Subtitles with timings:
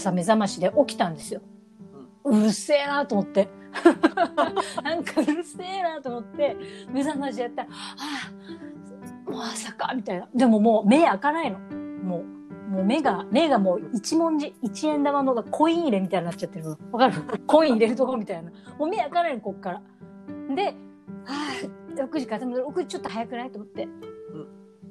[0.00, 1.40] 朝目覚ましで起きたんですよ。
[2.24, 3.48] うるせえなと思って。
[4.82, 6.56] なんかうるせえなと思って、
[6.90, 7.72] 目覚ましやったら、あ
[9.28, 10.28] あ、もう朝か、みたいな。
[10.34, 11.58] でももう目開かないの。
[11.58, 12.24] も
[12.68, 16.78] う、もう目が、目がもう一文字、一円玉のコイン入れみたいになっちゃってるの。
[16.92, 17.22] わかる？
[17.46, 18.50] コイン入れるところみたいな。
[18.78, 19.82] もう目開かないの、こっから。
[20.54, 20.72] で、は
[21.96, 23.50] あ、6時から、でも6時ちょっと早くない？
[23.50, 23.88] と思って。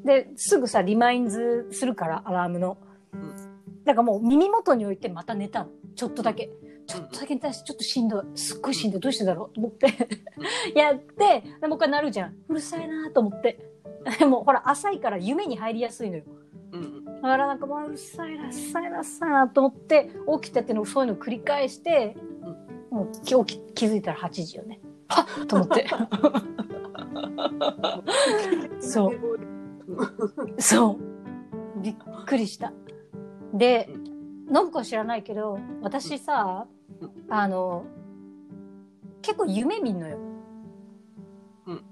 [0.06, 2.78] で、すぐさ、リマインズするから、アラームの。
[3.90, 5.72] だからもう耳元に置いてまた寝たの。
[5.96, 6.52] ちょっとだけ。
[6.86, 8.26] ちょっとだけ寝たし、ちょっとしんどい。
[8.36, 9.02] すっごいしんどい。
[9.02, 9.56] どうしてだろう？
[9.56, 9.88] と思って。
[10.76, 12.36] やって、でもう一回なるじゃん。
[12.48, 13.60] うるさいなと思って。
[14.20, 16.24] で もほら、浅いから夢に入りやすいのよ。
[16.72, 22.16] うんだからなんかもううるさいな、うるさいな、うるさいなと思って、起きたっていうのそういうのを繰り返して、
[22.92, 24.80] もう気起き気づいたら8時よね。
[25.08, 25.88] はっと思って。
[28.80, 29.20] そう。
[30.62, 30.98] そう。
[31.82, 31.96] びっ
[32.26, 32.72] くりした。
[33.54, 33.90] で、
[34.54, 36.68] 信子は知らないけど、私さ、
[37.30, 37.86] あの、
[39.22, 40.18] 結構夢見んのよ。
[41.68, 41.84] うん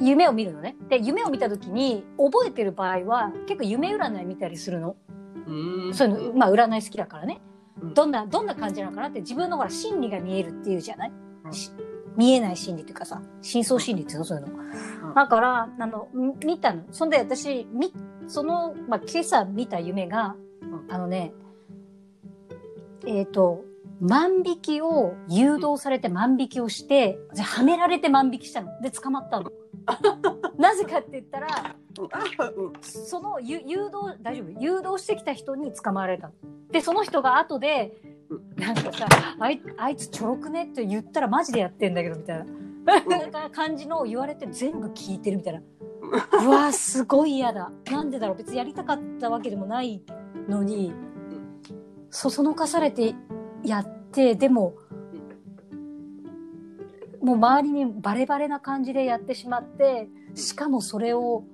[0.00, 0.76] 夢を見るのね。
[0.88, 4.94] で、夢を見た時に、覚えてる場合は、結構夢占い見たりするの。
[5.46, 7.40] うんそういうの、まあ占い好きだからね。
[7.82, 11.12] うんどんな、どんな感じなのかなって自分のほら、心理が見えるっていうじゃない、
[11.44, 11.72] うんし
[12.16, 14.24] 見えない心理っていうかさ、深層心理っていうの？
[14.24, 14.52] そういうの。
[15.08, 16.82] うんだから、あの、み見たの。
[16.92, 17.92] そんで私、み、
[18.26, 20.47] その、まあ、今朝見た夢が、うん
[20.88, 21.32] あのね、
[23.06, 23.64] えっ、と、
[24.00, 28.80] 万引きを誘導されて万引きをして、じゃはめられて万引きしたの。
[28.80, 29.50] で、捕まったの。
[30.58, 31.48] なぜかって言ったら、
[32.80, 34.60] そのゆ誘導、大丈夫？
[34.60, 36.34] 誘導してきた人に捕まわれたの。
[36.70, 37.96] で、その人が後で、
[38.56, 39.06] なんかさ、
[39.38, 42.46] あいあいつちょろくねって言ったらマジでやってんだけど、みたいな。
[43.42, 45.60] な感じのを言われて全部聞いてるみたいな。
[46.42, 47.70] うわーすごい嫌だ。
[47.90, 48.36] なんでだろう？
[48.36, 50.02] 別にやりたかったわけでもない
[50.48, 50.92] のに、
[52.10, 53.14] そそのかされて
[53.64, 54.74] やって、でも、
[57.20, 61.44] もう周りにバレバレな感じでやってしまって、しかもそれを、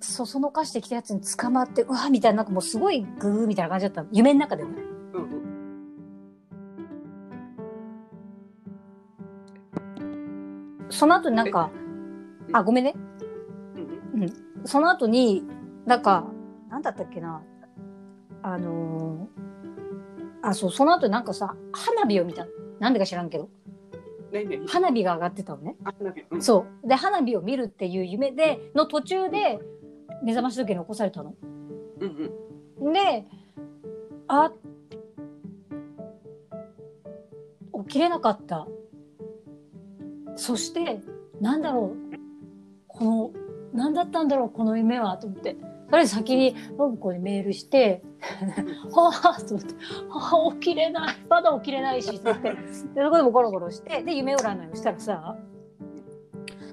[0.00, 4.08] そそのかしてきたやつに捕まって、うわみたいな、なんかもうすごいグーみたいな感じだったの。
[4.12, 4.70] 夢の中でも。
[4.70, 4.82] うん
[10.90, 11.70] その後になんか、
[12.52, 12.94] あ、ごめんね。
[14.14, 14.32] うん
[14.64, 15.42] その後に、
[15.86, 16.26] なんか、
[16.68, 17.42] なんだったっけな。
[18.42, 22.50] あのーあ、そう、その後になんかさ、花火を見たの？
[22.80, 23.48] なんでか知らんけど。
[24.32, 24.66] 何何？
[24.66, 25.76] 花火が上がってたのね。
[25.84, 26.88] あ花火うんそう。
[26.88, 29.60] で、花火を見るっていう夢で、の途中で、
[30.24, 31.34] 目覚まし時計に起こされたの。
[32.00, 32.32] うん
[32.80, 33.24] うんで、
[34.26, 34.50] あ、
[37.86, 38.66] 起きれなかった。
[40.34, 41.00] そして、
[41.40, 42.16] なんだろう。
[42.88, 43.30] この、
[43.72, 45.56] なんだったんだろう、この夢は、と思って。
[45.92, 48.02] とりあえず先に、信子にメールして、
[48.96, 49.74] はぁ、と思って、
[50.08, 51.16] はぁ、起きれない。
[51.28, 52.52] まだ起きれないし、と思って。
[52.96, 55.36] で、そこでもゴロゴロして、で、夢占いをしたらさ、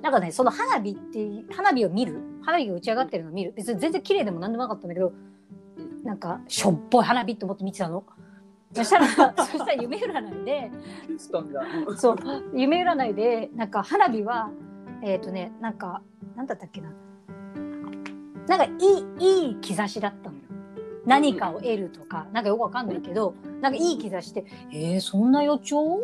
[0.01, 2.21] なんかね、その花火って、花火を見る？
[2.43, 3.51] 花火が打ち上がってるのを見る？
[3.57, 5.11] 別に全然綺麗でもなんでもなかったんだけど、
[6.05, 8.05] なんか、しょっぽい花火と思って見てたの。
[8.71, 10.71] そしたら、 そしたら夢占いで、
[11.97, 12.17] そう、
[12.53, 14.49] 夢占いで、なんか花火は、
[15.01, 16.01] えっ、とね、なんか、
[16.37, 16.93] なんだったっけな。
[18.49, 18.69] なんかい
[19.19, 20.41] い、いい兆しだったのよ。
[21.05, 24.43] 何かを得るとか、なんかよくわかんないけど、なんかいい兆しで、
[24.73, 26.01] えー、そんな予兆？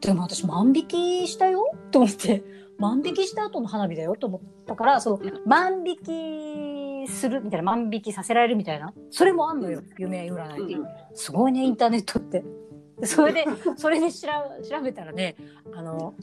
[0.00, 1.64] でも私万引きしたよ？
[1.90, 2.42] と思って、
[2.78, 10.82] 万引きした後の花火だよと思ったから、その、万引きするみたいな、万引きさせられるみたいな、それもあんのよ、夢占いって。
[11.14, 12.44] すごいね、インターネットって。
[12.98, 13.44] でそれで、
[13.76, 14.28] それで調
[14.60, 15.36] べ調べたらね、
[15.74, 16.14] あの、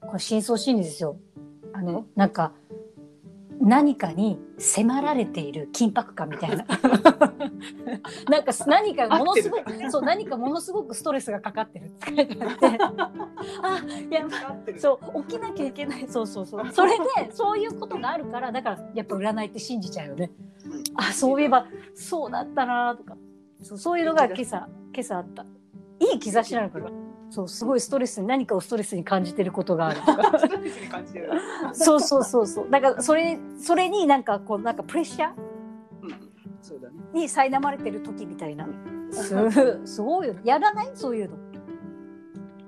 [0.00, 1.16] これ深層心理ですよ。
[1.72, 2.52] あの、なんか、
[3.64, 6.66] 何かに迫られている緊迫感みたいな。
[8.28, 13.80] なんか何かものすごく、そう、何かものすごくストレスがかかってるって書いてあって、 あ、
[14.10, 14.30] やば
[14.78, 16.06] そう、起きなきゃいけない。
[16.08, 16.72] そうそうそう。
[16.72, 20.30] それで、そういうことがあるから、だから、やっぱ占いって信じちゃうよね。
[20.96, 23.16] あ、そういえば、そうだったなとか。
[23.62, 25.46] そうそういうのが今朝、今朝あった。
[26.00, 27.03] いい兆しなのかな。
[27.34, 30.00] そう、すごいストレスに、何かをストレスに感じてることがある。
[30.00, 30.38] とか。
[30.38, 31.30] ストレスに感じてる。
[31.72, 32.70] そうそうそうそう。
[32.70, 35.34] だから、それ、それになんか、こう、なんかプレッシャー？
[36.02, 36.10] うん。
[36.10, 36.30] うん
[36.62, 36.94] そうだね。
[37.12, 38.68] に苛まれてる時みたいな。
[39.10, 39.34] す、
[39.84, 40.42] すごいよね。
[40.44, 40.90] やらない？
[40.94, 41.36] そういうの。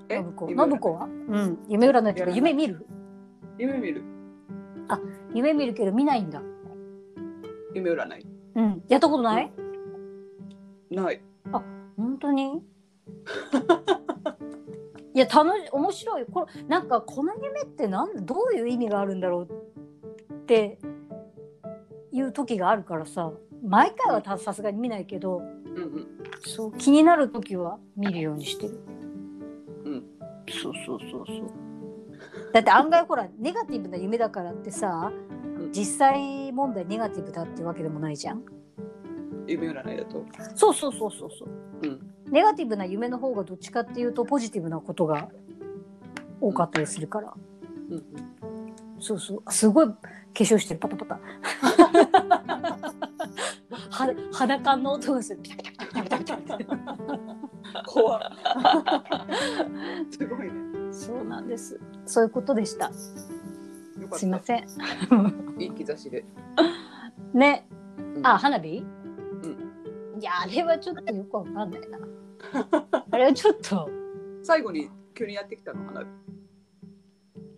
[0.09, 0.17] え？
[0.17, 0.49] 信子。
[0.49, 1.05] 夢信子は？
[1.05, 1.57] うん。
[1.69, 2.29] 夢占いとか。
[2.31, 2.85] 夢見る？
[3.57, 4.03] 夢見る。
[5.33, 6.41] 夢見るけど見ないんだ。
[7.73, 8.25] 夢占い。
[8.55, 8.83] うん。
[8.89, 9.51] やったことない？
[10.91, 11.21] ない。
[11.97, 12.61] 本当に？
[15.17, 16.25] いや楽し面白い。
[16.31, 20.77] これなんかこの夢ってなんどういう意味があるんだろうって
[22.11, 23.31] いう時があるからさ。
[23.63, 26.07] 毎回はたさすがに見ないけどうんうん。
[26.45, 28.79] そう気になる時は見るようにしてる。
[29.85, 30.03] うん。
[30.47, 32.53] そうそうそうそう。
[32.53, 35.11] だって案外ほらネガティブな夢だからってさ
[35.59, 35.71] うん。
[35.71, 38.43] 実際問題ネガティブだってわけでもないじゃん
[39.47, 40.25] 夢占いだと。
[40.55, 41.49] そうそうそうそうそう
[41.83, 42.13] うん。
[42.31, 45.29] ネガティブな夢の方がどっちかっていうとポジティブなことが
[46.41, 47.33] 多かったりするから、
[47.89, 48.03] うん。
[48.99, 49.93] そうそうあすごい化
[50.33, 51.19] 粧してるパタパタ
[53.89, 56.97] は裸の音がするピタピタピタピタピタピタピタ
[57.85, 58.21] 怖っ
[60.11, 60.51] すごいね。
[60.91, 62.91] そうなんですそういうことでした。
[62.93, 64.67] すいません
[65.59, 66.25] いい兆しで。
[67.33, 67.67] ね
[68.15, 68.85] うんあ花火、
[70.19, 71.99] いやあれはちょっとよくわかんないな
[73.11, 73.89] あれはちょっと
[74.41, 76.07] 最後に急にやってきたの花火。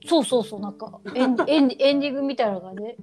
[0.08, 2.96] そうそうそうなんかエンエンエンディングみたいなのがね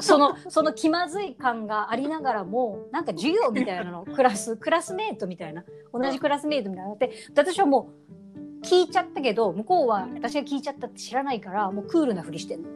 [0.00, 7.88] そのその気まずい感がありながらもなんか授業みたいなの クラスクラスメートみたいな同じクラスメートみたいなって私はも
[8.36, 12.68] う聞いちゃったけど向こうは私が聞いちゃったって知らないからもうクールなふりしてんの。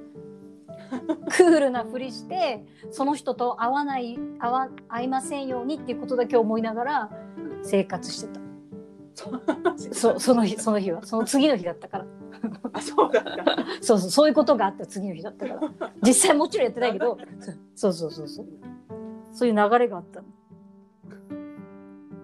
[1.29, 7.11] クールなふりしてその人と会わない会わ会いませんようにっていうことだけ思いながら
[7.63, 8.41] 生活してた。
[9.93, 11.05] そその日その日は。
[11.05, 12.07] その次の日だったから。
[12.75, 13.33] あ、そうだった。
[13.81, 15.91] そうそうそういうことがあった次の日だったから。
[16.03, 17.17] 実際もちろんやってないけど。
[17.75, 18.47] そうそうそうそう。
[19.33, 20.27] そういう流れがあったの。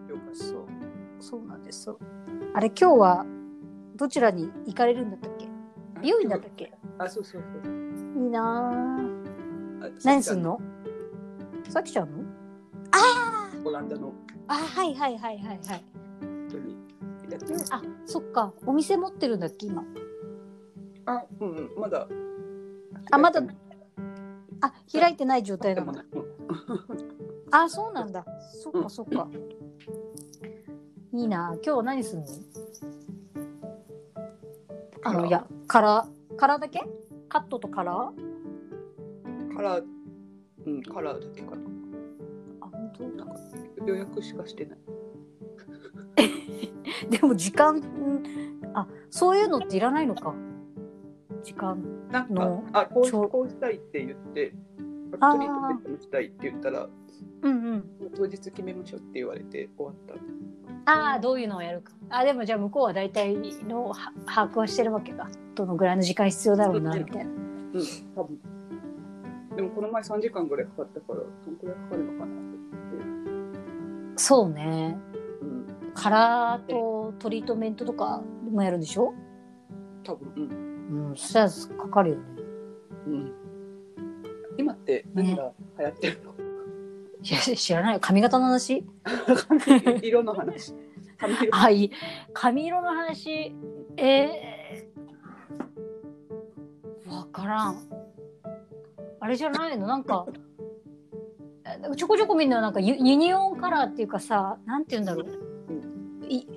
[0.07, 0.67] 了解そう
[1.19, 1.85] そうなんです。
[1.85, 1.99] そう。
[2.53, 3.25] あれ今日は
[3.97, 5.49] どちらに行かれるんだったっけ？
[6.03, 6.75] 美容院だったっけ？
[6.99, 7.82] あ、そうそうそう。
[8.23, 9.01] いいな
[10.05, 10.61] 何すんの？
[11.69, 12.19] さきちゃんの？
[13.65, 14.13] オランダの。
[14.47, 15.85] あはいはいはいはいはい。
[16.49, 16.77] 人に
[17.29, 17.75] やってます。
[17.75, 18.53] あそっか。
[18.65, 19.83] お店持ってるんだっけ今？
[21.07, 22.07] あ、うんうん、まだ。
[23.11, 23.43] あまだ。
[24.61, 26.05] あ開いてない状態なん
[27.51, 28.25] あそうなんだ。
[28.63, 29.27] そっかそっか、
[31.13, 32.29] いいな今日は何するの？
[35.03, 36.85] あのいやカラーカラーだけ？
[37.33, 39.57] カットとカラー？
[39.57, 39.85] カラー、
[40.67, 41.63] うん、カラーだけかな。
[42.61, 43.35] あ本当なんか
[43.87, 44.79] 予約しかしてない。
[47.09, 47.83] でも時間ん
[48.75, 50.35] あそういうのっていらないのか
[51.43, 54.53] 時間なんかの、あ、こうこうしたいって言って、
[55.19, 56.87] あーアクトリートセットしたいって言ったら、
[57.41, 60.15] うんうん当日決めましょうって言われて終わった。
[60.85, 61.93] ああどういうのをやるか。
[62.11, 63.37] あでもじゃあ向こうは大体
[63.69, 65.29] のは把握はしてるわけか。
[65.55, 67.31] どのぐらいの時間必要だろうなみたいな。
[67.31, 67.37] うん、
[68.17, 68.39] 多分。
[69.55, 74.17] でもこの前3時間ぐらいかかったから、どのくらいかかるのかなって。
[74.17, 74.99] そうね。
[75.41, 79.13] うん、カラーとトリートメントとかもやるんでしょ？
[80.05, 81.09] 多分、うん。
[81.11, 81.51] うんそしたら
[81.83, 82.23] かかるよね。
[83.07, 83.33] うん。
[84.59, 86.32] 今って何が流行ってるの、
[87.23, 87.95] いや知らない。
[87.95, 88.85] よ髪型の話？
[89.45, 90.75] 髪色の話。
[91.19, 91.51] 髪色。
[91.53, 91.91] はい
[92.33, 93.55] 髪色の話？
[93.97, 97.89] えー、わからん。
[99.21, 99.87] あれじゃないの？
[99.87, 100.27] なんか
[101.65, 105.27] えちょこちょこみんななんかユユニオンカラーっていうかさなんて言うんだろう。
[106.29, 106.49] い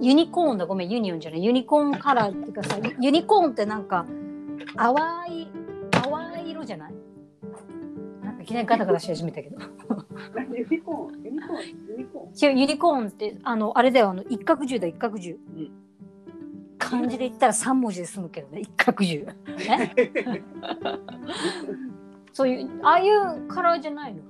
[0.00, 0.66] ユニコーンだ。
[0.66, 1.44] ごめんユニオンじゃない。
[1.44, 4.04] ユニコーンカラーっていうかさユユニコーンってなんか
[4.74, 4.94] 淡
[5.30, 5.48] い
[5.92, 6.94] 淡い色じゃない？
[8.46, 9.58] いきなりガタガタし始めたけど。
[10.54, 11.60] ユニコーン、ユニコーン、
[11.90, 15.70] ユニコ違うユニコーンってあのあれだよあの一角獣だ一角獣、うん。
[16.78, 19.32] 漢字で言ったら三文字で済むけどね一角獣。
[22.32, 24.20] そういうああいうカラーじゃないの？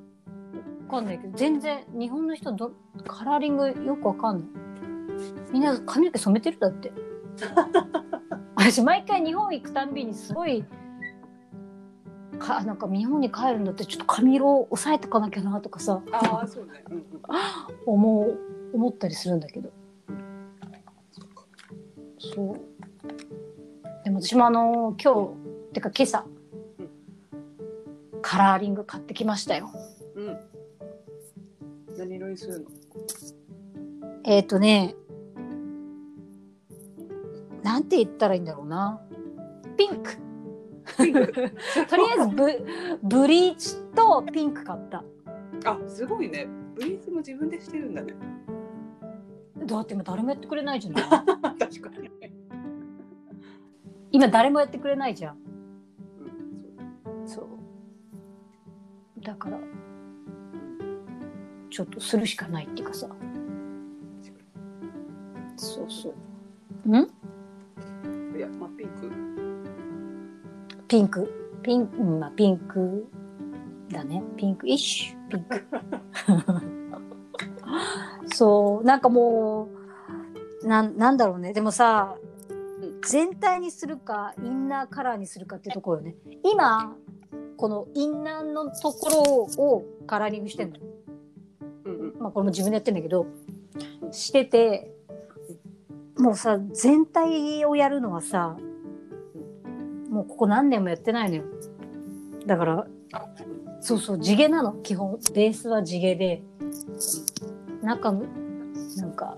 [0.88, 2.72] わかんないけど全然日本の人ど
[3.06, 4.48] カラーリングよくわかんない。
[5.52, 6.92] みんな髪の毛染めてるだって。
[8.56, 10.64] 私毎回日本行くたんびにすごい
[12.38, 16.84] かなんか日本に帰るんだってちょっと髪色を抑えてかなきゃなとかさああ、そうね。
[16.90, 17.04] うんうん。
[17.86, 18.38] 思う
[18.74, 19.70] 思ったりするんだけど
[22.18, 22.60] そう
[24.04, 25.34] でも私もあの今
[25.70, 26.24] 日てか今朝、
[26.78, 26.90] うん
[28.22, 29.70] カラーリング買ってきましたよ
[30.16, 30.36] うん。
[31.96, 32.66] 何色にするの？
[34.24, 34.96] えっ、ー、とね
[37.62, 39.00] なんて言ったらいいんだろうな
[39.76, 40.25] ピンク。
[40.96, 42.66] とりあえずブ
[43.02, 45.04] ブリーチとピンク買った。
[45.64, 46.46] あ、すごいね。
[46.74, 48.14] ブリーズも自分でしてるんだね。
[49.64, 51.04] だって今誰もやってくれないじゃない
[51.58, 52.10] 確かに。
[54.12, 55.36] 今誰もやってくれないじゃん。
[57.10, 57.48] うん、そうそ
[59.18, 59.20] う。
[59.24, 59.58] だから
[61.70, 63.08] ちょっとするしかないっていうかさ。
[65.56, 66.94] そうそうん？
[68.36, 69.45] いや、まあ、ピンク。
[70.88, 71.58] ピンク。
[71.62, 73.06] ピンクまあピンク。
[73.90, 74.22] だね。
[74.36, 74.68] ピンク。
[74.68, 75.64] イッシュピンク。
[78.34, 78.84] そう。
[78.84, 79.68] なんかも
[80.62, 81.52] うなんなんだろうね。
[81.52, 82.16] でもさ
[82.80, 86.16] うん全体にするかインナーカラーにするかっていうところよね。
[86.44, 86.96] 今
[87.56, 90.76] このインナーのところをカラーリングしてんの。
[90.76, 90.82] よ
[91.86, 92.16] うんうん。
[92.20, 93.26] まあこれも自分でやってんだけど
[94.12, 94.92] してて
[96.16, 98.56] もうさ全体をやるのはさ
[100.16, 101.44] もうここ何年もやってないのよ。
[102.46, 103.26] だからあ
[103.80, 104.72] そうそう地毛なの。
[104.72, 105.18] 基本。
[105.34, 106.42] ベースは地毛で。
[107.82, 108.24] 中の
[108.96, 109.36] なんか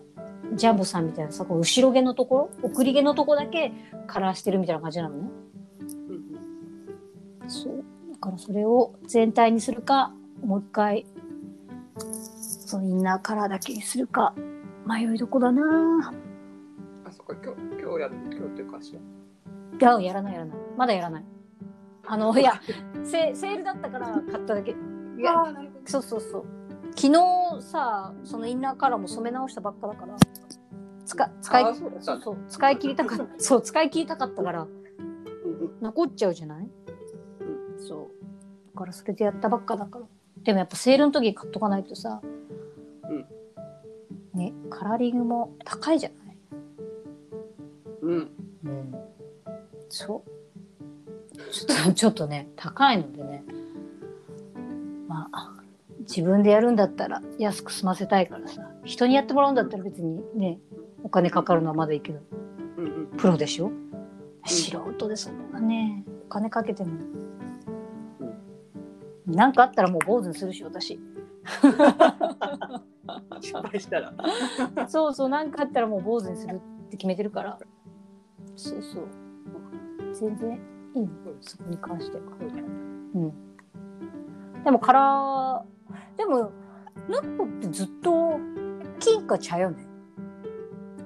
[0.55, 2.69] ジャンボさんみたいなさこう後ろ毛のところ？
[2.69, 3.73] 送り毛のとこだけ
[4.07, 5.29] カラーしてるみたいな感じなのね。
[5.81, 5.85] う
[7.47, 7.83] んそう。
[8.13, 10.13] だからそれを全体にするか
[10.45, 11.07] もう一回
[11.99, 14.33] そのインナーカラーだけにするか
[14.87, 16.13] 迷いどこだな
[17.05, 17.35] あそっか。
[17.43, 19.01] 今日今日やる今日っていうかしら
[19.81, 20.57] いややらないやらない。
[20.77, 21.25] まだやらない。
[22.07, 22.61] あのいや
[23.05, 24.73] セセールだったから買っただけ。
[24.73, 24.75] い
[25.23, 25.91] やあーなるほど。
[25.91, 26.45] そうそうそう。
[26.97, 30.17] 昨日さそのインナーカラーも染め直したばっかだから
[31.05, 33.27] 使使いそうだそう使い切りたかった。
[33.39, 35.71] そう使い切りたかったからうんうん。
[35.81, 36.69] 残っちゃうじゃない、
[37.79, 38.75] そう。
[38.75, 40.05] だからそれでやったばっかだから。
[40.43, 42.21] でもやっぱセールの時に買っとかないとさ、
[44.35, 46.39] ねカラーリングも高いじゃない、
[48.03, 48.31] うん
[49.89, 50.31] そう。
[51.53, 53.45] ちょっと ちょっとね高いのでね。
[55.07, 55.55] まあ
[56.01, 58.71] 自分でやるんだったら安く済ませたいからさ。
[58.85, 60.59] 人にやってもらうんだったら別にね
[61.03, 62.21] お金かかるのはまだいいけど。
[62.79, 63.07] うんうん。
[63.17, 63.71] プロでしょ？
[64.47, 66.05] 素人でそんなね。
[66.27, 66.93] お金かけても。
[69.27, 70.99] なんかあったらもう坊主にするし私。
[73.41, 74.15] 失敗したら。
[74.89, 76.59] そうそうなんかあったらもう坊主にするっ
[76.91, 77.59] て決めてるから。
[78.57, 79.05] そうそう
[80.13, 80.61] 全然
[80.95, 81.11] いいの。
[81.41, 82.23] そこに関しては。
[83.15, 83.33] うん。
[84.65, 86.51] でもカラーでも
[87.09, 88.39] ヌッポってずっと
[88.99, 89.87] 金か茶よね。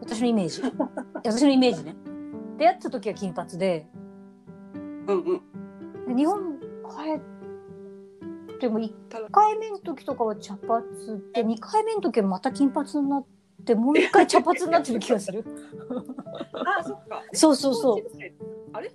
[0.01, 0.63] 私のイメージ。
[1.15, 1.95] 私のイメージね。
[2.59, 3.87] 出会った時は金髪で。
[5.07, 5.41] うんうん。
[6.09, 6.67] で日本帰
[8.55, 10.85] っても1ただ回目の時とかは茶髪
[11.33, 13.42] で2回目の時はまた金髪になって
[13.75, 15.45] もう一回茶髪になってる気がする。
[16.53, 17.23] あそっか。
[17.33, 18.03] そうそうそう、
[18.73, 18.91] あれ？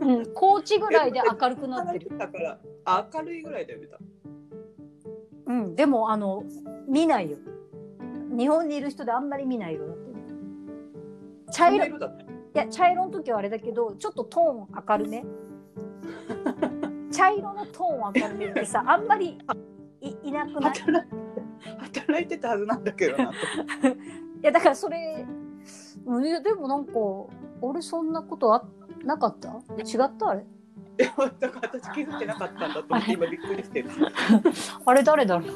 [0.00, 2.58] うん、高知ぐらいで明るくなってる、だから。
[2.86, 4.06] あ明るいぐらいだよね多分
[5.46, 6.44] うん、でもあの
[6.88, 7.36] 見ないよ。
[8.36, 10.16] 日本にいる人であんまり見ない色だってる。
[11.52, 12.24] 茶色色だった
[12.60, 15.24] や茶色の時はあれだけどちょっとトーン明るめ。
[17.12, 19.38] 茶色のトーン明るめってさあんまり
[20.00, 20.72] いいなくない
[21.78, 23.32] 働いてたはずなんだけどなと。
[23.88, 23.96] い
[24.42, 25.24] やだからそれ
[26.42, 26.92] でもなんか
[27.60, 28.64] 俺そんなことあ
[29.04, 29.48] なかった？
[29.78, 30.28] 違った？
[30.30, 30.40] あれ？
[30.96, 31.08] いや
[31.40, 33.90] だから私気づいてなかったんだと思って今びっくりしてる。
[34.86, 35.52] あれ誰だろう？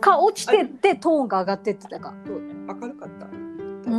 [0.00, 2.14] か落ちてってトーンが上がってってたか。
[2.26, 3.26] 明るかった。
[3.26, 3.28] う
[3.90, 3.92] ん。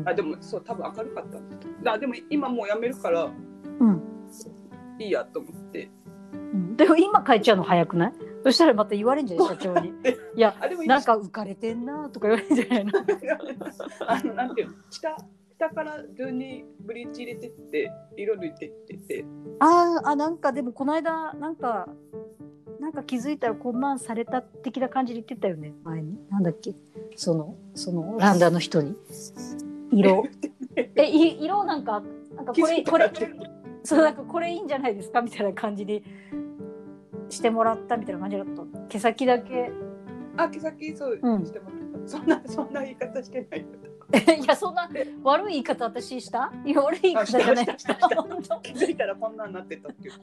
[0.00, 1.38] うんあでもそう多分明るかった。
[1.38, 1.42] ん
[1.84, 3.30] だあでも今もうやめるから
[3.80, 4.02] うん。
[4.98, 5.90] いいやと思って。
[6.32, 8.12] うんでも今変えちゃうの早くない？
[8.44, 9.88] そしたらまた言われんじゃない 社長に。
[10.36, 10.54] いや
[10.86, 12.92] なんか浮かれてんなとか言われるんじゃないの？
[14.06, 14.74] あのなんていうの？
[14.90, 15.16] 下
[15.58, 18.96] 下から順にブリーチ入れてって色抜いてって。
[18.96, 19.24] て
[19.60, 21.88] あーあなんかでもこの間なんか
[22.80, 26.18] なんか気づいたらこんなんされた的な感じで言ってたよね前に。
[26.30, 26.74] なんだっけ？
[27.16, 28.96] そのそのランダーの人に。
[29.92, 30.24] 色。
[30.96, 32.02] えい色なんか
[32.34, 33.10] なんかこれこれ
[33.84, 35.20] そうなんかこれいいんじゃないですか？
[35.22, 36.02] みたいな感じで
[37.32, 38.62] してもらったみたいな感じだった。
[38.88, 39.72] 毛先だけ。
[40.36, 41.44] あ毛先そううん。
[41.46, 43.60] してもらった、そんなそんな言い方してない。
[43.60, 43.66] よ
[44.42, 44.90] いやそんな
[45.24, 46.52] 悪い言い方私した？
[46.66, 47.66] いや悪い言い方じゃない。
[48.62, 50.20] 気づいたらこんなんなってたって言っ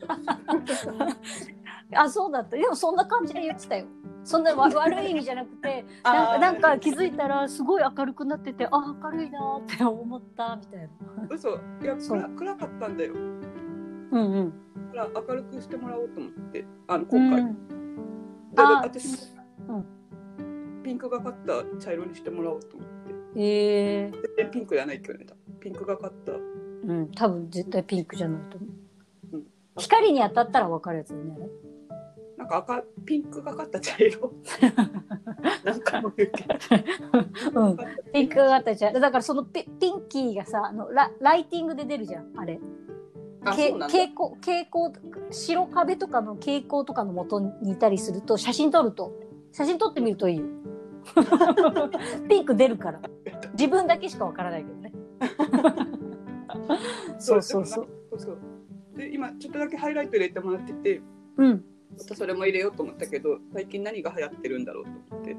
[1.92, 2.56] たあそうだった。
[2.56, 3.86] でもそんな感じで言ってたよ。
[4.24, 10.88] そんなわ 悪い意味じゃなくてなんかあーなんか気づいたらすごい明るくなっててあ明るいなーって思ったみたいな。
[11.30, 11.50] 嘘。
[11.50, 13.14] いや暗暗かったんだよ。
[13.16, 14.50] うんうん。
[14.50, 14.56] だ
[15.00, 17.58] から明るくしてもらおうと思ってあのう今回、ん
[18.54, 19.34] だからあ私、
[19.68, 20.84] うん。
[20.84, 23.14] ピンクがかった茶色にしてもらおうと思って。
[23.36, 25.26] えー、ピンクじゃないけどね
[25.60, 26.34] ピンクがかった。
[26.34, 28.68] うん多分絶対ピンクじゃないと思
[29.34, 29.44] う、うん。
[29.78, 31.38] 光に当たったら分かるやつね
[32.38, 34.34] なんか赤ピンクがかった茶色。
[35.64, 36.44] なんかも言うけ
[37.52, 37.62] ど。
[37.62, 37.78] うん。
[38.14, 42.60] ピンクがあったじゃんだからそのピピンキーがさあのラライティングで出るじゃんあれ
[43.44, 44.92] 蛍光蛍光
[45.32, 49.14] 白壁とかの蛍光とかの元にいたりすると写真撮ると
[49.52, 50.46] 写真撮ってみるといいよ。
[52.30, 53.02] ピンク出るから。
[53.54, 54.94] 自分だけしかわからないけどね。
[57.18, 57.88] そうそうそう
[58.96, 61.02] で今ちょっとだけハイライト入れてもらってて
[61.38, 61.64] うん。
[61.98, 65.38] またそれも入れようと思ったけど最近何が流行ってるんだろうと思って。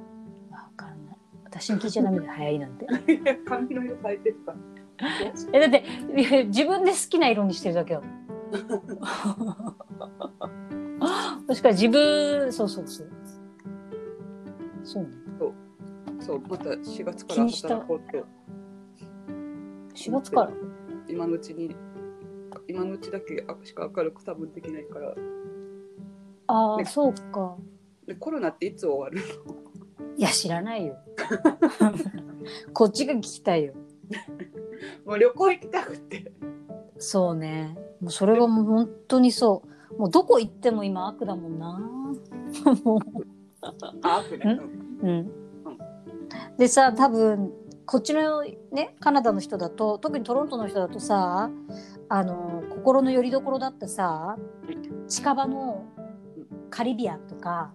[0.50, 1.16] わかんない。
[1.44, 2.86] 私に聞いちゃダメだよ流行りなんて。
[3.46, 4.54] 髪の色変えてるか
[5.52, 5.84] えだって
[6.46, 8.10] 自分で好きな色にしてるだけだもん
[11.46, 13.10] もしか自分そうそうそう。
[14.84, 15.10] そうね。
[16.20, 18.26] そうまた4月から働こうと。
[19.94, 20.50] 4月から？
[21.08, 21.74] 今のうちに
[22.68, 25.14] 今のうちだけしか明るく多分できないから。
[26.48, 26.84] ああ、ね。
[26.84, 27.56] そうか。
[28.06, 29.16] でコロナっていつ終わる
[29.46, 29.54] の？
[30.16, 30.96] いや知らないよ。
[32.74, 33.74] こっちが聞きたいよ
[35.04, 36.32] もう旅行行きたくて。
[36.98, 37.76] そうね。
[38.00, 39.62] もうそれはもう本当にそ
[39.96, 39.98] う。
[39.98, 41.80] もうどこ行っても今悪だもんな。
[42.84, 43.00] もう。
[43.62, 43.74] あ
[44.18, 44.58] 悪ね
[45.02, 45.30] うん、
[46.56, 47.52] でさ多分
[47.86, 51.50] こっちのねカナダの人だと特にトロントの人だとさ
[52.08, 54.36] あの心の拠り所だったさ
[55.08, 55.84] 近場の
[56.70, 57.72] カリビアンとか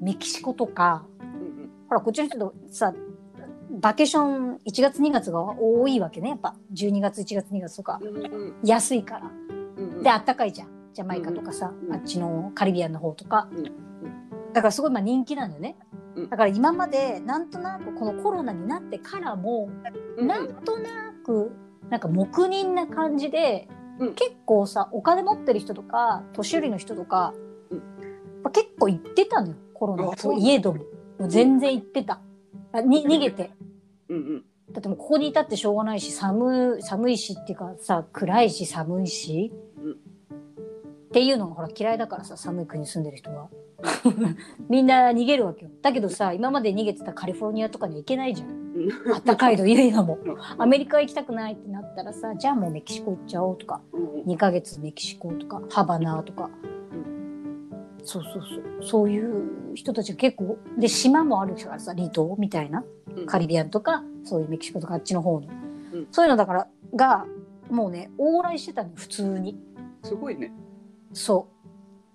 [0.00, 1.32] メキシコとかうんう
[1.66, 1.70] ん。
[1.88, 2.92] ほらこっちの人とさ
[3.80, 6.56] バケーション1月2月が多いわけねやっぱ。
[6.72, 8.00] 12月1月2月とか。
[8.64, 9.30] 安いから。
[9.76, 10.02] うんうん。
[10.02, 10.68] であったかいじゃん。
[10.94, 13.64] ジャマイカとかさ、うんあっちのカリビアンの方とか、うん
[14.52, 15.76] だからすごいまあ人気なのよね、
[16.14, 16.28] うん。
[16.30, 19.68] だから今までなんとなくこのコロナになってからも、
[20.16, 21.50] うんなんとなく
[21.90, 24.14] なんか黙認な感じで、うん。
[24.14, 27.34] 結構さお金持ってる人とか年寄りの人とか、
[27.70, 27.78] うん。
[28.44, 30.04] まあ、結構行ってたのよコロナ。
[30.04, 30.84] あそうといえども。
[31.28, 32.20] 全然行ってた
[32.74, 33.50] あに逃げて。
[34.08, 34.44] うんうん。
[34.72, 39.96] だってもうここにいたってしょうがないし寒い寒いしっていうかさ暗いし寒いし、うんっ
[41.14, 43.48] ていうのがほら嫌いだからさ寒い国に住んでる人は。
[44.68, 45.70] みんな逃げるわけよ。
[45.80, 48.48] だけどさ今まで逃げてたカリフォルニアとかには行けないじゃん。
[48.48, 49.14] うん。
[49.14, 50.18] あったかいというのも。
[50.24, 50.36] うん。
[50.58, 53.80] アメリカ行きたくないってなったらさじゃあもうメキシコ行っちゃおうとか。
[53.92, 56.50] うん2ヶ月メキシコとかハバナとか、
[58.04, 58.86] そうそうそう。
[58.86, 62.84] そういう人たちが結構で島もあるからさ離島みたいな。
[63.16, 63.26] うん。
[63.26, 65.48] カリビアンとかそういうメキシコとかあっちの方の、
[65.92, 66.06] うん。
[66.12, 67.26] そういうのだからが
[67.70, 69.58] もうね往来してたのよ普通に。
[70.02, 70.52] すごいね。
[71.12, 71.48] そ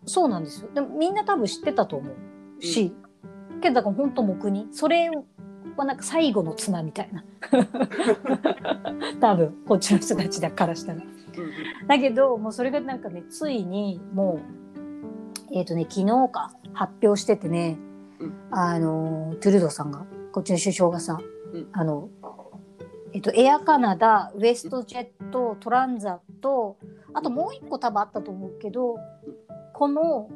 [0.06, 0.10] う。
[0.10, 0.70] そうなんですよ。
[0.74, 2.64] でもみんな多分知ってたと思う。
[2.64, 2.94] し、
[3.62, 4.68] けどだから本当黙認。
[4.72, 5.10] それ
[5.76, 7.24] はなんか最後の綱みたいな。
[9.20, 11.00] 多分こっちの人たちだからしたら。
[11.00, 11.88] うん。
[11.88, 14.59] だけどもうそれがなんかねついにもう
[15.52, 17.78] えっ、とね昨日か発表しててね、
[18.20, 18.34] うん。
[18.52, 21.18] あのトゥルードさんがこっちの首相がさ、
[21.54, 21.68] うん。
[21.72, 22.10] あの
[23.14, 26.78] えっとエアカナダウエストジェットトランザと
[27.14, 28.98] あともう一個多分あったと思うけど
[29.74, 30.30] この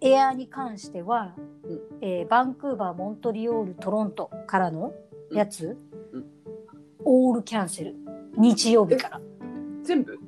[0.00, 1.80] エアに関しては、うん。
[2.00, 4.92] えーバンクーバーモントリオールトロントからの
[5.30, 5.78] やつ、
[6.12, 6.24] うん。
[7.04, 7.94] オールキャンセル
[8.36, 9.20] 日曜日から。
[9.82, 10.18] 全部？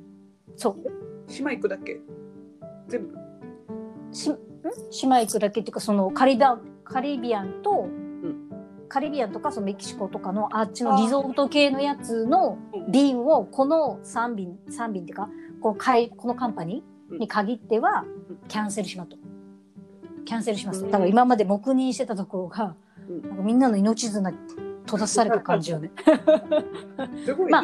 [0.55, 1.31] そう。
[1.31, 1.99] 島行くだけ？
[2.87, 3.24] 全部？
[4.15, 4.37] しん？
[4.91, 7.87] 島行くだけっていうかそのカリダカリビアンと、
[8.87, 12.91] カリビアンとかそのメキシコとかのあっちのリゾート系のやつのうん。
[12.91, 15.29] 便をこの3便3便っていうか
[15.61, 18.47] このかいこのカンパニーに限ってはうん。
[18.47, 19.17] キャンセルしますと。
[20.23, 20.85] キャンセルしますと。
[20.85, 20.91] うん。
[20.91, 22.75] だから今まで黙認してたところが、
[23.09, 23.21] うん。
[23.23, 24.37] なんかみんなの命綱に
[24.85, 25.91] 閉ざされた感じよね、
[27.49, 27.63] まあ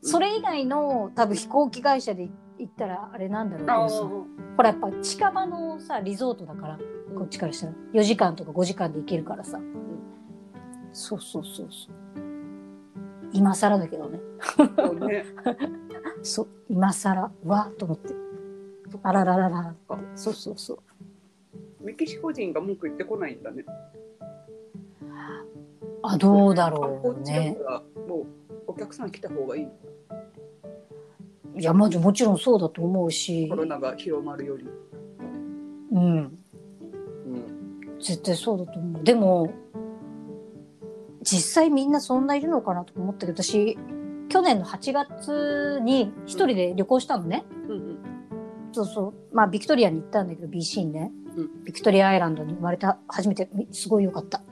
[0.00, 2.28] それ以外の多分飛行機会社で
[2.58, 3.96] 行ったらあれなんだろうけあどさ
[4.56, 6.78] ほらやっぱ近場のさリゾートだから
[7.10, 7.18] うん。
[7.18, 7.72] こっちからしたら。
[7.94, 9.60] 4時間とか5時間で行けるからさ、
[10.92, 11.94] そうそうそうそう。
[13.32, 14.20] 今更だけどね。
[14.56, 15.24] そうね。
[16.22, 18.14] そう今更わーと思って。
[19.02, 19.74] あらららら
[20.14, 21.84] そうそうそう。
[21.84, 23.64] メキシコ人が文句言ってこないんだね。
[26.02, 27.56] あどうだあろうね。
[28.08, 28.26] もう
[28.66, 29.72] お客さん来た方がいいの
[31.56, 33.48] いやまずもちろんそうだと思うし。
[33.48, 34.66] コロナが広まるより、
[35.92, 36.16] うん。
[36.16, 39.04] うん、絶対そうだと思う。
[39.04, 39.52] でも
[41.22, 43.78] 実際みんなそんないるのかなとか思ったけど私
[44.28, 47.98] 去年の8月に一人で旅行したのね、うんうん。
[48.72, 49.14] そうそう。
[49.36, 51.64] まあビクトリアに行ったんだけど BC にね、うん。
[51.64, 52.98] ビクトリアアイランドに生まれた。
[53.08, 54.42] 初めてすごい良かった。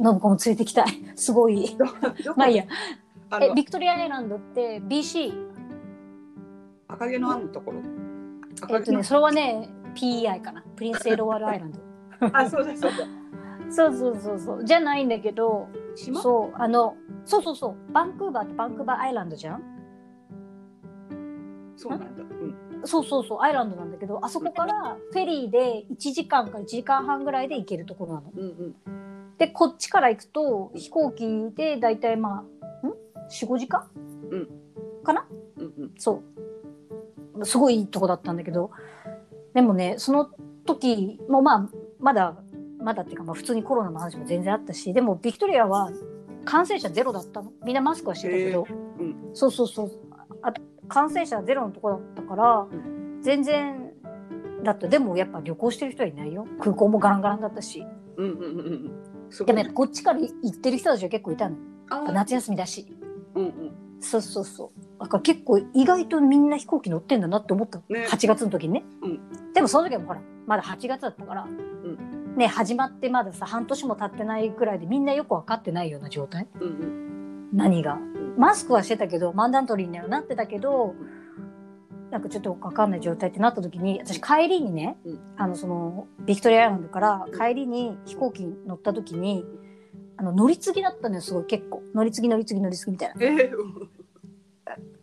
[0.00, 0.86] 信子も連れてきたい。
[1.14, 1.76] すごい。
[2.36, 2.64] まあいいや。
[3.40, 5.32] えビクトリアアイランドって BC
[6.88, 7.80] 赤毛のアンのところ。
[7.80, 7.82] え
[8.62, 8.80] 赤毛の。
[8.80, 10.62] っとねそれはね PEI かな。
[10.76, 11.80] プリンスエドワールアイランド
[12.32, 12.96] あそうだそうだ。
[13.70, 14.64] そうそうそうそう。
[14.64, 16.20] じゃないんだけど島？
[16.22, 17.92] そうあのそうそうそう。
[17.92, 19.62] バンクーバーってバンクーバーアイランドじゃん？
[21.76, 28.32] そうなんだ、うん、そうそうそうアイランドなんだけどあそこからフェリーで1時間から1時間半ぐらいで行けるところなの。
[28.34, 28.74] うんうん。
[29.36, 32.44] でこっちから行くと飛行機でだいたいま
[32.82, 32.90] あん
[33.30, 33.88] ？45時間、
[34.30, 34.48] うん。
[35.04, 35.28] かな？
[35.58, 35.92] うんうん。
[35.96, 36.22] そう
[37.44, 38.70] すごいいいとこだったんだけど
[39.54, 40.30] でもねその
[40.64, 42.36] 時もまあまだ
[42.80, 45.90] まだっていうか、まあ、普通にコロナの話も全然あったしでもビクトリアは
[46.48, 47.52] 感染者ゼロだったの。
[47.62, 48.66] みんなマスクはしてたけど、
[48.98, 49.16] うん。
[49.34, 49.90] そうそうそう。
[50.40, 50.52] あ
[50.88, 52.68] 感染者ゼロのとこだったから、う
[53.20, 53.92] 全然
[54.64, 54.88] だった。
[54.88, 56.46] でもやっぱ旅行してる人はいないよ。
[56.58, 57.84] 空港もガランガランだったし。
[58.16, 58.90] うんうんうん
[59.38, 59.46] うん。
[59.46, 61.56] でもこっちから行ってる人たちは結構いたの。
[62.12, 62.86] 夏休みだし。
[63.34, 63.72] うんうん。
[64.00, 67.78] そうそうそうだから結構意外とみんな飛行機乗ってんだなって思った。
[67.78, 68.06] の、ね。
[68.08, 71.46] 8月の時にね、うでもその時はほらまだ8月だったから、
[72.36, 76.48] ね始まってまださ半年も経ってないくらいでみんなよく分かってないような状態。
[76.54, 77.56] うんうん。
[77.56, 77.98] 何が。
[78.36, 80.94] マスクはしてたけどマンダントリーにはなってたけど
[82.10, 85.20] なんかちょっと分かんない状態ってなった時に私帰りにね、うん。
[85.36, 89.44] あのそのビクトリアアイランドから帰りに飛行機に乗った時に
[90.16, 91.82] あの乗り継ぎだったのよすごい結構。
[91.94, 93.14] 乗り継ぎ乗り継ぎ乗り継ぎみたいな。
[93.20, 93.97] ええうん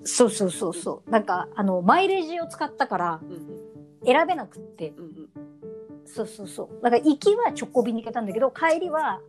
[0.05, 1.09] そうそうそうそう。
[1.11, 4.93] なんかあのマイレージを使ったからうん選べなくって。
[4.97, 5.29] うんうん。
[6.05, 6.83] そうそうそう。
[6.83, 9.19] だから行きは直行便に行けたんだけど帰りは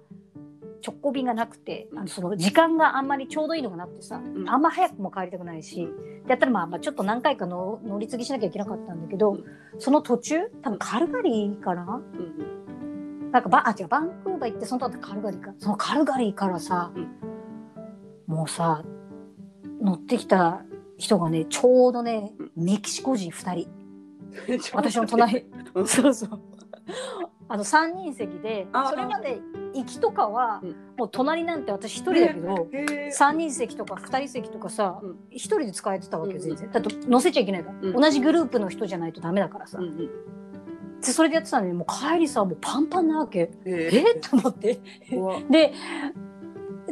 [0.86, 4.44] 直行便がなくてあのその時間があんまりちょうどいいのがなってさ、ん。
[4.48, 5.88] あんま早くも帰りたくないし
[6.24, 9.44] でやったらまあまあちょっと何回かの乗り継ぎしなきゃいけなかったんだけど、うん。
[9.78, 12.02] その途中多分カルガリーかな？
[12.18, 15.52] うんなんかバあ違うバンクーバー行ってその後カルガリーか。
[15.58, 17.08] そのカルガリーからさ、うん。
[18.26, 18.84] もうさ
[19.80, 20.64] 乗ってきた
[20.96, 23.68] 人がねちょうどねメキシコ人2人。
[24.48, 24.60] うん。
[24.74, 25.46] 私の隣。
[25.74, 25.86] うん。
[25.86, 26.40] そうそう。
[27.48, 29.40] あの3人席でそれまで
[29.72, 30.76] 行きとかはうん。
[30.96, 35.16] もう隣なんて私一人だけど、へえ3人席とか2人席とかさうん。
[35.30, 36.42] 一人で使えてたわけようん。
[36.42, 36.70] 全然。
[36.70, 37.92] だって乗せちゃいけないから、うん。
[37.92, 39.96] 同じグループの人じゃないとダメだからさ、うんうん。
[41.00, 43.50] でそれでやってたのにもう帰りさもうパンパンなわけ。
[43.64, 44.12] ええ？
[44.18, 44.80] っと思って。
[45.50, 45.72] で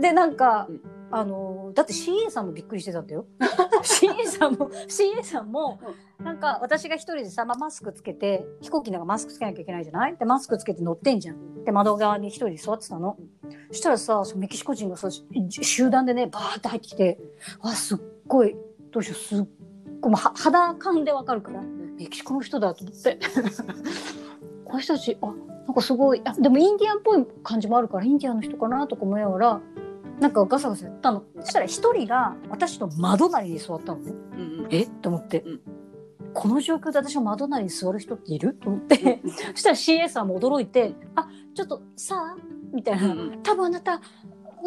[0.00, 0.80] でなんか、うん
[1.16, 3.26] あのだって CA さんもびっくりしてたんだよ。
[3.84, 5.78] CA さんも CA さんも
[6.18, 10.16] なんか私が一人でさ、まあ、マスクつけて飛行機なんかマスクつけなきゃいけないじゃない？
[10.16, 11.62] でマスクつけて乗ってんじゃん。
[11.64, 13.16] で窓側に一人で座ってたの。
[13.70, 15.24] そしたらさそのメキシコ人がさし
[15.62, 17.20] 集団でねバーって入ってきて
[17.60, 18.56] わすっごい
[18.90, 19.46] どうしようすっ
[20.00, 23.18] ごいもうは肌感でわかるからメキシコの人だと思って。
[24.66, 25.26] この人たちあ
[25.66, 29.60] なんかすごいあでもインディアンっぽい感じもあるからインディアンの人かなとか思いながら
[30.20, 31.24] なんかガサガサやったの。
[31.40, 34.12] そしたら一人が私の窓なりに座ったのね。
[34.32, 34.68] うんうん。
[34.70, 34.86] え？
[34.86, 35.60] と思って、うん。
[36.32, 38.54] この状況で私の窓なりに座る人っている？
[38.54, 39.20] と思って。
[39.54, 42.36] そしたら CA さんも驚いて「あちょっとさあ」
[42.72, 43.12] みたいな。
[43.12, 44.00] うん「多分あなたう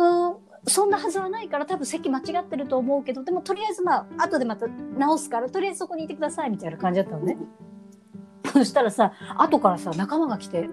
[0.04, 7.38] ーんそんなはずはないから多分席間違ってると思うけどでもとりあえずまあ後でまた直すからとりあえずそこにいてください」みたいな感じだったのね。
[8.54, 10.68] そしたらさ後からさ仲間が来て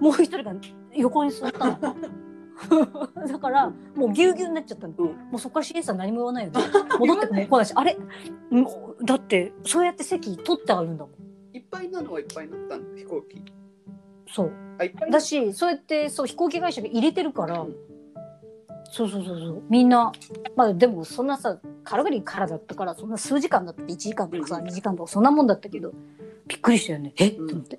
[0.00, 0.52] もう一人が
[0.94, 1.76] 横に座ったの。
[3.28, 4.94] だからもうぎゅうぎゅうになっちゃったの。
[4.98, 5.06] うん。
[5.06, 6.60] もうそこから CA さん何も言わないよね。
[6.98, 7.96] 戻っても来ないしあれ？
[9.02, 11.56] だってそうやって席取ってあるんだもん。
[11.56, 13.42] いっぱいなのはいっぱいになったの飛行機。
[14.28, 14.52] そう。
[15.10, 17.76] だしそうやってそう飛行機会社が入れてるから、うん。
[18.90, 19.62] そうそうそうそう。
[19.68, 20.12] みんな
[20.54, 24.64] まあでもそんなさカルガリーからだったからそんな数時間だって1時間とかさ、うん。
[24.64, 25.92] 2時間とかそんなもんだったけど
[26.46, 27.12] びっくりしたよね。
[27.16, 27.28] え？
[27.28, 27.48] っ、うん。
[27.48, 27.78] と思って。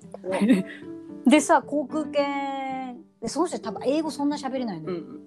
[1.26, 2.24] でさ航空券
[3.20, 5.20] でその人多分英語そんな喋れないのよ、うん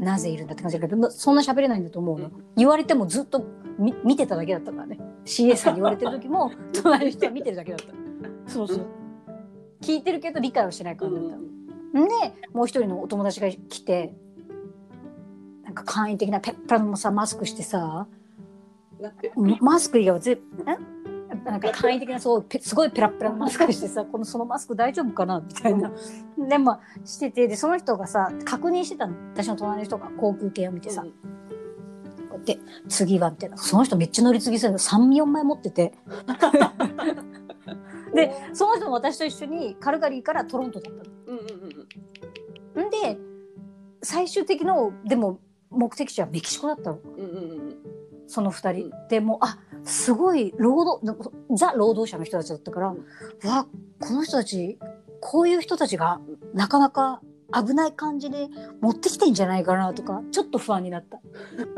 [0.00, 2.44] なぜいるんだって感じだけどまそんな喋れないんだと思うの、うん。
[2.56, 3.44] 言われてもずっと
[3.78, 4.98] み見てただけだったからね。
[5.26, 6.50] CA さんに言われてる時も
[6.82, 7.78] 隣の人は見てるだけだっ
[8.46, 8.50] た。
[8.50, 8.86] そうそう。
[9.82, 11.36] 聞いてるけど理解はしてない感じだった、
[12.00, 14.14] でもう一人のお友達が来て
[15.64, 18.06] なんか簡易的なペッパラのさマスクしてさ
[19.60, 20.38] マスク以外はぜん
[21.44, 25.92] なんか簡易的なそうペすごいペラッペラのマスクしてさこのそのマスク大丈夫かなみたいな。
[26.36, 31.08] でまあしててでその人がさ確認してたの私の隣の人が航空券を見てさ、こ
[32.30, 33.56] うやって次はみたいな。
[33.56, 34.78] その人めっちゃ乗り継ぎするの。
[34.78, 35.94] 34枚持ってて。
[38.12, 41.10] でその人も私と一緒にカルガリーからトロントだったの。
[41.26, 41.44] うんうん
[42.74, 42.90] うんん。
[42.90, 43.18] で
[44.02, 45.38] 最終的のでも
[45.70, 46.98] 目的地はメキシコだったの。
[47.16, 47.76] うんうんうん
[48.32, 53.66] その2人、でもうあすごい労働ザ労働者の人たちだったから、うんわ
[54.00, 54.78] この人たち
[55.20, 56.20] こういう人たちが
[56.54, 57.20] なかなか
[57.52, 58.48] 危ない感じで
[58.80, 61.20] 持ってきてんじゃないかなとかちょっと不安になった。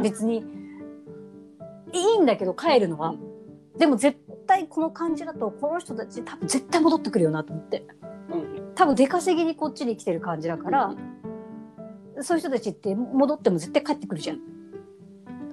[0.03, 0.45] 別に
[1.93, 3.15] いいんだけど帰るのは、
[3.79, 7.87] でも絶対この感じだとこの人たち多分絶対戻ってくるよなと思って。
[8.31, 8.73] うん。
[8.75, 10.95] 多分出稼ぎにこっちに来てる感じだから、
[12.21, 14.41] そういう人たちって戻っても絶対帰ってくるじゃん。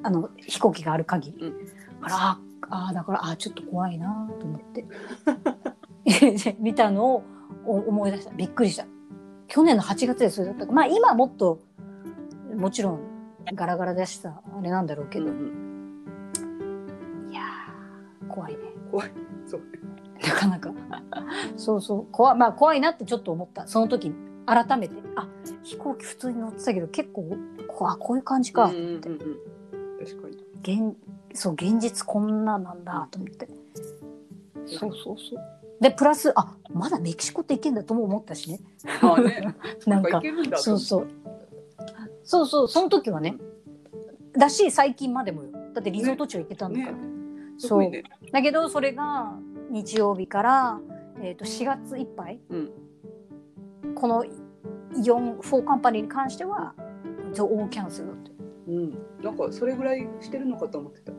[0.03, 1.47] あの飛行機がある限り。
[1.47, 1.65] うん。
[1.65, 2.39] だから
[2.71, 4.85] ああだからあちょっと怖いなと思って。
[6.59, 7.23] 見たのを
[7.65, 8.31] お思い出した。
[8.31, 8.85] びっくりした。
[9.47, 11.59] 去年の8月でそれだったまあ今はもっと
[12.55, 12.99] もちろん
[13.53, 17.31] ガラガラだしさあれなんだろうけど、うんうん。
[17.31, 18.59] いやー怖いね。
[18.91, 19.11] 怖い。
[19.45, 19.61] そう。
[20.21, 20.71] なかなか。
[21.57, 22.07] そうそう。
[22.11, 23.67] 怖,、まあ、怖いなってちょっと思った。
[23.67, 24.95] その時に改めて。
[25.15, 25.27] あ
[25.63, 28.65] 飛行機普通に乗ってたけど結構こあこういう感じか。
[28.65, 28.99] うんうんうんうん。
[30.05, 30.37] 確かに。
[30.61, 30.95] 現
[31.33, 33.47] そう現実こんななんだと思って。
[34.65, 35.39] そうそうそう。
[35.81, 38.59] でプラスあまだメキシコって行けんだとも思ったしね。
[39.01, 39.55] ああね、
[39.87, 40.21] なんか
[40.55, 41.07] そうそう。
[42.23, 43.37] そうそうその時はね
[44.33, 45.49] だし最近までもよ。
[45.73, 46.99] だってリゾート地は行ってたんだから、ね。
[47.57, 47.79] そう。
[47.81, 48.03] ね。
[48.31, 49.33] だけどそれが
[49.69, 50.79] 日曜日から、
[51.21, 52.71] えー、と4月いっぱい、うん。
[53.95, 54.25] この
[54.93, 56.73] 4、4カンパニーに関しては、
[57.33, 58.31] じゃあ大キャンセルだって。
[58.69, 58.97] うん。
[59.23, 61.11] なんかそれぐらいしてるのかと思ってた。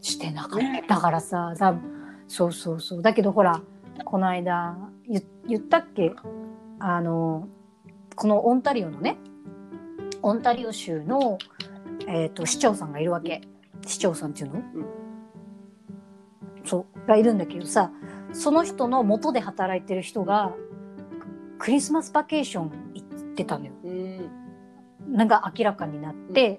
[0.00, 0.56] してなかった。
[0.58, 1.82] ねだからさ、多分
[2.28, 3.02] そうそうそう。
[3.02, 3.60] だけどほら、
[4.04, 4.76] この間、
[5.08, 6.14] 言言ったっけ？
[6.78, 7.48] あの、
[8.14, 9.16] このオンタリオのね、
[10.22, 11.38] オンタリオ州の、
[12.06, 13.40] えー、と市長さんがいるわけ。
[13.86, 14.62] 市長さんっていうの、
[16.64, 17.92] そう、がいるんだけどさ、
[18.32, 20.52] その人の元で働いてる人が、
[21.58, 23.72] クリスマスバケーション行ってたのよ。
[23.84, 24.30] うん。
[25.08, 26.58] なんか明らかになって、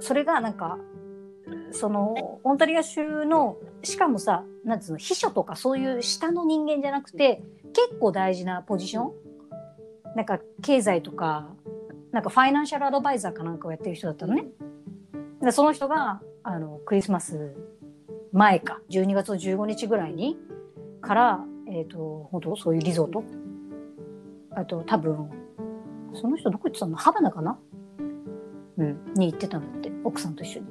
[0.00, 0.78] それがなんか
[1.72, 9.12] そのオンタリア州のしかもさなんつうの秘書とかそういう下の人間じゃなくて結構大事なポジション？
[10.14, 11.48] なんか経済とか
[12.12, 14.46] なんかファイナンシャルアドバイザーかなんかをやってる人だったのね。
[15.42, 17.54] でその人があのクリスマス
[18.32, 20.38] 前か12月の15日ぐらいに
[21.00, 23.24] から、えー、と本当そういうリゾート？
[24.52, 25.30] あと多分
[26.16, 26.96] その人どこ行ってたの？
[26.96, 27.58] ハバナかな？
[28.78, 29.14] うん。
[29.14, 29.92] に行ってたんだって。
[30.04, 30.66] 奥さんと一緒に。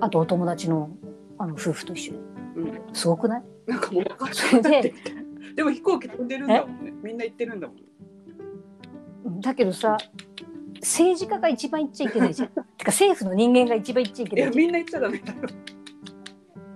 [0.00, 0.90] あとお友達の
[1.38, 2.18] あの夫婦と一緒に。
[2.56, 2.94] うん。
[2.94, 3.42] すごくない？
[3.66, 4.94] なんかもう分かって。
[5.54, 6.92] でも飛行機飛んでるんだもんね。
[7.02, 7.76] みんな行ってるんだもん。
[7.76, 9.96] うんだけどさ、
[10.80, 12.48] 政治家が一番言っちゃいけないじゃん。
[12.76, 15.38] てか政府の人間が一番言っちゃいけないじみんな行っちゃダメだよ。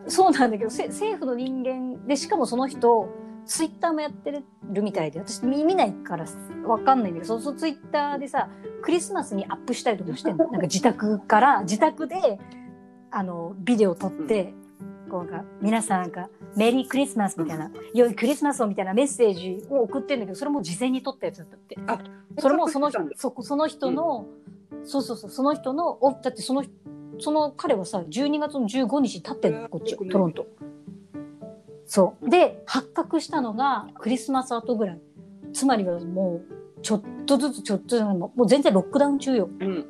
[0.06, 3.08] そうなんだけど、せ政府の人間で、しかもその人、
[3.48, 4.44] ツイッターもやってる
[4.82, 6.26] みたいで、私見見ないから
[6.66, 8.50] わかんないんだけど、そうそうツイッターでさ、
[8.82, 10.46] クリスマスにアップしたりとかしてんの。
[10.52, 12.38] なんか自宅から、自宅で、
[13.10, 14.52] あの、ビデオ撮って、
[15.10, 21.78] こうなんか、皆さんなんか、メリークリスマスみたいな、良いクリスマスをみたいなメッセージを送ってんだけど、それも事前に撮ったやつだったって。
[21.86, 21.98] あ、
[22.36, 24.26] それもそのそその人の、
[24.84, 26.62] そうそうそうその人のおだってその
[27.18, 30.46] その彼はさ12月の15日に立ってるのこっちトロント
[31.88, 32.28] そう。
[32.30, 35.00] で発覚したのがクリスマス後ぐらい
[35.52, 39.48] つまりはもうちょっとずつちょっとずつもう全然ロックダウン中よ。
[39.58, 39.86] うん。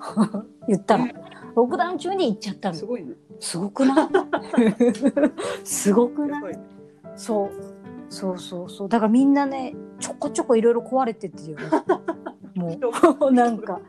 [0.68, 1.04] 言ったら。
[1.06, 1.14] ね
[1.56, 2.74] ロックダウン中に行っちゃったの。
[2.76, 3.14] すごいね。
[3.40, 4.08] すごくない？
[5.64, 6.58] すごくない？
[7.16, 7.50] そう。
[8.08, 8.88] そうそうそう。
[8.88, 11.64] だからみんなねちょこちょこいろいろ壊れてってるよね。
[12.54, 12.78] も
[13.28, 13.32] う。
[13.32, 13.80] なんか。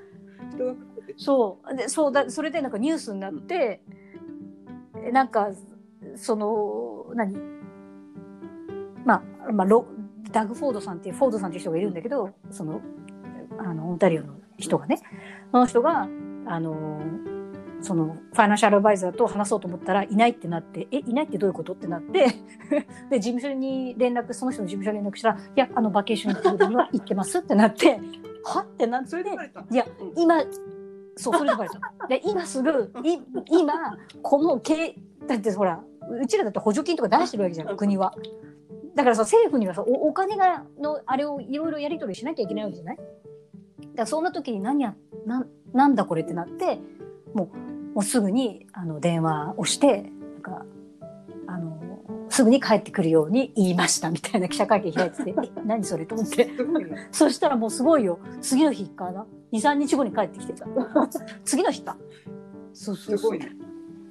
[1.15, 1.75] そう。
[1.75, 3.81] でそうだそれでなんかニュースになって、
[5.05, 5.51] えなんか
[6.15, 7.58] その何？
[9.09, 9.87] まあ、まあ、ロ
[10.31, 12.79] ダグ・フォードさんっていうフォードさんっていう人がいるんだけどその
[13.57, 15.01] あのオンタリオの人がね。
[15.51, 16.07] その人が
[16.45, 17.01] あの
[17.81, 22.27] そのファイナンシャルアドバイザーと話そうと思ったらいないってなってえいないってどういうことってなって
[23.09, 27.99] で事務所に連絡その人の事務所に連絡したら「いやあのバケーションに行ってるのは行ってます」ってなって
[28.43, 29.15] 「は?」ってなって
[29.71, 30.41] いやうん今
[31.15, 33.19] そうそれでバレたで今すぐい
[33.49, 33.73] 今
[34.21, 34.93] この経
[35.25, 38.13] だってほらうちらだって補助金とか出してるわけじゃん国は
[38.95, 42.97] だからさ政府にはさおお金がのあれをいろいろやり取りしなきゃいけないわけじゃない？
[42.97, 43.07] だか
[43.95, 46.79] らそんな時に何やなんなんだこれってなって
[47.33, 47.57] もう
[47.95, 50.65] もうすぐにあの電話をしてなんか
[51.47, 51.77] あの
[52.29, 56.05] すぐに帰ってくるように言いましたみたいな記者会見開いててえ 何それ？
[56.05, 56.49] と思って。
[57.11, 58.19] そしたらもうすごいよ。
[58.41, 59.25] 次の日かな。
[59.51, 60.67] 2、3日後に帰ってきてた。
[61.43, 61.97] 次の日か。
[62.73, 63.17] そうそうそう。
[63.17, 63.51] すごいね。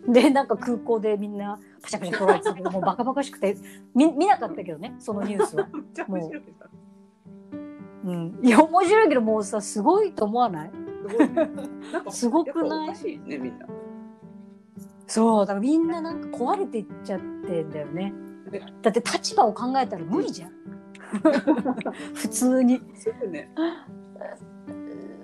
[0.08, 3.56] で、なんか空港でみんなパシャパシャ取られてたけど、もうバカバカしくて、
[3.94, 5.68] 見見なかったけどね、そのニュースは。
[5.72, 6.66] めっちゃ面白いさ。
[8.04, 8.40] うん。
[8.42, 10.70] いや、面白いけど、もうさ、すごいと思わない？
[12.10, 12.88] すごくない？
[12.88, 13.66] かしいねみんな。
[15.06, 18.12] そう、だからみんななんか壊れていっちゃってんだよね
[18.50, 18.62] ね。
[18.82, 20.52] だって立場を考えたら無理じゃん。
[22.14, 22.80] 普通に。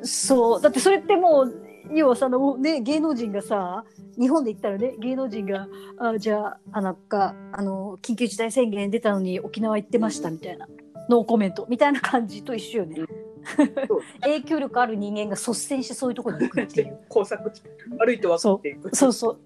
[0.03, 3.85] そうだってそれってもう要はそのね芸能人がさ
[4.19, 5.69] 日本で言ったらね芸能人が
[5.99, 10.67] あじゃああなんかあの緊急事態宣言出たのに沖縄行ってましたみたいな
[11.09, 12.97] ノーコメントみたいな感じと一緒よね。
[14.23, 16.99] 影響力ある人間が率先してそういうところに行くっていう。
[17.09, 17.53] 工作
[17.99, 18.95] 歩いて渡っていく。
[18.97, 19.39] そうそう。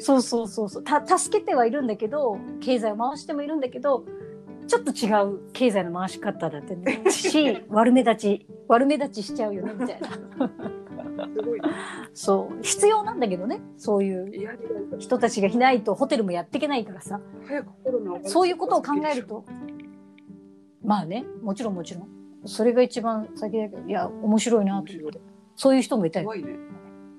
[0.00, 0.82] そうそうそうそう。
[0.82, 4.04] た助けてはいるんだけど経済を回してもいるんだけど
[4.70, 7.02] ちょっと違う経済の回し方だってね。
[7.10, 10.08] し悪目立ち悪目立ちしちゃうよねみたいな。
[10.08, 11.68] すごいね。
[12.14, 12.62] そう。
[12.62, 14.48] 必要なんだけどねそういう
[15.00, 17.20] 人たちがいないとホテルもやっていけないからさ。
[18.28, 19.44] そういうことを考えると。
[20.84, 22.08] まあねもちろんもちろん。
[22.44, 25.20] それが一番先だけどいや面白いなと思って。
[25.56, 26.32] そういう人もいたよ。
[26.32, 26.44] ね。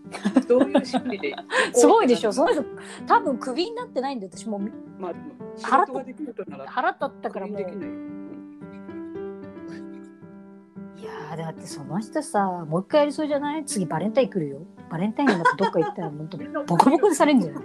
[0.48, 1.36] どういう心理で。
[1.74, 2.32] すごいでしょ。
[2.34, 2.64] その人
[3.08, 4.58] 多分クビになってないんで私も。
[4.58, 4.62] う
[5.02, 5.14] まあ、
[5.62, 5.94] 腹った。
[7.32, 7.60] からもう。
[10.98, 13.66] いやーだってその人さもう一回やりそうじゃない？
[13.66, 14.60] 次バレンタイン来るよ。
[14.90, 17.64] バレンタインになってどっか行ったら本当 ボコボコにされるんじゃない？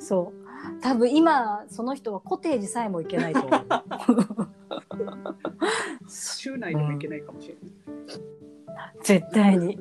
[0.00, 0.80] そう。
[0.80, 3.62] 多分今その人はコテージさえも行けないと思う。
[6.08, 7.54] 週内でもいけないかもしれ
[8.74, 8.92] ない。
[9.02, 9.78] 絶対に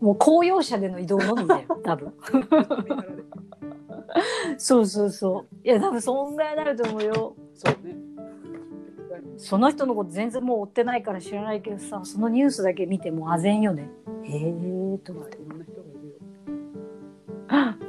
[0.00, 2.14] もう公用車での移動のみだよ 多分。
[4.56, 5.46] そうそうそう。
[5.66, 7.34] いや多分そんぐらいになると思うよ。
[7.54, 7.96] そうね。
[9.36, 13.90] その人のこと全然もう追ってないから知らないけどさそのニュースだけ見てもうあぜんよね。
[14.24, 15.98] へえと思っていろんな人がいる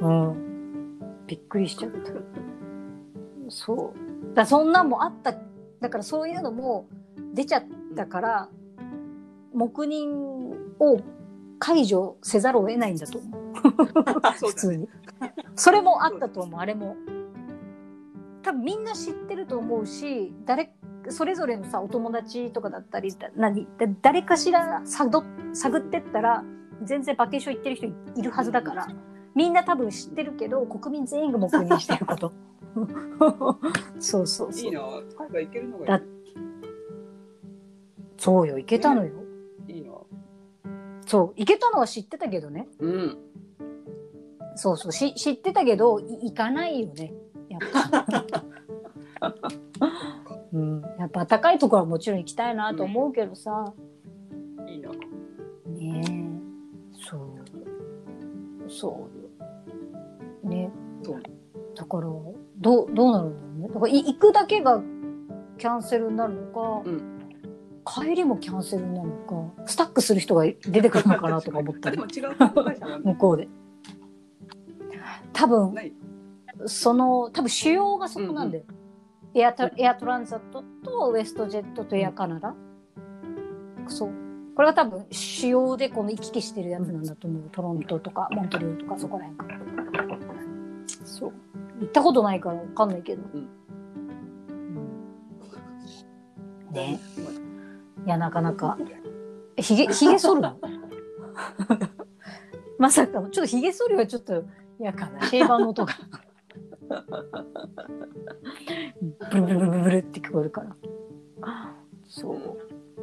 [0.00, 0.36] うん。
[1.26, 2.12] びっくりしちゃった。
[3.48, 3.90] そう。
[4.34, 5.34] だそんなんもあった。
[5.80, 6.86] だからそういうのも
[7.34, 7.64] 出ちゃっ
[7.96, 8.48] たから
[9.52, 11.00] 黙認を
[11.64, 13.42] 解除せざるを得ないんだと 思う。
[14.48, 14.88] 普通に
[15.54, 16.96] それもあったと思うあれも
[18.42, 20.74] 多分みんな知ってると思うし誰
[21.08, 25.22] それぞれのさお友達とかだったりだ何だ誰かしら探
[25.52, 26.42] 探ってったら
[26.82, 28.88] 全然バケーション行ってる人いるはずだから
[29.36, 32.32] みんな多分知ってるけど国民全員が黙認してること
[34.00, 34.80] そうそうそいういな。
[35.16, 36.02] 海外行けるのがだ
[38.16, 39.21] そうよ行けたのよいいいな。
[41.12, 42.66] そう行けたのは知ってたけどね。
[42.78, 43.18] うん。
[44.54, 47.12] そうそうし知ってたけどい行かないよね。
[47.50, 47.60] やっ
[49.20, 49.30] ぱ、
[50.54, 53.74] うん、やっぱ高いところはもちろん行きたいなと思うけどさ、
[54.66, 54.88] いいな。
[54.88, 56.32] ねえ。
[56.94, 58.70] そう。
[58.70, 59.10] そ
[60.44, 60.70] うね。
[61.02, 61.22] そう。
[61.74, 62.06] だから
[62.56, 63.68] どうどうなるんだろうね。
[63.68, 64.82] だからい行くだけが
[65.58, 67.11] キャンセルになるのか、うん
[67.84, 69.14] 帰りもキャンセルになるの
[69.54, 71.98] かスタックする人が出てくるのかなとか思ったり。
[73.04, 73.48] 向こうで。
[75.32, 75.74] 多分。
[76.66, 78.64] その多分主要がそこなんだよ、
[79.34, 82.54] エアトエアトランザットとウエストジェットとエアカナダ、
[83.88, 84.10] そう。
[84.54, 87.42] これが多分主要でこの行き来してるやつなんだと思う。
[87.50, 89.60] トロントとかモントリオールとかそこら辺から。
[91.04, 91.32] そう。
[91.80, 93.40] 行ったことないからわかんないけど、うん。
[93.40, 93.48] うん
[96.72, 96.98] ね
[98.06, 98.78] いやなかなか。
[99.56, 100.58] ひげひげ剃るの？
[102.78, 103.30] まさかの。
[103.30, 104.44] ちょっとひげ剃りはちょっと
[104.78, 105.22] 嫌かな。
[105.22, 105.92] シェーバーの音が。
[109.30, 110.76] ブルブルブルブルって聞こえるから。
[112.08, 112.36] そう。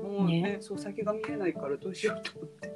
[0.03, 0.57] もうねね。
[0.59, 2.69] そう先が見えないからどうしようと思って。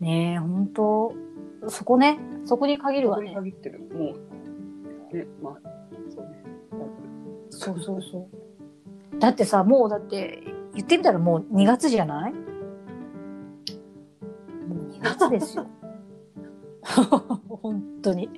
[0.00, 1.12] ねえ本当
[1.68, 2.18] そこね。
[2.44, 3.34] そこに限るわね。
[3.34, 3.80] 限ってる。
[3.80, 4.14] も
[5.12, 5.58] う、ね、まあ、
[6.08, 6.44] そうね。
[7.50, 8.28] そうそうそう
[9.18, 10.42] だってさもうだって
[10.74, 12.32] 言ってみたらもう2月じゃない？
[12.32, 12.38] も
[14.76, 15.66] う2月ですよ。
[17.48, 18.28] 本当に。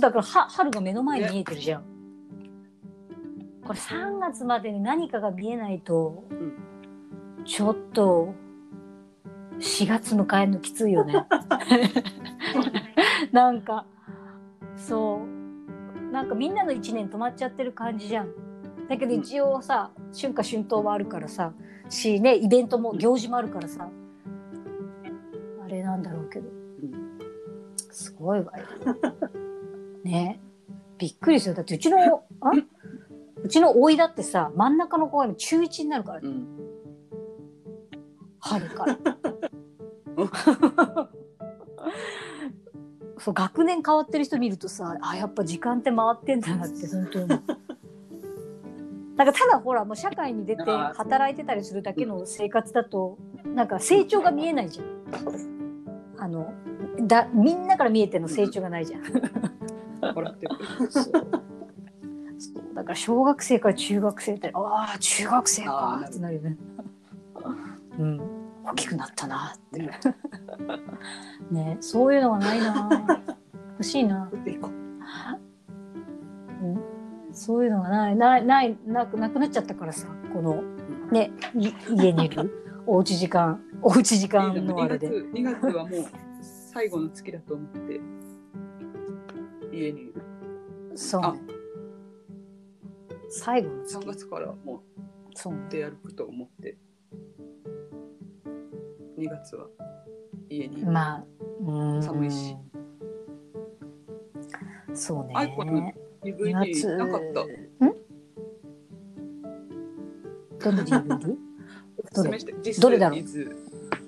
[0.00, 1.84] だからは春が目の前に見えてるじゃん、
[3.64, 7.44] これ3月までに何かが見えないと、ん。
[7.44, 8.34] ちょっと
[9.58, 11.26] 4月迎えるのきついよね。
[13.32, 13.86] なんか
[14.76, 16.12] そう。
[16.12, 18.28] なんかみんなの1年止まっちゃってる感じじゃん
[18.88, 21.52] だけど一応さ、春夏春冬もあるからさ
[21.88, 23.88] しねイベントも行事もあるからさ
[25.64, 26.50] あれなんだろうけどう
[26.86, 27.18] ん
[27.90, 28.64] すごいわよ。
[30.04, 30.40] ね
[31.02, 31.56] びっくりする。
[31.56, 31.98] だってうちの、
[32.40, 32.52] あ
[33.42, 36.46] うちの甥いだってさ、真ん中の子が中1になるから、うん。
[38.38, 38.98] 春から。
[43.18, 47.28] そう、学年変わってる人見るとさ、あ、やっぱ時間って回ってんだなって、本当に。
[49.16, 54.86] なんかただほらもう社会に出て働いてたりするだけの生活だとなんか成長が見えないじゃん。
[56.18, 56.52] あの
[57.06, 59.02] だみんなから見えての成長がないじゃん。
[60.14, 60.90] 笑ってる。
[60.90, 61.12] そう
[62.74, 66.56] だから小学生から中学生ってああ中学生かってなるよね。
[67.98, 68.20] うん
[68.64, 69.90] 大きくなったなって。
[71.50, 72.88] ねそういうのがないな。
[73.72, 74.30] 欲しいな。
[77.42, 78.16] そういうのがない。
[78.16, 80.62] ないないなくなくなっちゃったからさこの
[81.10, 82.62] ねい家にいる。
[82.86, 83.60] おうち時間。
[83.82, 85.40] おうち時間のあ2れ月で。
[85.40, 86.04] 2月はもう
[86.40, 88.00] 最後の月だと思って。
[89.72, 90.14] 家にいる。
[90.92, 91.40] あそうね。
[93.28, 94.84] 最後の3月からも
[95.34, 95.60] そうね。
[95.66, 96.78] う出歩くと思って。
[99.18, 99.66] 2月は
[100.48, 100.84] 家に。
[100.84, 101.24] まあ
[101.60, 102.02] うーん。
[102.04, 102.56] 寒いし。
[104.94, 105.34] そうね
[106.24, 107.40] DVD なかった。
[107.84, 107.94] ん？
[110.58, 111.36] どの DVD?
[111.98, 112.54] おすすめして。
[112.54, 113.50] This どれだろう？is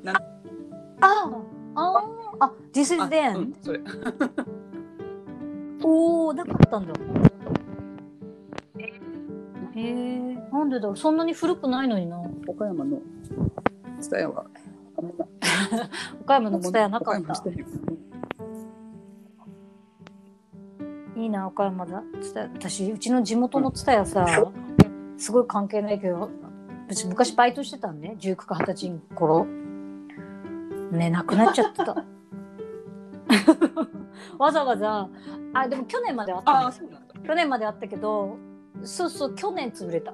[0.04, 0.12] あ
[1.00, 1.30] あ
[1.74, 2.04] あ
[2.40, 3.80] あ This is あ then、うん、それ。
[5.82, 6.92] おおなかったんだ。
[9.76, 10.96] へえなんでだろう？
[10.96, 12.20] そんなに古くないのにな。
[12.46, 13.00] 岡山の。
[14.00, 14.46] 蔦屋は。
[14.96, 15.12] あんま
[16.22, 17.34] 岡山のなかった
[21.16, 22.02] いいな岡山だ。
[22.20, 24.26] 蔦屋私うちの地元の蔦屋さ
[25.16, 26.28] すごい関係ないけど
[26.88, 28.16] 私昔バイトしてたんね。
[28.20, 29.46] 19か20歳の頃。
[30.90, 31.94] ねなくなっちゃってた。
[34.38, 35.08] わざわざ。
[35.52, 37.14] あでも去年まであったあそうなんだ。
[37.26, 38.36] 去年まであったけど
[38.82, 40.12] そうそう去年潰れた。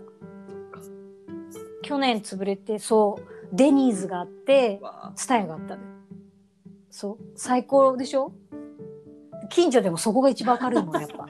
[1.82, 5.88] 去年潰れてそうデニーズがあってわツタヤがあったのよ。
[6.90, 8.32] そう最高でしょ？
[9.51, 11.28] 近所でもそこが一番明るいもんやっぱ。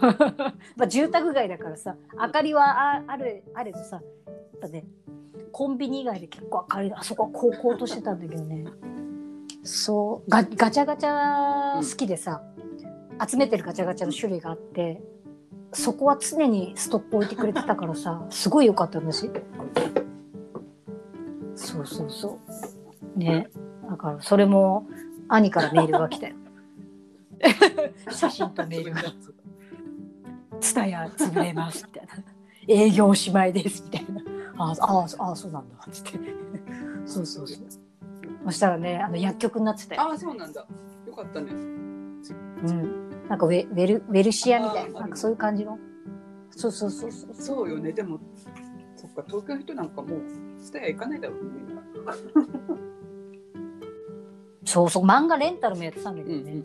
[0.76, 4.02] まあ住宅街だからさ明かりはああるあれどさや
[4.58, 4.84] っぱね
[5.50, 8.66] コンビニ以外で結構明るいあそこは高校としてたんだけどね。
[9.64, 12.42] そうガガチャガチャ好きでさ、
[13.28, 15.02] 集めてるガチャガチャの種類があって
[15.72, 19.30] そこは常にストック置いてくれてたからさすごい良かったんだし
[21.54, 22.38] そうそうそ
[23.16, 23.18] う。
[23.18, 23.48] ね。
[23.90, 24.86] だからそれも
[25.28, 26.36] 兄からメールが来たよ
[28.10, 29.02] 写真とメールが
[30.60, 32.12] 「ツタヤ潰れます」みたいな
[32.68, 34.22] 「営業おしまいです」みたいな
[34.58, 36.18] 「ああああそうなんだ」っつって。
[37.06, 37.66] そうそうそう。
[38.44, 40.66] そしたらねあの薬局になってたよ、ああ、そうなんだ。
[41.06, 41.52] よかったね。
[41.52, 45.00] うん、なんかウェウェルウェルシアみたいな。
[45.00, 45.78] なんかそういう感じの？
[46.50, 47.34] そうそうそうそう。
[47.34, 47.92] そうよね。
[47.92, 48.18] でも、
[48.96, 50.20] そっか、東京の人なんかもう、
[50.58, 51.50] 蔦屋行かないだろうね。
[54.64, 55.04] そうそう。
[55.04, 56.64] 漫画レンタルもやってたんだけどね、うん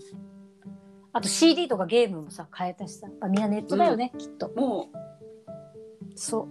[1.14, 3.07] あと CD とかゲームもさ買えたしさ。
[3.30, 4.49] みんなネットだよね、きっと。
[4.55, 4.89] も
[6.16, 6.47] そう。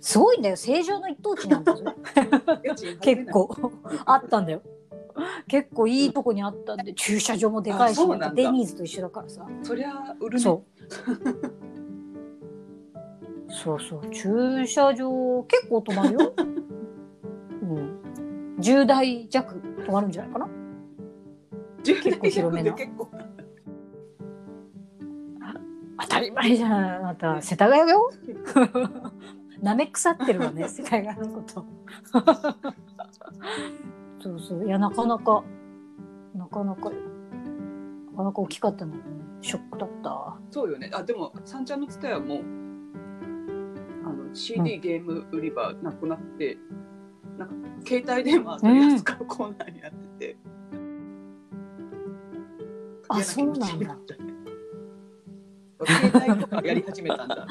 [0.00, 0.56] すごいんだよ。
[0.56, 3.32] 正常の一等地なんだよ それう、家賃払えない結。
[3.32, 3.72] 構。
[4.06, 4.62] あったんだよ。
[5.48, 6.94] 結構いいとこにあったんで。
[6.94, 8.00] 駐車場もでかいし
[8.34, 9.46] デニーズと一緒だからさ。
[9.62, 10.42] そりゃ、売るね。
[10.42, 10.84] そう。
[13.48, 14.10] そうそう。
[14.10, 16.34] 駐車場結構止まるよ、
[17.62, 18.00] うん、
[18.58, 19.54] 10台弱
[19.86, 20.48] 止まるんじゃないかな。
[21.84, 22.28] 結構。
[22.28, 22.72] 広めな。
[22.72, 23.08] 結構。
[26.04, 27.40] 当たり前じゃんあなた。
[27.42, 28.10] 世田谷よ。
[29.62, 31.64] なめ腐ってるわね 世田谷のこと。
[34.20, 34.66] そうそう。
[34.66, 35.44] いやなかなか
[36.34, 36.90] なかなかな
[38.16, 38.94] かなか大きかったの。
[39.40, 40.36] ショックだった。
[40.50, 40.90] そうよね。
[40.94, 42.40] あ、でも、三ちゃんのツタヤも。
[44.04, 46.56] あの、CD ゲーム売り場なくなって。
[47.36, 47.54] なんか、
[47.86, 50.36] 携帯電話取り扱うコーナーになってて。
[53.08, 53.96] あそうなんだ
[55.86, 57.46] 携帯とかやり始めたんだ。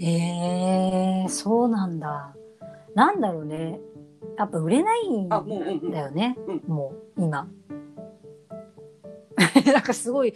[0.00, 2.32] へえー、そうなんだ
[2.94, 3.80] なんだろうね
[4.36, 5.90] やっぱ売れないんあ、もう、うんうん。
[5.90, 6.36] だよね、
[6.68, 7.48] もう今
[9.72, 10.34] なんかすごい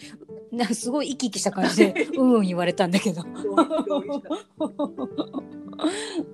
[0.50, 3.22] なんかすごい生き生きした感じでうんうん言われたんだけど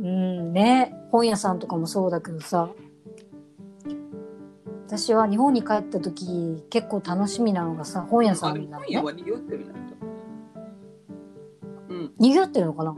[0.01, 2.71] うんね本屋さんとかもそうだけどさ
[4.89, 8.99] 私は日本に帰った時結構楽しみなのがさ本屋さんなのね。
[8.99, 9.75] も今夜は賑わってるな。
[11.91, 12.15] うん。
[12.19, 12.97] にぎわってるのかな？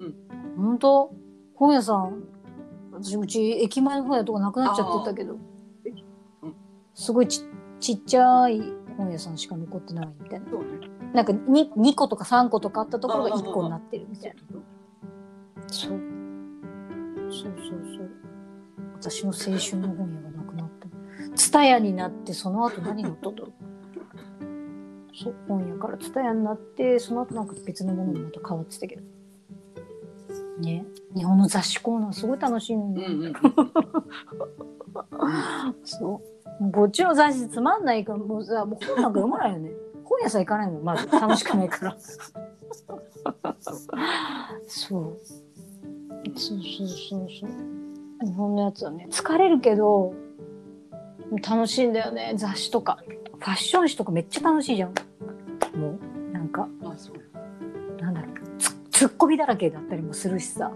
[0.00, 0.14] うん。
[0.56, 1.14] 本当？
[1.54, 2.24] 本屋さん
[2.92, 5.36] 私うち駅前の本屋とかなくなっちゃってたけど。
[5.86, 5.90] え
[6.42, 6.54] うん
[6.94, 7.44] すごいち
[7.78, 8.60] ちっちゃい
[8.96, 10.50] 本屋さんしか残ってないみたいな。
[10.50, 10.66] そうね。
[11.12, 14.40] なんか 2, 2個とか3個とかあったところが1個になってるみたいな。
[15.68, 16.00] そうそう
[17.30, 17.54] そう。
[17.60, 18.10] そう
[19.00, 20.30] 私の青春の本屋が
[21.34, 23.52] なくなった蔦屋になってその後何乗ったんだろう。
[25.16, 29.02] そう本屋から蔦屋になってその後なんか別のものにまた変わってたけど。
[30.60, 30.84] ね。
[31.14, 33.34] 日本の雑誌コーナーすごい楽しいのに、うんうんうん。
[35.84, 36.22] そ
[36.60, 36.72] う。
[36.72, 39.72] こっちの雑誌つまんないからもうさもう本なんか読まないよね。
[40.04, 41.08] 本屋さん行かないもんまず。
[41.08, 41.96] 楽しくないから。
[41.98, 44.22] そう。
[44.66, 45.18] そう
[46.36, 47.50] そうそうそう。
[48.26, 50.12] 日本のやつはね疲れるけど
[51.46, 52.34] 楽しいんだよね。
[52.36, 52.98] 雑誌とか。
[53.38, 54.94] ファッション誌とかめっちゃ楽しいじゃん。
[55.78, 55.98] も
[56.30, 56.68] うなんか。
[58.00, 58.34] なんだろう。
[58.58, 60.72] つツッコミだらけだったりもするしさ。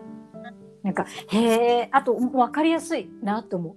[0.83, 1.39] なんかへ
[1.83, 3.75] えあと分かりやすいなと思う。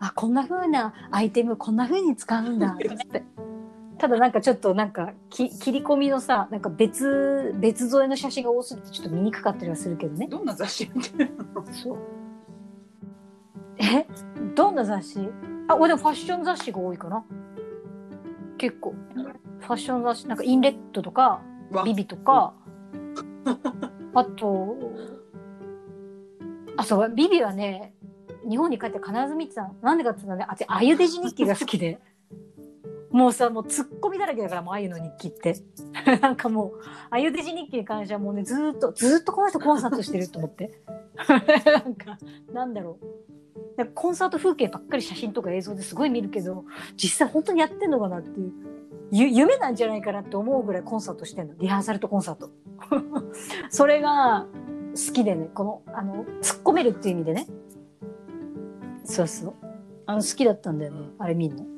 [0.00, 2.88] あこんな風なアイテムこんな風に使うんだって。
[3.98, 10.28] ただなんかちょっとなんかき切り込みのさなんか別別添えの写真が多すぎてちょっと見にくかったりはするけどね。
[10.28, 11.64] どんな雑誌見てるの？
[11.72, 11.98] そう
[13.78, 14.06] え？
[14.54, 15.28] どんな雑誌？
[15.68, 17.24] あ俺でもファッション雑誌が多いかな。
[18.56, 18.94] 結構。
[19.60, 20.28] ファッション雑誌。
[20.28, 21.84] なんかインレットとかわ。
[21.84, 22.54] ビビとか。
[24.14, 24.76] あと
[26.76, 27.94] あそうビビはね
[28.48, 29.74] 日本に帰って必ず見てたの。
[29.82, 31.98] なんでかっていうとねあっちあゆデジ日記が好きで
[33.10, 35.56] もうさもうツッコミだらけだからもうあゆの日記って。
[36.20, 36.80] なんかもう
[37.10, 40.80] あゆデジ日記に関してはもうねずっとずっとこの人コンサートしてると思って。
[41.66, 42.18] なんか
[42.52, 43.06] なんだろう。
[43.94, 46.64] コンサート風景ばっかり写真とか映像ですごい見るけど
[46.96, 48.52] 実際本当にやってんのかなっていう
[49.12, 51.54] ゆ夢なんじゃないかなって思うぐらいコンサートしてんの。
[51.58, 52.50] リハーサルとコンサート。
[53.70, 54.46] それが
[54.94, 57.46] 好きでねこのあの突っ込めるっていう意味でね。
[59.04, 59.54] そうそう。
[60.06, 61.77] あの好きだったんだよねあれ見んの。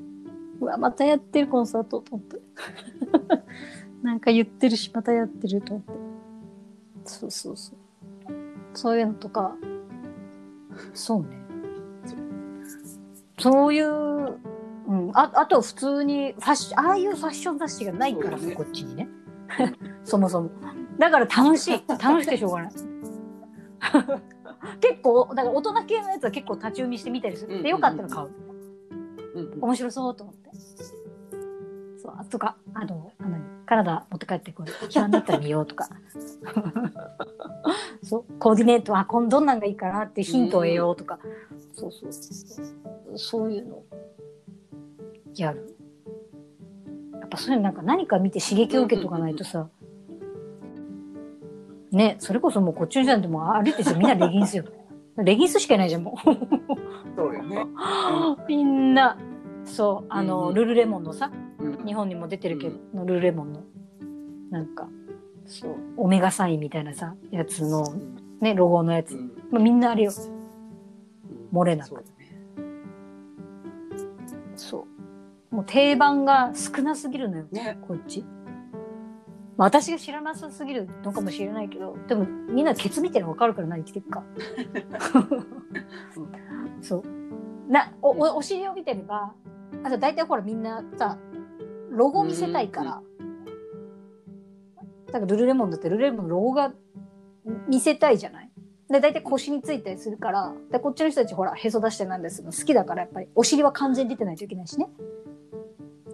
[0.61, 2.37] うわまたやってるコンサートと思って。
[4.03, 5.93] なんか言ってるしまたやってると思って。
[7.05, 7.77] そうそうそう。
[8.75, 9.57] そういうのとか。
[10.95, 11.29] そうね。
[13.39, 13.93] そういう、う
[14.93, 19.09] ん、ああと普通にファッシああいうファッション雑誌がないからねこっちにね。
[20.05, 20.51] そもそも。
[20.99, 21.83] だから楽しい。
[21.89, 22.73] 楽しくてしょうがない。
[24.81, 27.63] 結構だから大人系のやつは結構立ち読みしてみたりする、うん。
[27.63, 28.29] でよかったら買う。
[29.35, 29.59] うんうん。
[29.63, 30.40] 面白そうと思って
[32.03, 35.89] そうあとかあのあのカナダ持って帰ってこれ暇になったら見ようとか。
[38.03, 41.19] そうコーディネートはこんどんなんがいいかなってヒントを得ようとか、
[41.75, 42.13] そうそう
[43.19, 43.53] そう。
[43.53, 43.83] いうの。
[45.37, 45.77] やる。
[47.21, 49.69] やっぱそういうのなんか何か見て刺激を受けとかないとさ、
[51.93, 54.65] ねそれこそもうこっちの人なんてもう歩いてる人みんなレギンスよ
[55.17, 57.17] レギンスしかいないじゃんもう。
[57.17, 57.67] そうよね。
[58.49, 59.17] みんな
[59.65, 61.87] そうあの、うんルルレモンのさうん。
[61.87, 63.63] 日本にも出てるけど、のルルレモンの
[64.51, 64.89] なんか
[65.47, 67.85] そうオメガサインみたいなさやつの
[68.41, 69.33] ねロゴのやつ、うん。
[69.51, 70.13] まあ、みんなあれよ。
[71.53, 71.59] うん。
[71.59, 71.89] 漏れなく。
[71.89, 72.11] そうだね。
[74.57, 74.87] そ
[75.51, 75.55] う。
[75.55, 77.45] もう定番が少なすぎるのよ。
[77.51, 77.79] ね。
[77.87, 78.25] こっち、
[79.57, 84.23] まあ、私が知らなさすぎるのかもしれないけどでもみんなケツ見てるの分かるから何着てるか。
[86.81, 87.03] そう
[87.71, 89.33] なおおお尻を見てれば
[89.85, 91.17] あと大体ほらみんなさ
[91.91, 93.01] ロゴ見せたいから、
[95.07, 96.73] だからルルレモンだってルルレモンのロゴが
[97.69, 98.51] 見せたいじゃない？
[98.89, 103.29] で大体腰についたりするからでこっちの人たちほらへそ出してなんですの好きだからやっぱり。
[103.35, 104.89] お尻は完全に出てないといけないしね。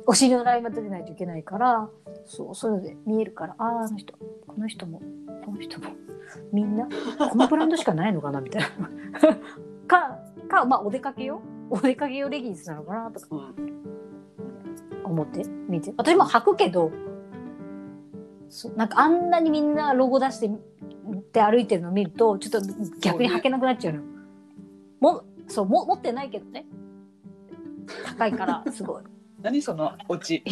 [0.06, 1.88] お尻のラインが出てないといけないから
[2.26, 4.14] そうそれで見えるからあああの人
[4.46, 5.00] この人も
[5.44, 5.86] この人も
[6.52, 6.86] みんな
[7.30, 8.68] このブランドしかないのかなみたいな。
[9.88, 11.40] かかまあお出かけよ
[11.70, 13.10] お出かけ用レギンスなのかな？
[13.10, 13.26] とか。
[13.58, 13.76] うん
[15.06, 15.94] 思って見て。
[15.96, 16.90] 私も履くけど
[18.48, 22.68] そうなんかあんなにみんなロゴ出してって歩いてるのを見るとちょっと
[23.00, 24.02] 逆に履けなくなっちゃうの。
[25.00, 26.66] もそうも持ってないけどね。
[28.04, 29.02] 高いから すごい。
[29.42, 30.42] 何そのオチ？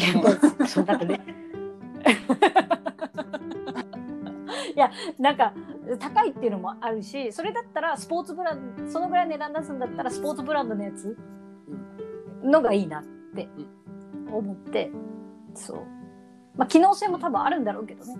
[0.68, 1.20] そうなんかね。
[4.76, 5.53] いやなんか
[5.99, 11.16] 高いっていうのもあるしそれだったらスポーツブランドそのぐらい値段出すんだったらスポーツブランドのやつ
[12.43, 13.05] のがいいなっ
[13.35, 13.49] て
[14.30, 14.91] 思って
[15.55, 15.78] そう。
[16.57, 18.16] まあ機能性も多分あるんだろうけどね。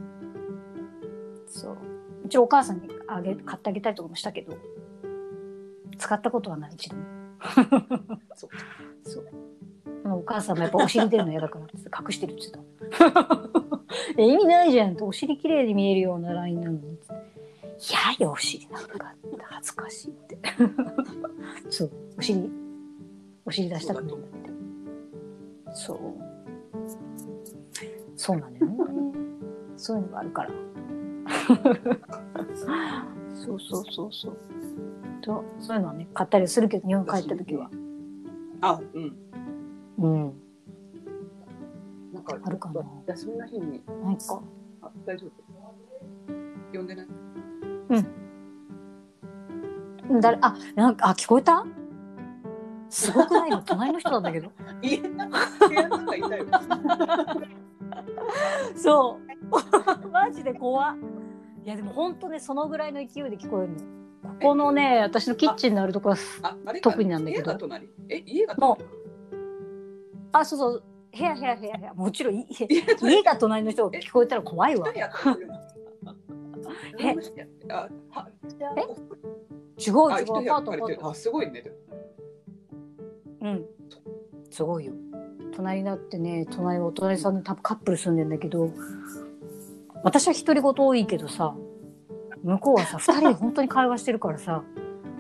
[1.47, 1.77] そう。
[2.25, 4.57] うちお母さんにあげ買ってあげたりとかもしたけど
[5.99, 7.03] 使ったことはない一度も。
[8.35, 8.51] そう。
[9.03, 9.29] そう。
[10.07, 13.43] お母さんもやっぱお尻出るの嫌だからって隠してるって言ってた。
[14.23, 16.99] 意味ないじゃんとお尻綺麗に見えるようなラインなのに
[17.79, 20.39] いやよお尻なんか恥ずかしいって。
[21.71, 22.51] そうお尻
[23.45, 24.51] お尻出したくないんだって。
[25.75, 25.99] そう。
[28.17, 28.75] そうなんだよね
[29.77, 30.51] そういうのがあるから。
[33.35, 34.37] そうそうそうそう。
[35.21, 37.71] とそういうのはね買ったりするけど日本帰った時は。
[38.61, 39.17] あ、うん。
[39.99, 40.33] うん。
[42.13, 42.85] なんかあるかな。
[43.07, 44.43] 休みの日になんか。
[44.83, 45.31] あ大丈夫。
[46.73, 47.24] 呼んでない？
[47.89, 47.99] う
[50.17, 50.21] ん。
[50.21, 51.65] 誰あなんかあ聞こえた？
[52.91, 53.51] すごくない？
[53.51, 54.51] の隣の人なんだけど。
[54.83, 56.47] 家の中いたよ。
[58.77, 59.19] そ
[60.03, 60.09] う。
[60.13, 60.97] マジで怖っ。
[61.65, 63.79] いやでも本当ねそのぐらいの勢いで聞こえるの。
[63.79, 67.51] ここのね私のキッチンのあるとこはあ、あれか特になんだけど。
[67.51, 67.89] 家が隣？
[68.09, 68.95] え、家がも隣。
[70.33, 70.83] あそうそう。
[71.17, 71.95] 部屋部屋部屋部屋。
[71.95, 73.17] もちろんい家が隣？
[73.17, 74.93] 家が隣の人が聞こえたら怖いわ
[76.99, 77.15] え？
[77.71, 78.29] あ、は、
[78.77, 78.81] え？
[79.79, 81.09] 違うあ、違うパー。
[81.11, 81.63] あ、すごいね。
[81.63, 81.77] でも。
[83.43, 83.67] うん。
[84.51, 84.93] すごいよ。
[85.53, 88.73] 隣になってね隣お隣さんで多分カップル住んでんだけど
[90.03, 91.55] 私は独り言多いけどさ
[92.43, 94.65] 向こうはさ2人で本当に会話してるからさ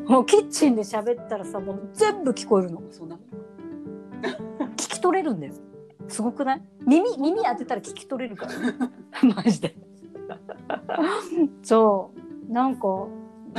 [0.07, 2.83] もうキッチンで喋ったらさもう全部聞こえるの。
[2.91, 3.19] そんな
[4.77, 5.53] 聞き取れるんだよ。
[6.09, 6.63] すごくない？
[6.87, 8.75] 耳耳当てたら聞き取れるからね。
[9.37, 9.77] マジで
[11.63, 12.11] そ
[12.49, 13.07] うなんか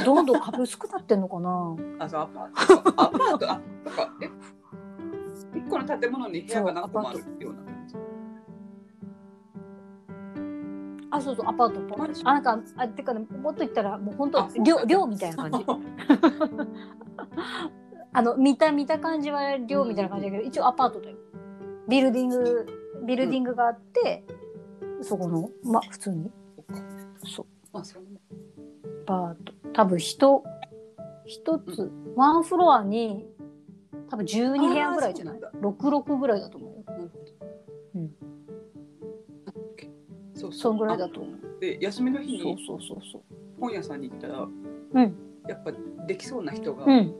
[0.03, 1.75] どんどん壁薄くなってんのかな？
[1.99, 4.13] あそうアパートアパートあとか。
[4.21, 4.29] え
[5.57, 7.95] 一個の建物に部屋が何個もあるような感じ？
[11.11, 15.65] あそうそうアパートとマンションあなんかあてかねもっと言ったらもう本当寮寮みたいな感じ。
[18.17, 21.17] あの見た見た感じは寮みたいな感じだけど、一応アパートだよ。
[21.87, 22.65] ビルディング
[23.05, 24.23] ビルディングがあって、
[25.01, 26.31] そこのまあ普通に
[27.25, 27.45] そう。
[27.73, 30.43] あそうアパート多分一
[31.25, 33.25] 一つ、ワンフロアに
[34.09, 35.39] 多分12部屋ぐらいじゃない？
[35.43, 36.83] あー六六ぐらいだと思うよ。
[36.87, 37.25] なるほど。
[37.95, 38.15] うん。
[40.33, 41.35] そうそんぐらいだあと思う。
[41.59, 43.21] で休みの日そうにそうそうそう。
[43.59, 45.15] 本屋さんに行ったらうん。
[45.47, 45.71] やっぱ
[46.07, 47.13] できそうな人が、うん。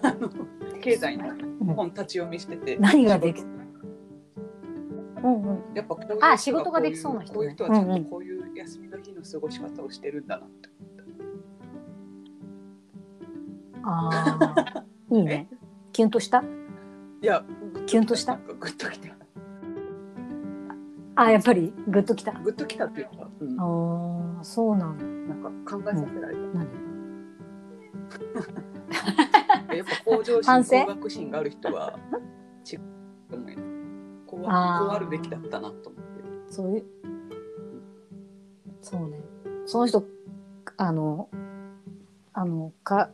[0.80, 1.32] 経済のう
[1.64, 1.74] ん。
[1.74, 3.42] 本立ち読みしてて、何ができ
[5.22, 5.74] うんうん。
[5.74, 7.34] やっぱこういう人あ仕事ができそうな人ね。
[7.34, 10.68] こういう人はちゃうんうんんとこういう休みの日の過ごし方をしてるんだなって
[13.82, 14.10] あ
[14.54, 15.48] あ いいね。
[15.92, 16.42] キュンとした？
[17.22, 17.44] いや
[17.86, 18.36] キュンとした？
[18.36, 19.08] グッときた。
[21.16, 21.72] あやっぱり？
[21.88, 22.32] グッときた？
[22.32, 23.60] グッときたっていうか、うん。
[23.60, 26.68] ああそうなのなんか考えさせられた、何？
[29.76, 30.70] やっぱ向上反省？
[30.76, 31.98] 心工学心がある人は
[32.70, 32.80] 違う
[33.30, 33.58] と思うよ
[34.30, 36.20] こうこうあるべきだったなと思って。
[36.48, 36.84] そういう
[38.80, 39.18] そうね。
[39.66, 40.04] その人
[40.76, 41.28] あの
[42.32, 43.10] あのか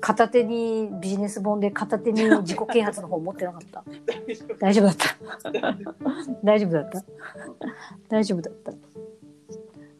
[0.00, 3.84] 片手にビジネス本で片手に自己啓発の本持ってなかった。
[4.58, 4.86] 大丈夫。
[4.86, 5.52] だった。
[6.42, 6.70] 大丈夫。
[6.70, 7.04] だった。
[8.08, 8.72] 大丈夫だった。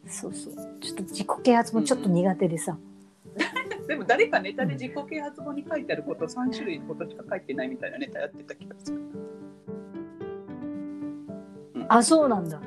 [0.07, 0.53] そうそう。
[0.81, 2.77] ちょっと自己啓発もちょっと苦手でさ、
[3.87, 9.01] でも誰かネタで自己啓発本に書いてあること3種類のことしか書いてないみたいなネタやってた気がする
[11.93, 12.57] あそうなんだ。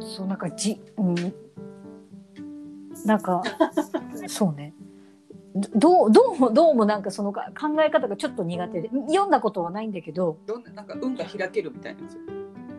[0.00, 1.14] そうなんかじうん。
[3.06, 3.42] なんか
[4.28, 4.74] そうね。
[5.54, 8.90] どうどうもどうもなんかそのか考え方がちょっと苦手で。
[8.90, 10.36] 読んだことはないんだけど。
[10.46, 12.20] どんななんか運が開けるみたいなんですよ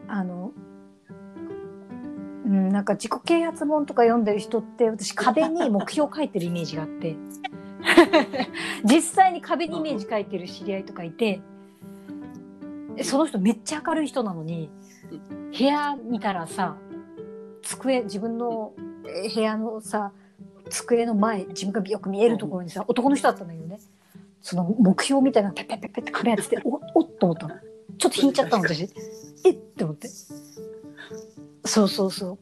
[0.08, 0.52] あの
[2.46, 7.16] うんなんか自己啓発本とか読んでる人って私壁に目標書いてるイメージがあって。
[8.86, 11.42] 実際に壁にイメージ書いてる知り合いとかいて
[13.04, 14.70] その人めっちゃ明るい人なのに
[15.58, 16.78] 部屋見たらさ
[17.62, 18.74] 机自分の
[19.08, 20.12] え部屋のさ
[20.70, 23.80] 机の前自分がよく見えるところにさ男の人だったんだけどね。
[24.42, 27.56] その目標みたいなのペッペッペッペッって壁当てておおっと思ったの。
[27.98, 28.88] ちょっと引いちゃったの私。
[29.44, 30.08] えって思って。
[31.66, 32.38] そうそうそう。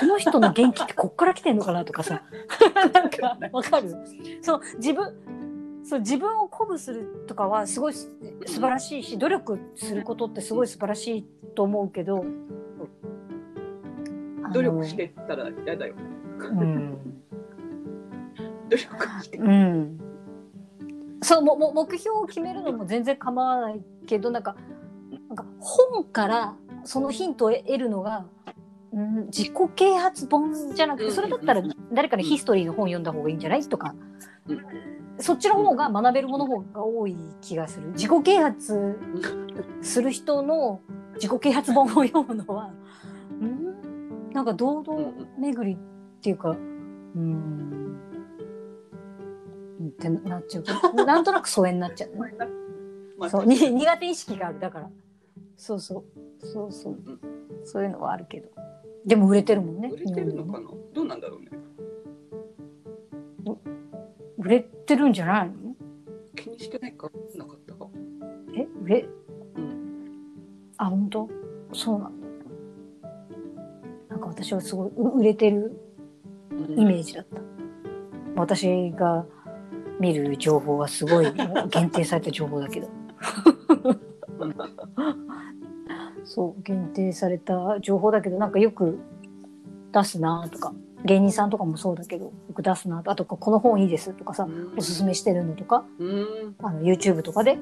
[0.00, 2.22] この人の元気ってこっから来てんのかなとかさ。
[2.92, 3.94] なんかわかる？
[4.42, 5.14] そう自分
[5.88, 8.12] そう自分を鼓舞するとかはすごいす
[8.44, 12.26] 素晴らしいし努力することってすごい素晴らしいと思うけど。
[14.44, 15.94] あの努力してったら嫌だよ。
[16.40, 16.98] うん。
[18.68, 19.38] 努力して。
[19.38, 19.98] うん。
[21.22, 24.56] そうもも目標を決めるのも全然構わないけどなんか
[25.28, 28.26] なんか本からそのヒントを得るのが、
[28.92, 31.62] うん、自己啓発本じゃなくてそれだったら
[31.92, 33.62] 誰かのヒストリーの本読んだ方がいいんじゃない？
[33.62, 33.94] とか、
[34.48, 34.64] うん
[35.20, 37.88] そっちの方が学べるもの方が多い気がする。
[37.92, 38.98] 自己啓発
[39.82, 40.80] する人の
[41.14, 42.70] 自己啓発本を読むのは、
[43.40, 45.78] うん、なんか堂々巡りっ
[46.20, 46.58] ていうかうん。
[49.80, 53.56] うんってなっちゃうなんとなく疎遠になっちゃう、そうに。
[53.56, 54.60] 苦手意識がある。
[54.60, 54.90] だから。
[55.56, 56.04] そうそ
[56.40, 56.46] う。
[56.46, 56.92] そうそう。
[56.92, 57.20] うん。
[57.64, 58.48] そういうのはあるけど。
[59.06, 60.68] でも売れてるもんね売れてるのかな？
[60.92, 61.48] どうなんだろうね
[64.38, 65.54] 売れてるんじゃないの？
[66.36, 67.10] 気にしてないか？
[67.36, 67.88] なかったか？
[68.54, 68.66] え？
[68.82, 69.08] 売れ？
[69.56, 70.06] うん。
[70.76, 71.28] あ本当？
[71.72, 72.26] そうなんだ。
[74.10, 75.78] なんか私はすごいう売れてる
[76.76, 77.40] イメージだった。
[78.36, 79.26] 私が
[79.98, 81.26] 見る情報はすごい
[81.70, 82.88] 限定された情報だけど。
[84.40, 84.54] うん。
[86.24, 88.98] そう限定された情報だけどなんかよく
[89.92, 90.72] 出すなとか
[91.04, 93.10] 芸人さんとかもそうだけどよく出すなと。
[93.10, 94.12] あとこの本いいです。
[94.14, 95.84] とかさおすすめしてるのとか。
[95.98, 96.56] うん。
[96.62, 97.58] あの YouTube とかで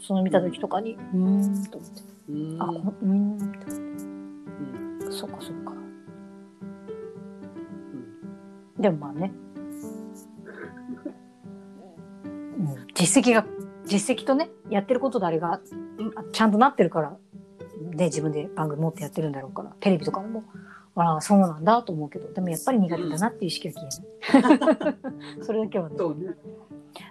[0.00, 2.02] その見た時とかにうーんと思って。
[2.28, 2.62] うん。
[2.62, 5.72] あこのうーんってうんそっかそっか。
[8.76, 8.82] うん。
[8.82, 9.32] でもまあね、
[12.58, 13.46] うん、実績が
[13.86, 15.60] 実績とねやってることであれが、
[15.98, 16.32] うん。
[16.32, 17.16] ちゃんとなってるから、
[17.94, 20.44] ね、自分で番組持ってやってるんだろうからテレビとかでも
[20.94, 23.88] ああそうなんだと思うけどでもやっぱり苦手だなっていう意識は消
[24.34, 24.96] えない、
[25.42, 25.96] それだけはね。
[25.96, 26.36] そうね。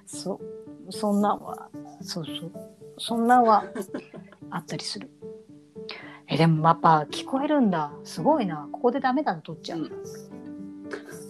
[0.05, 0.39] そ
[0.87, 0.91] う。
[0.91, 1.69] そんなんは
[2.01, 2.51] そうそう。
[2.97, 3.65] そんなんは
[4.49, 5.09] あったりする。
[6.27, 7.91] えでもやっぱ聞こえるんだ。
[8.03, 8.69] すごいな。
[8.71, 9.91] ここでダメだな取っちゃう、うん。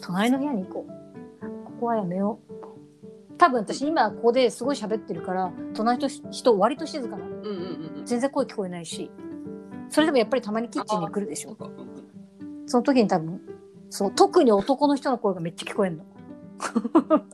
[0.01, 1.45] 隣の部屋に行こう。
[1.65, 3.37] ここはやめよう。
[3.37, 8.05] 多分私今ここですごい喋ってるから隣の人割と静かなうんうんうん。
[8.05, 9.09] 全然声聞こえないし。
[9.89, 11.57] それでもやっぱりたまにキッチンに来るでしょ
[12.71, 13.41] その時に多分
[13.89, 16.05] そう特に男の人の声がめっちゃ聞こえるの。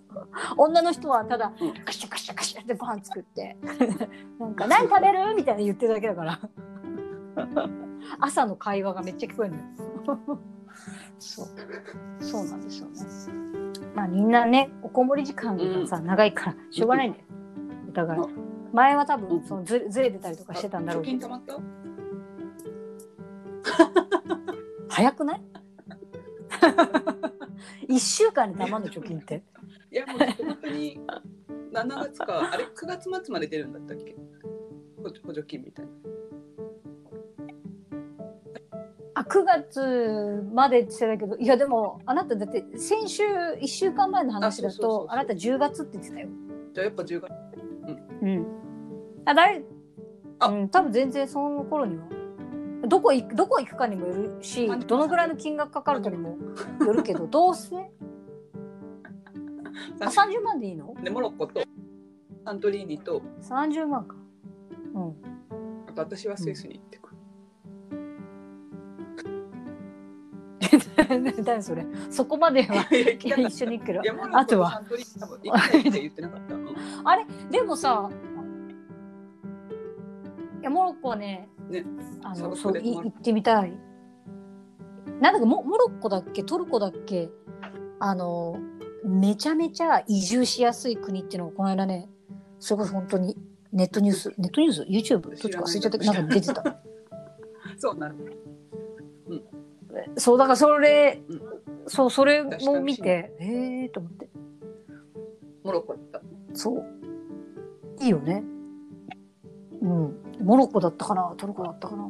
[0.57, 3.55] 女の人はただうんカシャカシャカシャってご飯作って。
[4.39, 6.39] なんか「何食べる?」みたいな言ってるだけだから。
[8.19, 9.65] 朝の会話がめっちゃ聞こえるのよ。
[11.19, 11.47] そう。
[12.19, 12.95] そうなんですよね。
[13.93, 17.25] まあみんなねおこもり時間がさ、長いからしょうがないんだよ。
[17.89, 18.21] お互い。
[18.73, 21.27] 前は多分そのずずれてたりとかしてたんだろう貯けど。
[21.27, 21.59] 金貯まった？
[24.97, 25.41] 早くない？
[27.87, 29.43] 一週間にたまんの貯金って。
[29.91, 30.99] いやもう本当に
[31.71, 34.15] 7月かあれ9月末まで出るんだったっけ？
[35.23, 35.91] 補助金みたいな。
[39.13, 46.27] あ9月までって言ってたけどいやでもあなただって先週1週間前の話だとあなた10月って言ってたよ。
[46.73, 47.31] じゃあやっぱ10月。
[48.23, 48.47] うん、
[49.25, 49.63] あだい
[50.39, 50.47] あ。
[50.49, 52.05] うん、多分全然その頃には
[52.87, 56.37] どこ行くどこ行くかにもよるしあどのぐらいの金額かかるかにも
[56.85, 57.75] よるけど どうせ？
[59.99, 60.93] あ30万でいいの？
[61.03, 61.61] でモロッコと
[62.45, 64.15] サントリーニと ?30 万か。
[64.93, 65.15] うん。
[65.87, 67.17] あと私はスイスに行ってくる。
[71.45, 71.85] 何それ？
[72.09, 73.99] そこまでは一緒に行くけ
[74.33, 74.81] あとは？
[77.05, 77.25] あれ？
[77.51, 78.09] でもさ
[80.61, 81.85] いやモロッコはねね
[82.23, 83.73] あのそうい行ってみたい。
[85.19, 86.43] なんだかモモロッコだっけ？
[86.43, 87.29] トルコだっけ？
[87.99, 88.59] あの
[89.03, 92.09] めちゃめちゃ移住しやすい国っていうのをこの間ね
[92.59, 93.35] それこそ本当に
[93.71, 95.97] ネットニュースネットニュース？YouTube どっちか忘れちゃった。
[96.13, 96.63] なんか出てた。
[97.77, 98.15] そうなる。
[100.17, 101.41] そうだからそれ、うん。
[101.87, 103.45] そうそれも見てえ
[103.83, 104.29] えー、と思って。
[105.63, 106.21] モロッコだった。
[106.53, 106.85] そう。
[107.99, 108.43] いいよね。
[109.81, 111.33] うんモロッコだったかな？
[111.37, 112.09] トルコだったかな？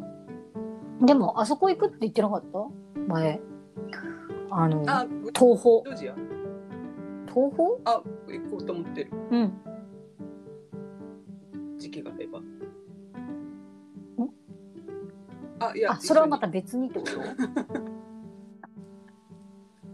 [1.06, 2.60] でもあそこ行くって言ってなかった？
[3.08, 3.40] 前。
[4.50, 5.06] あのあ、
[5.36, 5.84] 東宝。
[5.84, 6.16] ジョージア。
[7.28, 7.78] 東宝？
[7.86, 9.12] あ、行こうと思ってる。
[9.32, 9.54] うん。
[11.78, 12.42] 時期があれば。
[15.60, 17.12] あ、いや、あそれはまた別にってこと？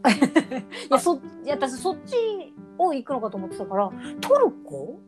[0.09, 0.11] い
[0.89, 2.15] やそいや私そっち
[2.77, 4.99] を行くのかと思ってたからトルコ？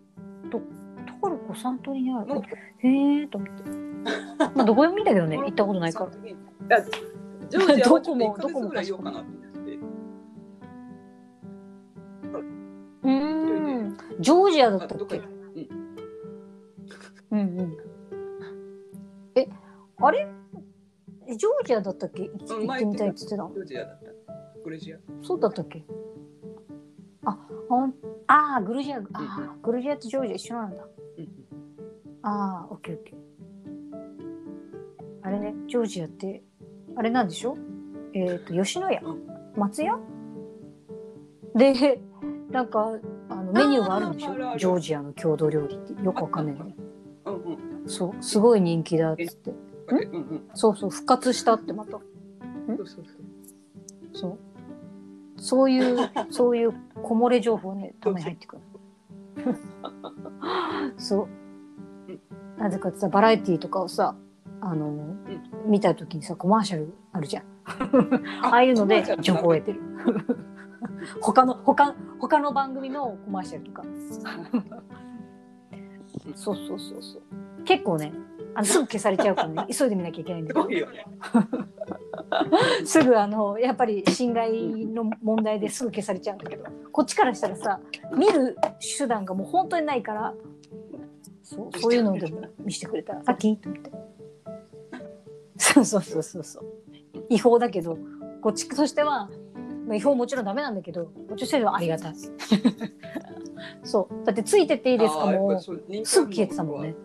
[0.49, 0.61] と
[1.05, 2.41] トルコサントリーにある。
[2.79, 3.63] へえと思って。
[4.55, 6.05] まあどこでもいいんだけどね行ったことないか
[6.69, 6.81] ら。
[7.49, 9.33] ジョージアはちょっと1ヶ月ぐらいいようかなと思っ
[9.65, 9.75] て。
[13.03, 13.97] うーん。
[14.19, 15.15] ジョージアだったっけ？
[15.17, 15.27] 行
[16.89, 17.39] くうん。
[17.39, 17.77] うん
[19.35, 19.47] え
[19.97, 20.27] あれ？
[21.27, 22.23] えジョージアだったっけ？
[22.23, 23.51] 行ってみたいっってたの。
[23.53, 24.11] ジョージアだった。
[24.63, 24.97] グルジア？
[25.21, 25.83] そうだったっけ？
[25.89, 25.91] あ
[27.69, 27.93] ほん
[28.27, 30.83] あーグルジアあーグルジアとジョージア一緒なんだ。
[31.17, 31.27] うん
[32.21, 33.15] ああオッケーオッケー。
[35.23, 36.43] あれねジョージアって。
[36.95, 37.57] あれなんでしょ？
[38.13, 39.27] えっ、と吉野家、うん。
[39.57, 39.99] 松屋？
[41.55, 41.99] で
[42.51, 42.99] なんか
[43.29, 44.33] あのメニューがあるんでしょ？
[44.57, 45.93] ジョージアの郷土料理って。
[46.03, 46.71] よくわかんないんだよ
[47.25, 47.33] うん
[47.83, 47.89] うん。
[47.89, 48.23] そう。
[48.23, 49.53] すごい人気だっつって。
[49.87, 49.97] うん。
[49.97, 50.49] うんうん。
[50.53, 51.91] そうそう復活したってまた。
[51.91, 53.05] そうそうそう。
[54.13, 54.39] そう
[55.45, 56.73] そういうそういう
[57.03, 58.61] こもれ情報ねたまに入ってくる。
[60.97, 61.27] そう。
[62.09, 62.19] うん
[62.57, 64.15] なぜかってさバラエティーとかをさ
[64.61, 65.13] あの、
[65.65, 67.43] 見た時にさコマーシャルあるじゃん。
[68.43, 69.81] ああいうので情報を得てる。
[71.21, 73.83] 他の他他の番組のコマーシャルとか。
[76.35, 77.21] そうそうそうそう。
[77.65, 78.13] 結構ね
[78.55, 79.67] あのすぐ消されちゃうからね。
[79.77, 80.61] 急いで見なきゃいけないんだけど。
[80.61, 81.05] すごいよね。
[82.85, 87.79] すぐあのやっぱり侵害の問題ですぐ消されちゃうんだけどこっちからしたらさ
[88.15, 88.57] 見る
[88.97, 90.33] 手段がもう本当にないから
[91.43, 93.91] そうそういうのでも見せてくれたらラッキーと思って。
[95.57, 96.65] そうそうそうそうそう。
[97.29, 97.97] 違法だけど
[98.41, 99.29] こっちとしては、
[99.87, 102.13] まあ、違法もちろんダメなんだけどこっちとしてはありがたい。
[103.83, 104.25] そう。
[104.25, 105.25] だってついてっていいですか？
[105.27, 106.95] もうすぐ消えてたもんね。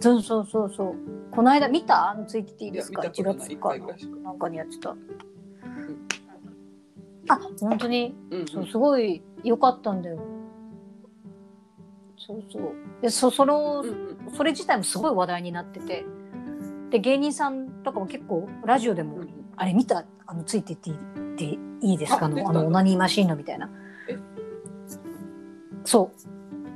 [0.00, 0.94] そうそうそうそう
[1.30, 2.10] この間見た？
[2.10, 3.48] あのついてっていいですか？1いや見たことない。
[3.48, 4.16] 月か一回ぐらいしか。
[4.16, 4.96] なんかにやってた。
[7.28, 8.16] あ本当に？
[8.30, 8.46] うんうん。
[8.46, 10.18] そうすごい良かったんだよ。
[12.16, 12.72] そうそう。
[13.02, 14.34] でそそのうんうん。
[14.36, 16.04] それ自体もすごい話題になってて。
[16.90, 20.04] で芸人さんとかも結構ラジオでも、うんあれ見た？
[20.26, 20.98] あのついてっていいっ
[21.36, 21.44] て
[21.82, 22.26] いいですか？
[22.26, 23.68] あのあのオナニーマシーンのみたいな。
[24.08, 24.16] え？
[25.84, 26.18] そう。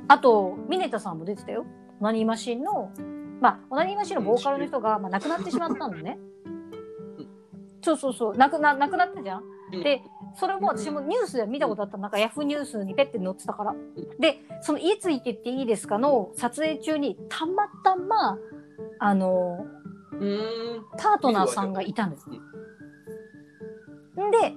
[0.09, 1.65] あとミネタさんも出てたよ。
[2.01, 2.91] オナニーマシーンの
[3.43, 6.17] まあオナニーマシーンのボーカルの人が、まあ、亡くなってしまったのね。
[6.45, 6.49] う
[7.23, 7.27] ん。
[7.81, 8.37] そうそうそう。
[8.37, 9.43] 亡くな亡くなったじゃん。
[9.73, 9.83] うん。
[9.83, 10.01] で
[10.35, 13.75] それも私もニュースで見たことあったなんかヤフーニュースにペッて載ってたから。
[14.17, 18.37] でその「家ついてっていいですか?」の撮影中にたまたま
[18.99, 19.65] あの
[20.97, 22.13] パートナーさんがいたの。
[22.13, 22.19] よ。
[24.25, 24.31] ん。
[24.31, 24.55] で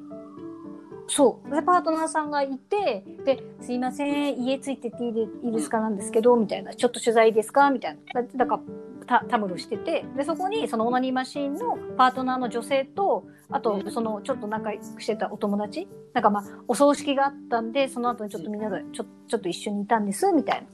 [1.09, 1.51] そう。
[1.55, 8.23] でパートナーさんがいて「ですいません家ついてっていいですか?」なんですけどみたいな「ちょっと取材ですか?」みたいな。
[8.23, 10.05] だだからたたむろしてて。
[10.17, 15.87] でそこにそのオナニーマシーンのパートナーの女性とあとそのちょっと仲良くしてたお友達。
[16.13, 20.67] なんかまあお葬式があったんでその後にちょっとみんなでちょちょっと一緒にいたんですみたい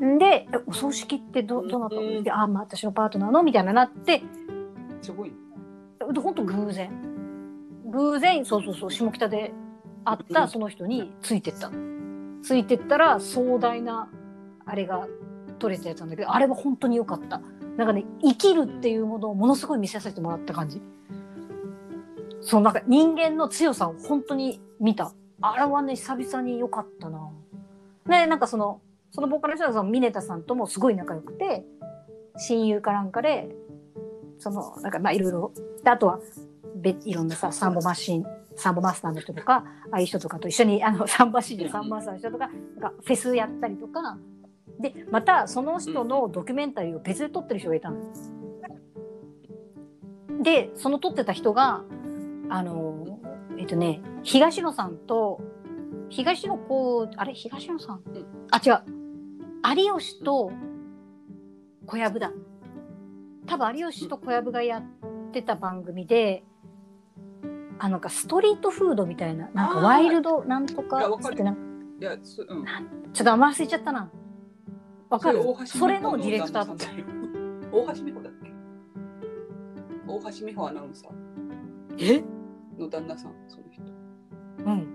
[0.00, 0.08] な。
[0.08, 3.42] んでえお葬式ってどどなたうんであまあ私のパートナーの？
[3.44, 4.22] みたいななって。
[5.02, 5.34] すごいね。
[6.00, 6.90] 本当偶然
[7.86, 9.52] 偶然そうそうそう下北で
[10.04, 11.70] 会ったその人についてった。
[11.70, 14.08] のついてったら壮大な
[14.64, 15.08] あれが
[15.58, 17.40] 撮れたやつなんだけどあれは本当に良かった。
[17.76, 20.80] なんかね生きるっていうものをものすごい見せさせてもらった感じ。
[22.40, 25.12] そうなんか人間の強さを本当に見た。
[25.40, 27.30] あれはね久々に良かったな。
[28.06, 28.80] ねなんかその
[29.10, 31.64] そのボーカルの人がそのミネタさんともすごい仲良くて
[32.36, 33.48] 親友かなんかで
[34.38, 35.52] そのなんかまあいろいろ。
[35.82, 36.20] であとは
[36.76, 38.24] 別いろんなさサンボマシン
[38.56, 44.18] サンボマスターの人とかああいう人とかと一緒にあの サンバシーンサンボマスターの人とかなんかフェスやったりとか。
[44.78, 47.96] でまたその人のドキュメンタリーを別で撮ってる人がいたの。
[47.96, 48.02] よ。
[50.42, 51.82] でその撮ってた人が
[52.50, 53.18] あの
[53.56, 55.40] えっとね東野さんと
[56.10, 57.32] 東野こうあれ？
[57.32, 58.02] 東野さん？
[58.06, 58.26] うん。
[58.50, 58.82] あ違う。
[59.76, 60.52] 有吉と
[61.86, 62.32] 小籔だ。
[63.46, 64.82] 多分有吉と小籔がやっ
[65.32, 66.44] てた番組で
[67.78, 71.34] あなんかストリートフードみたいななんかワイルドなんとかいやわかる。
[71.34, 71.56] ってなん
[72.00, 72.64] いやすうん。
[73.12, 74.10] ちょっとあんま忘れちゃったな。
[75.08, 75.42] わかる。
[75.66, 76.86] それのディレクターだった
[77.72, 78.50] 大橋美穂だっけ？
[80.06, 81.12] 大橋美穂アナウンサー。
[81.98, 82.24] え？
[82.78, 83.82] の旦那さんその人。
[84.64, 84.86] うん。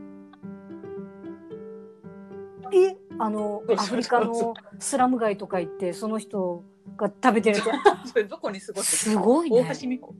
[2.73, 2.97] え？
[3.19, 6.63] あのアフリカのスラム街とか行ってその人
[6.97, 7.63] が食べてるや
[8.05, 9.61] それどこにすごいつすごいね。
[9.61, 10.13] 大橋美穂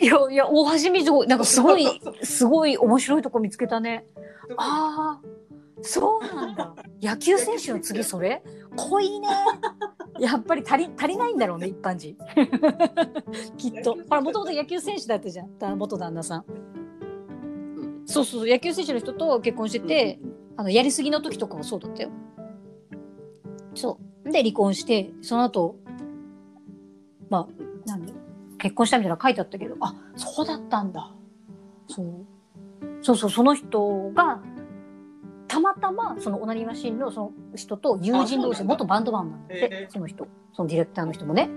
[0.00, 1.86] いやいや大橋みずほなんかすごい
[2.22, 4.06] すごい面白いとこ見つけたね。
[4.56, 5.26] ああ
[5.82, 6.74] そうなんだ。
[7.02, 8.42] 野球選手の次それ？
[8.76, 9.28] 濃いね。
[10.18, 12.16] やっぱり足り足りないんだろうね一般人。
[13.58, 13.94] きっと。
[13.94, 15.58] ほらもともと野球選手だったじゃん。
[15.58, 16.44] だ元旦那さん。
[16.48, 20.20] うんそうそう野球選手の人と結婚してて、
[20.56, 22.10] あのやりすぎの時とかはそうだったよ。
[23.74, 24.30] そう。
[24.30, 25.76] で離婚してその後
[27.28, 27.75] まあ何
[28.58, 31.10] 結婚したみたいなの書いてあったけどあそうだったんだ。
[31.88, 32.26] そう。
[33.02, 34.40] そうそうその人が
[35.48, 39.88] たまたまそのオナニーマシンのその人と友人同士元バンドマンなんだって、へえ。
[39.90, 40.26] その人。
[40.52, 41.48] そのディレクターの人もね。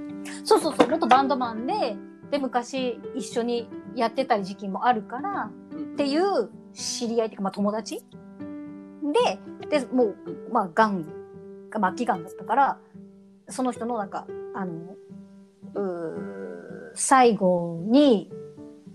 [0.44, 1.96] そうそうそう元バンドマンで
[2.32, 8.04] で昔一緒にやってた時期もあるからうんっていう知り合いっていうか、まあ、友達
[9.62, 10.16] ででもう
[10.52, 11.06] まあがん
[11.70, 12.78] が末期がんだったから
[13.48, 14.74] その人のなんかあの
[15.76, 16.39] うー
[17.00, 18.32] 最後に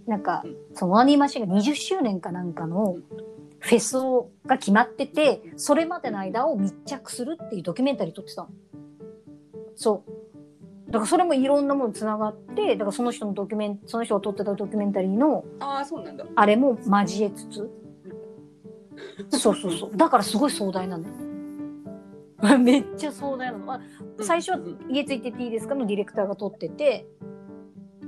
[0.07, 0.57] なんかうん。
[0.75, 2.97] そのオナニーマシンが20周年かなんかの
[3.61, 8.49] フェスをが決まっててそれまでの間を密着するっていうドキュメンタリー撮ってたの。
[9.77, 10.93] そう。
[10.93, 16.27] だからそれもいろんなものつながってだからその人のドキュメンその人が撮ってたドキュメンタリーのああそうなんだ。
[16.35, 17.71] あれも交えつつ。
[19.39, 19.91] そうそうそう。
[19.97, 21.15] だからすごい壮大なのよ。
[22.59, 23.73] めっちゃ壮大なの。
[23.73, 23.81] あ
[24.21, 27.07] 最初はうん「家ついてっていいですか?」のディレクターが撮ってて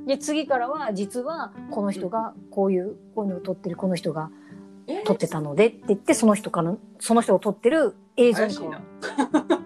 [0.07, 4.31] で次からは実はこの人がこういうこういうのを撮ってるこの人が
[4.87, 8.79] え撮ってたのでって言ってその人からその人を撮ってる映像に変わな。
[8.79, 8.85] る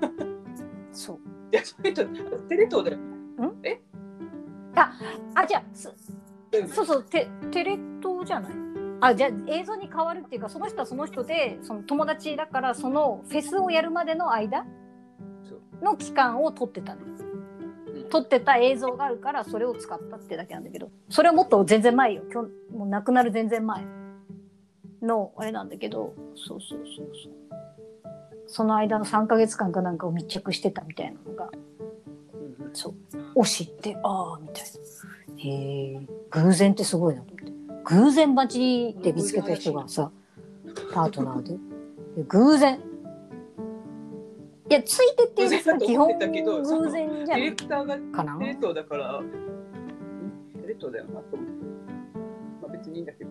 [0.93, 1.19] そう。
[1.53, 2.99] いやそれとテレ東だよ。
[5.35, 6.69] あじゃあそうん。
[6.69, 8.53] そうそうテテレ東じゃない？
[9.01, 14.65] あじゃあ映像に変わるっていうかその人はその人でその友達だからそのフェスをやるまでの間
[15.83, 17.03] の期間を撮ってたの。
[17.05, 17.30] うん
[18.11, 22.23] 撮ってた映像があるからそれを使ったってだけなんだけどそれはもっと全然前よ。
[22.33, 23.85] 今日もう亡くなる全然前
[25.03, 27.33] のあれなんだけどそうそうそうそう。
[28.47, 31.51] その間の3ヶ月間かなんかを密着してたみたいなのが
[32.35, 32.95] うんそう。
[33.37, 34.71] を知ってああみたいな。
[35.37, 37.53] へえ偶然ってすごいなと思って。
[37.85, 40.11] 偶然待ちで見つけた人がさ
[40.93, 41.57] パートナーで
[42.29, 42.81] 偶然
[44.71, 45.51] いやついてっていう
[45.81, 48.39] 基本偶然じゃディレクターがかな？
[48.39, 49.29] テレ東だから、ん
[50.63, 51.53] テレ東だよなと思って。
[52.63, 53.31] まあ別にいいんだけど。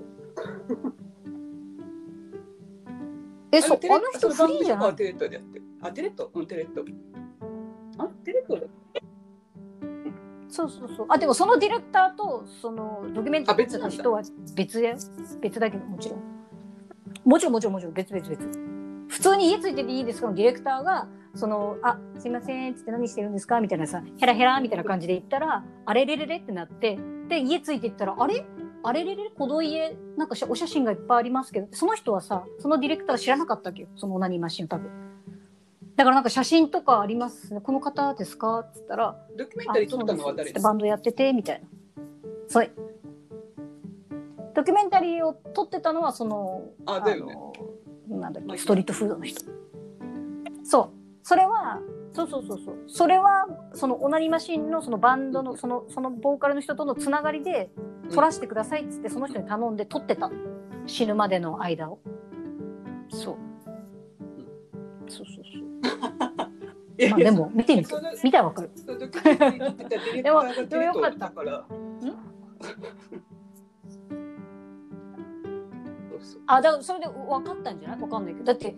[3.52, 4.90] えそうれテレあの人フリーじゃない？
[4.90, 5.66] あテレ東でやってる。
[5.82, 6.94] あ、テレ東うん、テレ東。
[7.98, 8.68] あ、テレ東だ。
[10.50, 14.24] そうそうそうあでもそのディレクターとそのドキュメンタリー撮ってた人は
[14.56, 14.98] 別だよ
[15.40, 16.20] 別だけどもちろん
[17.24, 18.79] もちろんもちろんもちろん別別別
[19.10, 20.28] 普通に家ついてていいですか？
[20.28, 23.60] のディレクターがその「あすいません」っつって何してるんですか？
[23.60, 26.98] みたいなさヘラヘラみたいな感じで言ったら「あれれれれ」ってなって
[27.28, 28.46] で家ついていったら「あれ？
[28.82, 29.26] あれれれ？
[29.26, 33.90] れこの家なんかしお写真がいっぱいありますけどその人はさそのディレクター知らなかったわけよ。
[33.96, 34.90] そのオナニーマシンを多分。
[35.96, 37.60] だからなんか写真とかありますね。
[37.60, 38.60] この方ですか？
[38.60, 40.70] っつったらドキュメンタリー撮ったのは誰ですか？
[40.70, 41.68] バンドやっててみたいな。
[42.48, 42.72] そう。
[44.56, 47.34] ドキュメンタリーを撮ってたのはそのあだよね。
[47.34, 47.54] の
[48.18, 49.44] なんだっまあけストリートフードの人。
[50.64, 50.90] そう。
[51.24, 51.80] それは
[52.14, 52.76] そうそうそうそう。
[52.88, 57.70] それはそのオナニーマシンのそのバンドのそのそのボーカルの人とのつながりで
[58.14, 60.36] 撮らせてくださいっつってその人に頼んで撮ってたの。
[60.88, 62.00] 死ぬまでの間を。
[63.10, 63.38] そう。
[65.08, 65.64] そうそうそう。
[67.10, 67.94] まあでも見てみて。
[68.24, 68.72] 見たらわかる。
[68.76, 70.04] そうドキュメンタリー撮ってた
[76.20, 76.42] そうそう。
[76.48, 78.00] あだからそれで分かったんじゃない？
[78.00, 78.46] 分かんないけど。
[78.46, 78.76] だって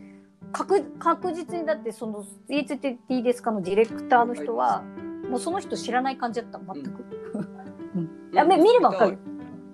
[0.51, 4.83] 確確実にだってその「HTT ですか?」のディレクターの人は
[5.29, 7.01] もうその人知らない感じだった全く、
[8.33, 9.17] いやめ見れば分かる。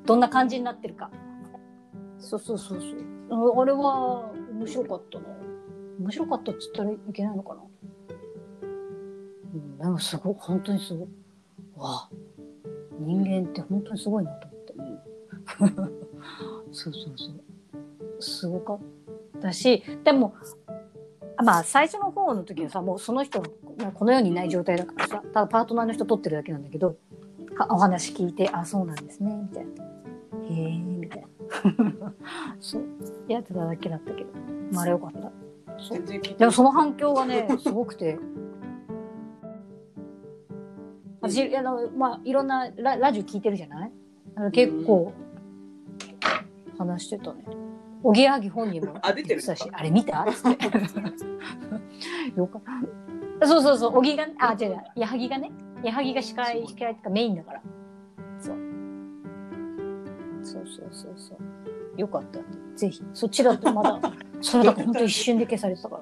[0.05, 1.09] どんな感じになってるか。
[2.19, 3.57] そうそうそうそう。
[3.57, 5.25] ああれは面白かったな。
[5.99, 7.61] 面白かったっつったらいけないのかな。
[9.53, 11.07] うんでもすごい本当にすごい。
[11.75, 12.09] わあ。
[12.99, 14.73] 人間って本当にすごいなと思って。
[14.73, 15.93] うん。
[16.71, 17.43] そうそうそう。
[18.19, 18.79] すごかっ
[19.41, 20.33] たし、でも、
[21.43, 23.41] まあ最初の方の時はさ、もうその人
[23.93, 26.95] この世にいない状態だからさ、ただパートナーの人撮ってるだけなんだけど、
[27.55, 29.83] かお話聞いて、あ、そうなんですね、みたいな。
[30.49, 32.13] へえ、みたいな。
[32.59, 32.83] そう、
[33.27, 34.29] やってただけだったけど、
[34.71, 35.31] まああれよかった。
[36.37, 38.17] でもその反響がね、 すごくて。
[41.21, 43.91] 私あのまあいろんなララジオ聞いてるじゃない？
[44.35, 45.11] あの結構
[46.77, 47.43] 話してたね。
[48.07, 49.41] おぎやはぎ本人もあ出てる
[49.73, 50.21] あれ見た？
[50.23, 50.65] っつって。
[52.37, 52.61] よか。
[53.43, 55.51] そうそうそう、おぎが、あ、違う違う、矢作がね、
[55.83, 57.61] 矢作が司会、司会っていうかメインだから。
[58.39, 58.55] そう。
[60.41, 61.99] そうそうそうそう。
[61.99, 62.39] よかった
[62.77, 63.03] ぜひ。
[63.13, 63.99] そっちだとまだ、
[64.39, 65.99] それだから本当一瞬で消されてたか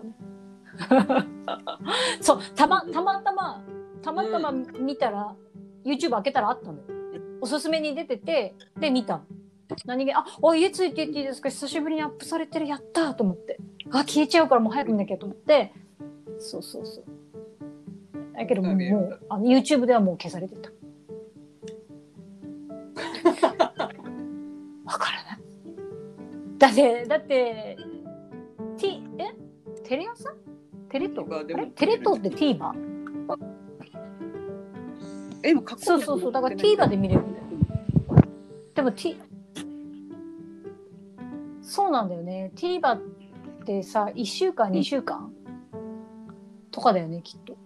[0.94, 1.26] らね。
[2.22, 3.64] そう、たま、たまたま、
[4.04, 5.36] たまたま見たら、
[5.84, 6.84] YouTube 開けたらあったのよ。
[7.42, 9.24] おすすめに出てて、で、見たの。
[9.86, 11.50] 何気あ、お家ついていっていいですか？
[11.50, 13.58] 久しぶりにアップされてる、やったーと思って。
[13.92, 15.74] あ、消えちゃうからもう早く見なきゃと思って。
[16.40, 17.06] そうそうそう。
[18.36, 20.70] だけどもう、もうあの YouTube ではもう消されてた。
[24.86, 25.40] わからない。
[26.58, 27.78] だって、だって、
[28.78, 29.34] T、え？
[29.84, 30.34] テレ朝？
[30.90, 31.26] テレ東？
[31.76, 32.74] テレ東って TVer?
[35.78, 36.32] そうそうそう。
[36.32, 37.46] だから TVer で見れるんだよ。
[38.76, 39.18] でも T、
[41.66, 42.52] そうなんだよね。
[42.56, 43.02] TVer っ
[43.66, 45.34] てさ、1週間、2週間？
[46.72, 47.58] とかだよね、きっと。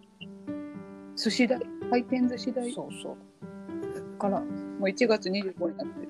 [1.17, 3.17] 寿司代、回転寿司代、もそうそう。
[3.93, 4.43] だから、う
[4.83, 6.09] 1月25になってる。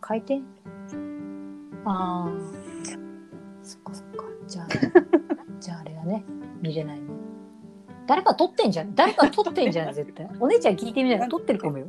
[0.00, 0.42] 回転？
[1.84, 2.30] ああ。
[3.62, 4.24] そっかそっか。
[4.48, 4.66] じゃあ、
[5.60, 6.24] じゃああれだね。
[6.60, 7.06] 見れないね。
[8.08, 8.94] 誰か撮ってんじゃん。
[8.96, 10.28] 誰か撮ってんじゃん、絶対。
[10.40, 11.86] お姉ちゃん聞いてみない撮ってるかもよ。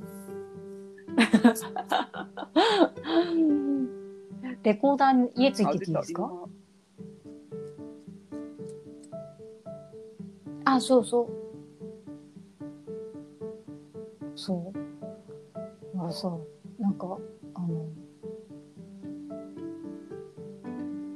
[4.63, 6.30] レコーダーに家ついてていいですか？
[10.65, 11.28] あ、そうそう。
[14.36, 14.78] そう？
[15.99, 16.45] あ、そ
[16.80, 16.82] う。
[16.82, 17.18] なんか、
[17.55, 17.88] あの、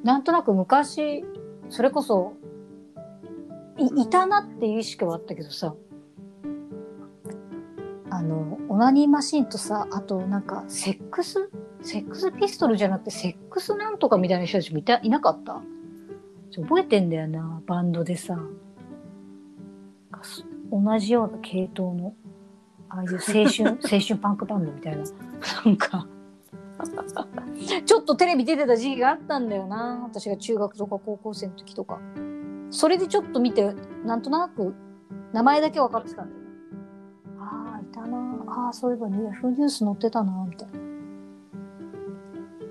[0.03, 1.23] なんとなく昔、
[1.69, 2.33] それこそ、
[3.77, 5.75] い、いたなっていう意識はあったけどさ、
[8.21, 11.49] あの、オナニーマシンとさ、あとなんか、セックス？
[11.81, 15.59] セックスピストルじゃなくて、セックスなんとかみたいな人たちもいた、いなかった？
[16.55, 18.37] 覚えてんだよな、バンドでさ。
[20.71, 22.13] 同じような系統の、
[22.89, 23.17] ああいう青
[23.49, 25.03] 春、 青春パンクバンドみたいな。
[25.65, 26.07] なんか、
[27.85, 29.99] ちょっとテレビ出てた時期があったんだよな。
[30.03, 31.99] 私が中学とか高校生の時とか。
[32.69, 33.73] それでちょっと見て、
[34.05, 34.75] なんとなく
[35.33, 36.40] 名前だけ分かってたんだよ
[37.93, 38.17] たな。
[38.47, 40.73] ああ、そういえばヤフーニュース載ってたな、みたいな。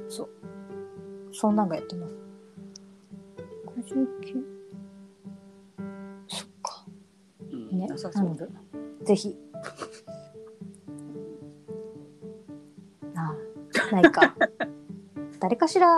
[0.08, 0.30] そう。
[1.32, 2.14] そんなんがやってます。
[3.88, 4.44] 59。
[7.72, 8.46] ねなさそうなので
[9.04, 9.34] ぜひ。
[13.14, 13.34] なあ。
[13.94, 14.34] ないか。
[15.40, 15.88] 誰かしら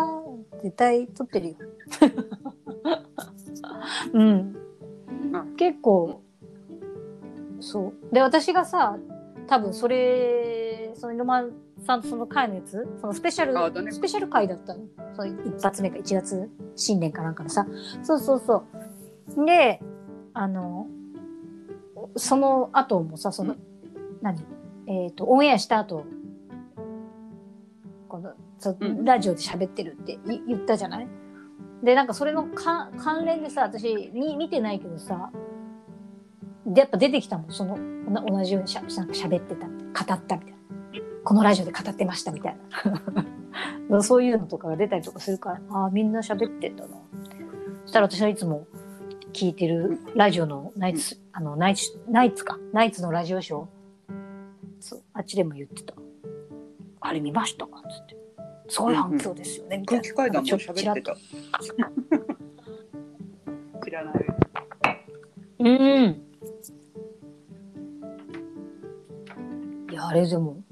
[0.62, 1.57] 絶対撮ってるよ。
[4.12, 4.57] うん。
[5.33, 5.45] あ。
[5.57, 6.23] 結構
[7.61, 8.14] そう。
[8.14, 8.99] で私がさ
[9.53, 11.53] 多分それそのロマン
[11.86, 12.88] さんとその回のやつ？
[12.98, 13.92] そのスペシャル、ね。
[13.92, 14.80] スペシャル回だったの？
[15.14, 17.66] その一発目か1月新年かなんかのさ。
[18.03, 18.64] そうそうそ
[19.36, 19.44] う。
[19.44, 19.78] で
[20.32, 20.86] あの
[22.16, 23.59] その後もさその、うん。
[24.22, 24.42] 何？
[24.86, 26.07] えっ、とオンエアした後
[28.09, 29.05] このそううん。
[29.05, 31.09] ラジオで喋ってるってい言ったじゃない？
[31.82, 35.30] でなんかそれのか関連でさ私み見てないけどさ
[36.66, 40.46] でやっぱ出てきたもんそのな同じようにしゃなんか喋ってた語ったみたいな。
[41.24, 42.56] このラジオで語ってましたみたい
[43.88, 44.02] な。
[44.02, 46.96] そういうのとかが出たりとかするからああみんな喋ってんだな。
[47.84, 48.66] そしたら私はいつも
[49.32, 52.58] 聞いてるラジオのナイツ、あのナイツナイツか？
[52.72, 53.66] ナイツのラジオショー？
[54.80, 55.94] そうあっちでも言ってた。
[57.00, 57.66] あれ見ました？
[57.66, 58.16] かつって。
[58.68, 61.14] すごい反響ですよね、空気階段も喋ってた。
[61.14, 61.20] ち
[63.84, 64.26] 知らない。
[65.58, 65.64] う
[66.08, 66.22] ん。
[70.03, 70.62] や、あれでも、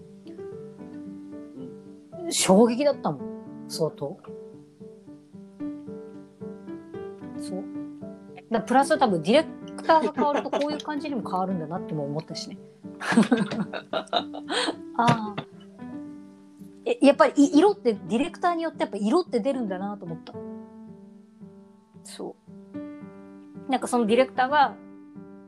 [2.31, 3.21] 衝撃だったもん、
[3.69, 4.19] 相当。
[7.39, 7.65] そう。
[8.51, 9.45] だプラス多分ディレ
[9.77, 12.59] クターが変わるとこういう感じにも変わるんだなっても思ったしね。
[14.97, 15.37] ああ。
[16.85, 20.35] えやっぱりい色ってディレクターによってやっぱ色って出るんだなと思った。
[22.05, 22.35] そ
[22.75, 23.71] う。
[23.71, 24.75] なんかそのディレクターが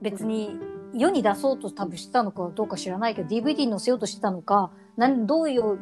[0.01, 0.57] 別に
[0.95, 5.79] 世に出そうと多分してたのかどうか知らないけど DVD に載せようとしてたのかなんどういう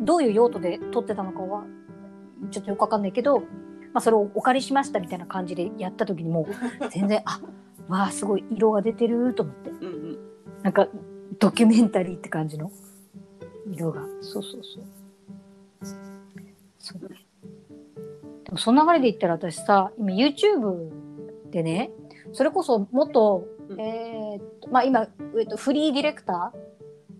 [0.00, 1.64] どういう用途で撮ってたのかは
[2.50, 3.44] ちょっとよくわかんないけど、ま
[3.94, 6.46] あ、それをお借りしましたみたいな感じでやった時にもう
[6.90, 7.40] 全然あ
[7.88, 9.70] わあすごい色が出てると思って。
[9.70, 10.18] うんうん。
[10.62, 10.88] なんか
[11.38, 12.72] ドキュメンタリーって感じの
[13.70, 14.02] 色が。
[14.20, 14.84] そうそうそう。
[16.78, 17.26] そうね。
[18.44, 20.90] でもその流れで言ったら私さ今 YouTube
[21.50, 21.90] でね
[22.32, 25.08] それこそ元、うんえーっとまあ今、
[25.38, 26.58] えっと、フリーディレクター？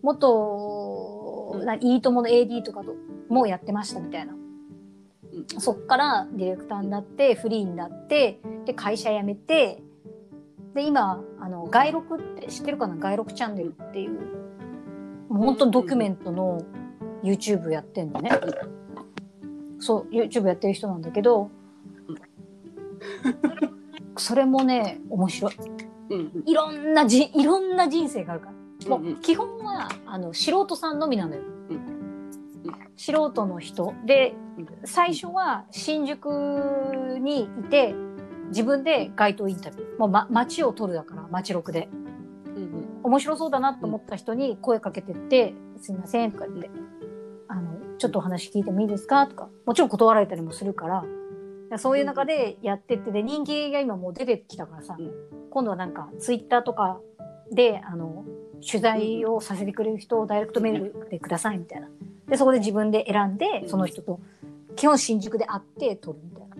[0.02, 1.64] 元、うん。
[1.64, 2.94] ないいともの AD とかと
[3.28, 5.60] もやってましたみたいな、うん。
[5.60, 9.82] そっからディレクターになってフリーになってで会社辞めて
[10.74, 12.96] で今あの外録って知ってるかな？
[12.96, 14.10] 外録チャンネルっていう
[15.28, 16.62] もう本当ドキュメントの
[17.22, 18.30] YouTube やってんのね。
[19.78, 21.50] そう YouTube やってる人なんだけど
[24.16, 25.52] それもね面白い
[26.44, 28.52] いろんなじいろんな人生があるか
[28.82, 28.88] ら。
[28.88, 29.06] もうん。
[29.06, 32.30] ううん基本はあの素人さんのみなのよ、うん。
[32.96, 33.94] 素人の人。
[34.04, 34.66] でうん。
[34.84, 36.26] 最初は新宿
[37.20, 37.94] にいて
[38.48, 39.98] 自分で街頭インタビュー。
[39.98, 41.88] もう、ま、街を撮るだから街録で。
[41.92, 46.68] うん面白そうだなと思った人に声かけてって「すいません」とか言って
[47.46, 49.48] 「あのちょっとお話聞いてもいいですか?」とか。
[49.64, 51.04] もちろん断られたりもするから。
[51.78, 55.12] そういう中でやってってで人気が今もう出てきたからさ、うん
[55.56, 57.00] 今度はなんかツイッターとか
[57.50, 58.26] であの
[58.60, 61.88] 取材をさせてくれる人をダイレクトメールでくださいみたいな。
[62.28, 63.68] でそこで自分で選んでうん。
[63.70, 64.20] その人と
[64.76, 66.56] 基本新宿で会って撮るみたいな、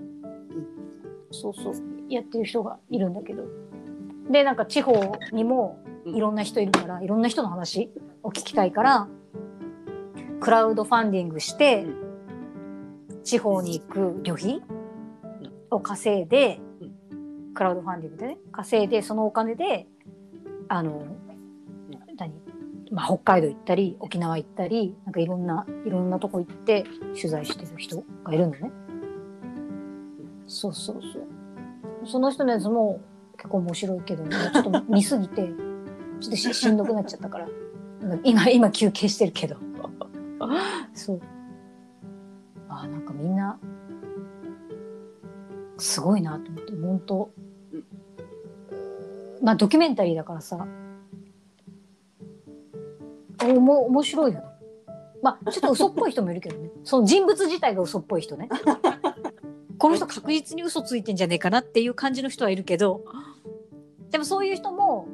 [1.31, 1.75] そうそう。
[2.09, 3.45] やってる人がいるんだけど。
[4.31, 4.95] でなんか地方
[5.31, 7.91] にもいろんな人いるからいろんな人の話
[8.23, 9.09] を聞きたいから
[10.41, 11.85] クラウドファンディングして
[13.25, 14.63] 地方に行く旅費
[15.71, 16.61] を稼いで
[17.57, 19.87] クラウドファンディングでね稼いでそのお金で
[20.69, 21.07] あの
[22.19, 22.33] 何、
[22.93, 26.85] まあ、北海道行ったり沖縄行ったりなんかいろんないろんなとこ行って
[27.17, 28.71] 取材してる人がいるのね。
[30.47, 32.09] そうそうそう。
[32.09, 33.01] その人のやつも
[33.37, 35.43] 結構面白いけど、ね、ちょっと見すぎて
[36.21, 37.49] ちょっとし しんどくなっちゃったから。
[38.03, 39.57] なんか今今休憩してるけど。
[40.93, 41.21] そう。
[42.69, 43.59] あーなんかみんな
[45.79, 47.46] すごいなと思って本当うん
[49.47, 50.67] まあドキュメンタリーだからさ。
[53.45, 54.47] おも面白いよね。
[55.23, 56.69] まあちょっと嘘っぽい人もいるけどね。
[56.83, 58.49] その人物自体が嘘っぽい人ね。
[59.79, 63.05] この人確実に嘘ついてんじゃねえかなっていう感じの人はいるけど。
[64.11, 65.07] でもそういう人も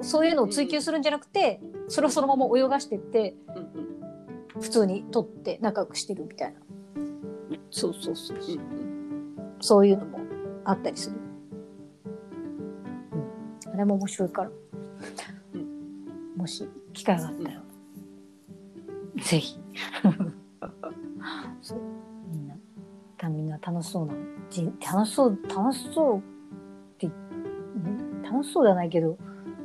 [0.00, 3.34] そういうのを追求するんじゃなくてそれをそのまま泳がしてって
[4.58, 6.60] 普通に撮って仲良くしてるみたいな。
[7.70, 8.56] そうそうそうそう。
[8.56, 9.36] うん。
[9.60, 10.18] そういうのも
[10.64, 11.16] あったりする、
[13.80, 14.50] れも面白いから、
[16.36, 17.62] もし機会があったら、
[19.22, 19.58] ぜひ。
[21.60, 21.78] そう。
[22.30, 22.54] みんな。
[23.16, 24.14] たみんな楽しそうな
[24.48, 26.22] じ楽しそう楽しそうっ
[26.98, 29.16] てうん楽しそうじゃないけど。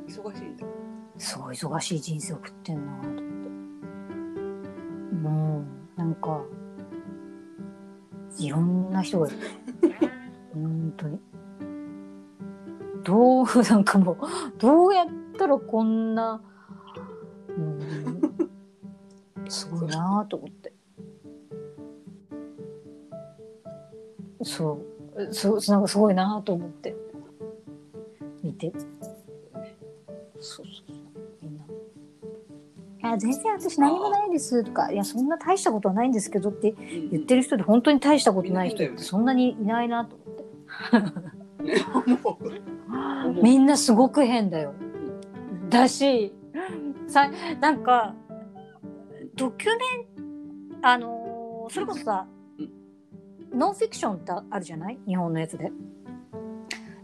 [0.08, 0.56] 忙しい。
[1.18, 3.26] すごい忙しい人生送ってんなと思って。
[5.16, 5.64] も
[5.96, 6.44] うなんか
[8.38, 9.38] いろんな人がいる。
[10.54, 11.20] 本当に
[13.06, 14.18] どうなんかもう
[14.58, 15.08] どうやっ
[15.38, 16.42] たらこんな
[17.50, 18.06] うん
[19.48, 20.74] すごいなと思って。
[24.44, 24.82] そ
[25.16, 25.34] う。
[25.34, 26.96] そうなんかすごいなと思って。
[28.44, 28.74] 見て。
[30.40, 30.96] そうそうそう。
[31.42, 31.64] みんな
[33.10, 36.76] 「いや全然私何もないです」とか「いやそんな大したことはないんですけど」って
[37.12, 40.46] 言ってる人で本当に大したことない人ってそんなにいないなと思って
[42.24, 42.40] も
[43.40, 44.74] うみんなすごく変だよ
[45.70, 46.34] だし
[47.08, 47.30] さ
[47.60, 48.16] なんか
[49.36, 49.76] ドキュメ
[50.24, 52.28] ンあのーそれこそさ
[53.54, 55.00] ノンフィクションってあるじゃない？
[55.08, 55.72] 日本のやつで。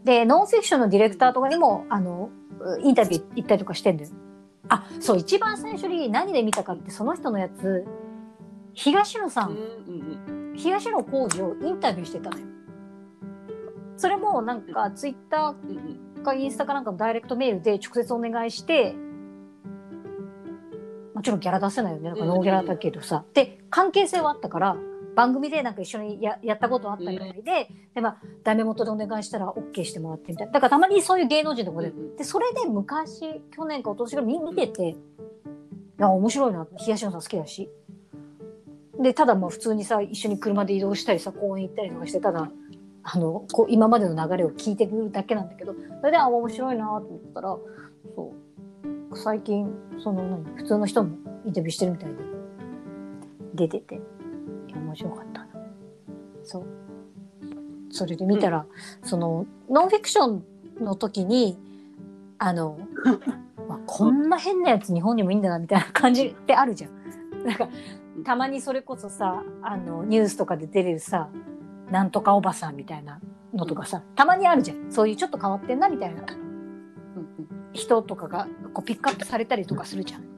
[0.04, 2.30] でノンフィクションのディレクターとかにもあの
[2.84, 4.10] インタビュー行ったりとかしてんだよ。
[4.70, 7.86] あそう一番最初に何で見たかってその人のやつ
[8.74, 9.60] 東野さうんん
[10.52, 12.46] うん東野幸治をインタビューしてたのよ。
[14.02, 18.96] それもなんかツイッターかインスタかなんかのダイレクトメールで直接お願いして
[21.14, 22.10] もちろんギャラ出せないよね。
[22.10, 24.76] なんかノーギャラだけどさ、で関係性はあったから
[25.16, 30.54] 番組でなんか一緒にややったことあったみたいで、でまあダメ元でお願いしたら OK してもらってみたいな。
[30.54, 34.96] だからたまにそういう芸能人とかで,、うんでそれで昔去年か一昨年ぐらい見見ててい
[36.00, 37.70] や面白いな東野さん好きだし。
[39.00, 42.50] でただまあ普通にさ一緒に車で移動したりさ公園行ったりとかしてただ
[43.04, 47.58] あのこう今までの流れを聞いてくるだけなんだけどそれであ面白いなと思ったら
[48.16, 48.34] そ
[49.12, 49.18] う。
[49.18, 49.70] 最近
[50.02, 51.16] その何普通の人も
[51.46, 52.16] インタビューしてるみたいで
[53.56, 54.00] 出ててい
[54.72, 55.48] や面白かったな。
[56.44, 56.66] そう。
[57.90, 58.66] それで見たら、
[59.04, 60.44] そのノンフィクション
[60.80, 61.60] の時に
[62.38, 62.80] あの、
[63.68, 67.46] まあ、こんな変なやつ日本にもいいんだなみたいな感じってあるじゃん。
[67.46, 67.68] なんか
[68.24, 71.30] たまにそれこそさあのニュースとかで出れるさ
[71.92, 73.20] なんとかおばさんみたいな
[73.54, 74.92] のとかさたまにあるじゃん。
[74.92, 76.22] そういうちょっと変わってんなみたいな。
[76.22, 76.42] うん
[77.74, 80.32] 人とかがこうピックアップされたりとかするじゃん。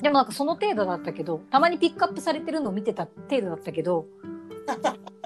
[0.00, 4.06] でもなんかその程度だったけどたまにピックアップされてるのを見てた程度だったけど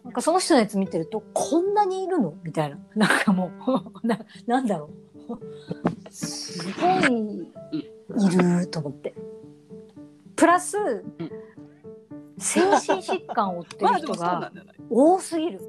[0.05, 2.78] なんかその人のやつ見てるとこんなにいるのみたいな。
[2.94, 3.50] なんかも
[4.02, 4.90] う ななんだろ
[5.28, 5.38] う。
[6.10, 7.52] すごい。
[7.72, 9.14] いると思って。
[10.36, 11.05] プラス
[12.39, 14.52] 精神疾患を負ってる人が。
[14.90, 15.60] 多すぎる。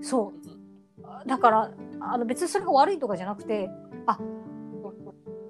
[0.00, 1.70] そうだから
[2.00, 3.68] あの別にそれが悪いとかじゃなくて
[4.06, 4.18] あ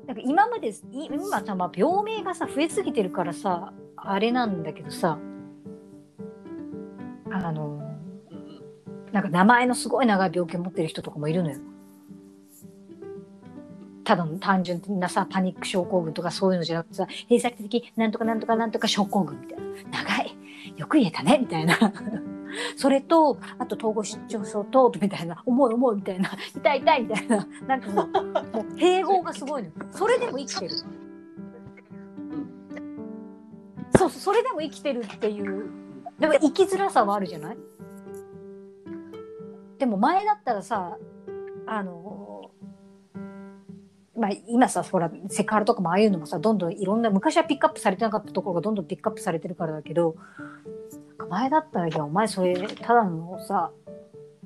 [0.07, 5.19] なんか今までい今さ、まあ、病名がさ増えすぎてるからさあれなんだけどさ
[7.31, 7.79] あの
[9.13, 11.59] なんか名前のすごい長い病気を持ってる人とかもいるのよ。
[14.09, 19.59] ただの単純なさパニック症候群とかそういうのじゃなくてさ閉鎖的なんとかなんとかなんとか症候群みたい
[19.93, 20.03] な。
[20.03, 20.35] 長い。
[20.79, 21.77] よく言えたねみたいな。
[22.75, 26.31] それとあと統合失調症とみたいな重い重いみたいな。
[26.57, 28.21] 痛い痛いみたいななんかもうも
[28.63, 29.69] う併合がすごいの。
[29.91, 30.75] それでも生きてる。
[30.75, 30.89] そう
[33.99, 35.67] そうそれでも生きてるっていう。
[36.19, 37.59] でも生きづらさはあるじゃない？
[39.79, 40.97] でも前だったらさ
[41.67, 42.51] あの
[44.19, 50.17] まあ今さほらセクハラとかもああいうのもさどんどんいろんな昔はピックアップされてなかったところがどんどんピックアップされてるからだけど
[51.29, 53.71] 前だったらいやお前それただのさ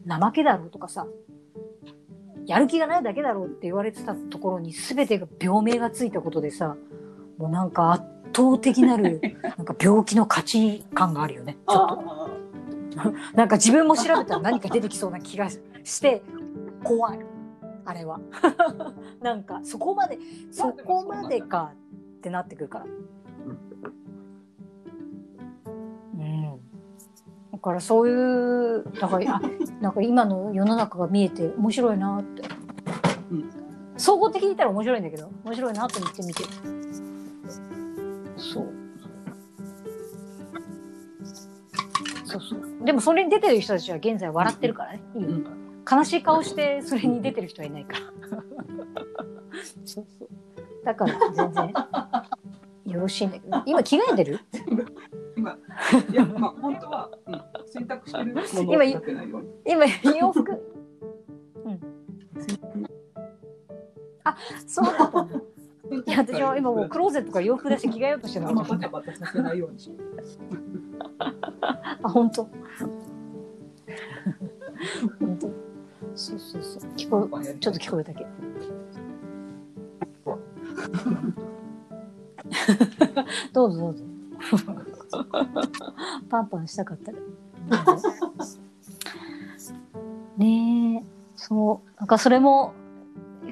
[0.06, 1.06] 怠けだろうとかさ
[2.46, 6.76] やる気がないだけだろうって言われてたところに全てが病名がついたことでさ
[7.38, 8.04] もうなんか圧
[8.34, 9.20] 倒的なる
[9.56, 11.58] なんか病気の価値観があるよね。
[11.68, 12.00] ちょっと。
[12.00, 12.30] あ。
[13.34, 16.22] なんか自分も調べたら何か出てきそうな気がして
[16.84, 17.18] 怖い
[17.84, 18.20] あれは。
[19.20, 20.18] なんかそこまで
[20.50, 22.84] そこまでかってなってくるから。
[22.84, 22.88] う
[26.22, 26.60] ん。
[27.52, 29.40] だからそういうだからあ
[29.80, 32.42] なんか今の世の中が見えて面白いなって、
[33.30, 33.50] うん。
[33.96, 36.48] 総合的に言ったら面白いんだけど面白いなと思って見てる。
[38.36, 38.68] そう。
[42.24, 42.84] そうそう。
[42.84, 45.02] でもそれに出てる人たちは現在笑ってるからね。
[45.14, 48.00] いいよ、うん悲しい顔してそれに出てる人はいないから。
[49.84, 50.28] そうそう。
[50.84, 51.72] だから全然
[52.86, 53.62] よろしいんだけど。
[53.66, 54.40] 今着替えてる？
[55.36, 55.58] 今
[56.10, 58.42] いやまあ本当は、うん、選択してる今。
[59.64, 59.86] 今
[60.16, 60.52] 洋服？
[61.64, 61.80] うん。
[64.24, 64.36] あ
[64.66, 65.28] そうだっ
[66.06, 68.50] いや私は今もうクローゼットから洋服出して着替えようとしてるの。
[68.52, 69.96] あんまバタバタさせないようにしよ
[72.02, 72.48] あ本当。
[75.20, 75.61] 本当
[76.14, 76.82] そうそうそう。
[76.96, 78.26] 聞こえちょっと聞こえたけ。
[80.24, 80.38] ど
[83.52, 84.04] どうぞどうぞ。
[86.28, 87.12] パンパンしたかった？
[87.12, 87.18] ら
[90.38, 91.04] ねえ
[91.36, 91.90] そう。
[91.98, 92.72] なんかそれも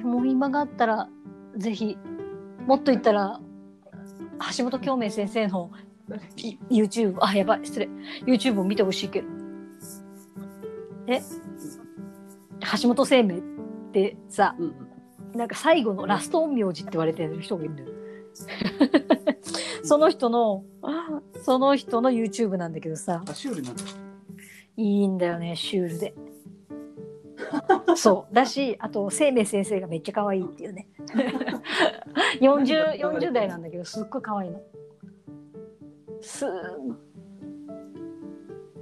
[0.03, 1.09] もう今があったら
[1.57, 1.97] ぜひ
[2.67, 3.39] もっと言ったら
[4.57, 5.71] 橋本京明先生の
[6.69, 7.89] YouTube あやばい失礼。
[8.25, 9.27] YouTube を見てほしいけど。
[11.07, 11.21] え？
[12.81, 13.41] 橋本生命っ
[13.91, 14.91] てさうん
[15.33, 17.89] なんか最後のラスト陰陽師って言われてる人がいるんだよ。
[19.83, 20.63] その人の
[21.41, 23.23] その人の YouTube なんだけどさ。
[23.27, 23.83] あシュールなんだ。
[24.77, 26.13] いいんだよねシュールで。
[27.95, 28.33] そう。
[28.33, 30.87] だしあと生命先生がめっちゃ可愛いっていうね。
[32.41, 34.61] 40, 40 代なんだけどすっごい可愛いの。
[36.21, 36.45] す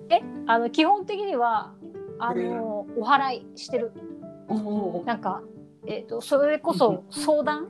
[0.10, 1.74] えあの基本的には
[2.20, 3.92] あのお祓いしてる。
[5.06, 5.42] なんか、
[5.86, 7.68] えー、とそれこそ相談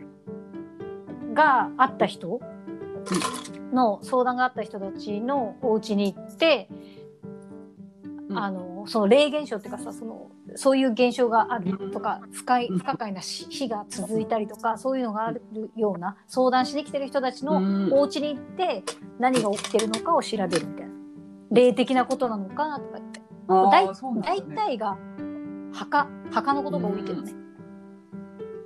[1.33, 2.39] があった人？
[3.71, 6.67] の相談があった人たちのお家に行って、
[8.29, 8.37] うん。
[8.37, 12.79] あのその霊現象っていうかさそのそういう現象があるとか深いうん。
[12.79, 15.41] 不可解な死死が続いたりとかそういうのがある
[15.75, 17.93] ような相談しに来てる人たちのうん。
[17.93, 18.83] お家に行って
[19.19, 20.93] 何が起きてるのかを調べるみたいな。
[21.51, 24.97] 霊的なことなのかとか言って大体が
[25.73, 27.33] 墓墓のことが多いけどね、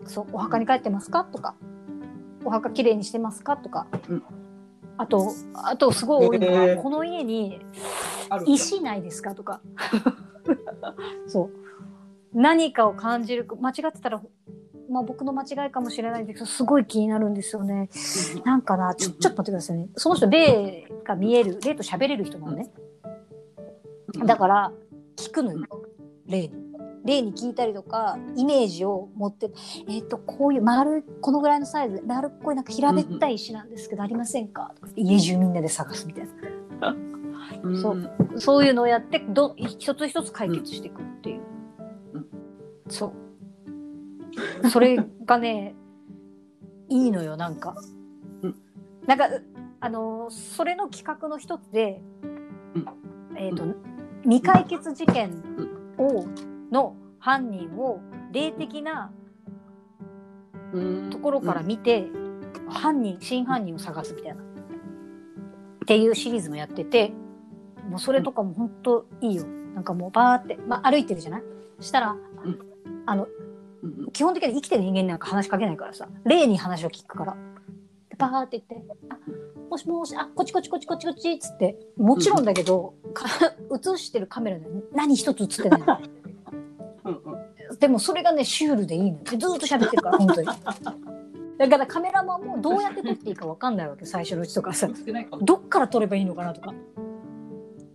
[0.06, 1.24] そうお墓に帰ってますか？
[1.24, 1.56] とか。
[2.46, 3.56] お墓きれいにしてますか？
[3.56, 4.24] とか、うん。
[4.98, 6.82] あとあとすごい多いのが、へー。
[6.82, 7.60] この家に
[8.46, 9.34] 石ないですか？
[9.34, 9.62] とか。
[11.28, 11.50] そう。
[12.34, 14.22] 何かを感じる間違ってたら、
[14.90, 17.90] まあ、僕の間違いかもしれないんですけどすごい気になるんですよね。
[18.44, 19.88] なんかなちょちょっと待ってくださいね。
[19.96, 22.70] その人霊が見える霊と喋れる人なのね
[24.26, 24.72] だから
[25.16, 25.66] 聞くのよ。
[26.28, 26.64] 例に。
[27.06, 29.52] 例に聞いたりとかイメージを持って
[29.90, 34.72] えっ、とこういう丸いこのぐらいのサイズで丸っこいなんか平べったい石なんですけどありませんか？
[34.76, 36.28] とか家中みんなで探すみたい
[36.80, 36.96] な。
[37.62, 37.82] うん。
[37.82, 38.40] そう。
[38.40, 41.42] そういうのをやってど一つ一つ解決していくっていう、
[42.14, 42.28] うん。
[42.88, 43.14] そ
[44.64, 44.70] う。
[44.70, 45.76] それがね
[46.88, 47.76] いいのよなんか、
[48.44, 48.56] うん。
[49.06, 49.28] なんか
[49.82, 53.38] あのそれの企画の一つで、うん。
[53.38, 53.66] えっ、と
[54.24, 55.32] 未解決事件
[55.98, 56.26] を
[56.72, 58.00] の犯人を
[58.32, 59.12] 霊的な
[60.74, 61.10] うん。
[61.12, 62.08] ところから見て、
[62.68, 64.42] 犯人真犯人を探すみたいな。
[64.42, 64.46] っ
[65.86, 67.12] ていうシリーズもやってて
[67.90, 69.46] もうそれとかも本当いいよ。
[69.76, 71.44] なんかもうバーって、まあ、歩いてるじゃない？
[71.80, 72.12] したら、
[72.44, 72.60] うん。
[73.06, 73.28] あの
[73.84, 76.08] うん基本的に生きてる人間なんか話しかけないからさ。
[76.26, 77.36] 霊に話を聞くから。
[78.10, 79.13] でバーって言って「あ
[79.74, 83.26] もしもしあこっちこっちこっちこっちこっち」っつってもちろんだけど、か
[83.72, 85.82] 映してるカメラで何一つ映ってない。
[87.80, 90.48] でもそれがねシュールでいいのでずーっと喋ってるから本当に。
[91.58, 94.88] だからカメラマンもどうやって撮っていいか分かんないわけ最初のうちとかさ。
[95.42, 96.72] どっから撮ればいいのかなとか。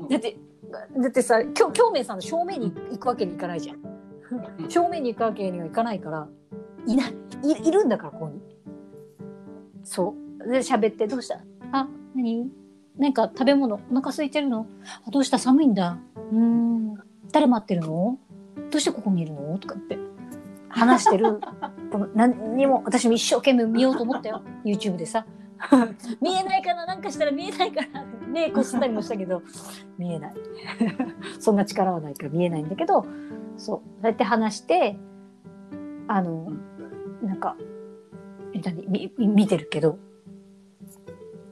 [0.00, 0.08] うん。
[0.08, 0.36] だって
[0.98, 3.78] だってさ京京明さんの正面に行くわけにいかないじゃん。
[4.68, 6.28] 正面に行くわけにはいかないから
[6.88, 7.14] いない。
[7.44, 8.40] いいるんだからここに。
[9.84, 10.50] そう。
[10.50, 11.40] で喋って「どうした？
[11.72, 12.50] あ何？
[12.96, 14.66] なんか食べ物お腹空いてるの？
[15.06, 15.38] あどうした？
[15.38, 15.98] 寒いんだ。
[16.32, 16.94] うん。
[17.32, 18.18] 誰待ってるの？
[18.70, 19.98] どうしてここにいるの?」とかって
[20.68, 21.40] 話してる。
[21.92, 24.42] この何にも私も一生懸命見ようと思ったよ。
[24.64, 25.26] YouTube でさ。
[26.20, 26.86] 見えないかな？
[26.86, 28.04] なんかしたら見えないかな？
[28.26, 29.42] 目こすったりもしたけど。
[29.96, 30.34] 見えない。
[31.40, 33.02] そんな力はないから見えないんだけど。
[33.02, 33.12] そう。
[33.56, 34.98] そうやって話して
[36.08, 36.52] あの、
[37.22, 37.56] なんか
[38.64, 38.86] 何？
[38.88, 39.98] み見てるけど。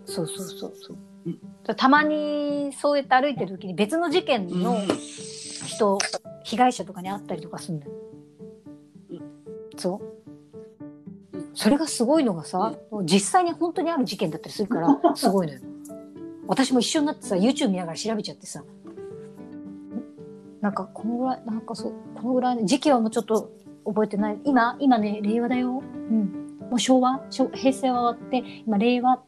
[0.07, 0.97] そうそうそうそう、
[1.27, 1.39] うん
[1.77, 4.79] たまにそうやって歩いてる時に別の事件の
[5.67, 5.99] 人、
[6.45, 7.93] 被害者とかに会ったりとかするんだよ。
[9.11, 9.21] うん
[9.77, 10.17] そう。
[11.55, 15.61] それがすごいのがさ、実際に本当にある事件だったりするから、 すごいのよ。
[16.47, 18.63] 私も一緒になってさ、YouTube 見ながら調べちゃってさ、
[20.61, 23.51] なんかこのぐらい、なんかそう、このぐらい、時期はもうちょっと
[23.85, 24.39] 覚えてない。
[24.45, 25.83] 今、今ね、令和だよ。
[26.11, 26.59] うん。
[26.71, 29.23] もう昭和昭平成は終わって、今、令和、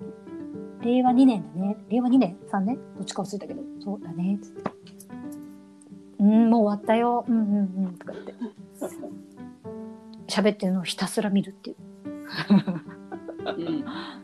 [0.82, 1.76] 令和2年だね。
[1.88, 2.78] 令和2年 ?3 年？
[2.96, 3.62] どっちか忘れたけど。
[3.80, 4.38] そうだね。
[4.40, 4.70] つって。
[6.20, 7.24] うん、もう終わったよ。
[7.28, 7.48] うんうん
[7.86, 7.94] うん。
[7.94, 8.34] とか言って。
[10.28, 11.76] 喋ってるのをひたすら見るっていう。
[12.52, 12.84] うん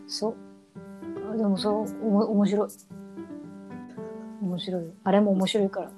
[0.06, 0.36] そ
[1.34, 1.36] う。
[1.36, 2.68] でもそう、おも面白い。
[4.42, 4.90] 面白いよ。
[5.02, 5.90] あれも面白いから。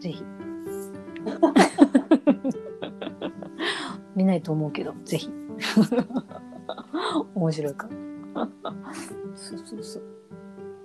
[0.00, 0.24] ぜひ。
[4.16, 5.30] 見ないと思うけど、ぜひ。
[7.34, 7.94] 面白いから。
[9.34, 10.02] そうそうそう。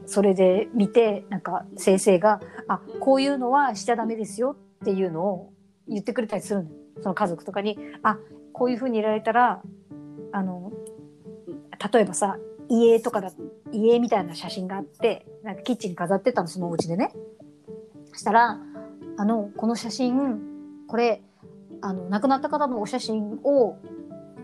[0.06, 5.54] それで見て、なんか先生が、あ、こういうのはしちゃダメですよっていうのを
[5.88, 6.84] 言ってくれたりするのよ。
[7.02, 8.18] その家族とかにあ
[8.52, 9.62] こういうふうにいられたら
[10.32, 10.72] あの
[11.92, 12.38] 例えばさ
[12.70, 13.32] 家とかだ
[13.72, 17.12] 家みたいな写真があってなんかキッチンに飾ってたのそのお家でね。
[18.06, 18.60] そしたら
[19.18, 21.24] 「あのこの写真これ
[21.82, 23.78] あの亡くなった方のお写真を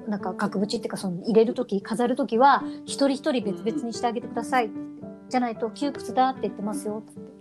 [0.10, 4.80] なんか額縁っていうかその入れる時飾る時は一人一人別々にしてあげてください」って
[5.30, 7.14] じゃないと窮屈だって言ってますよ」って。
[7.16, 7.40] 言って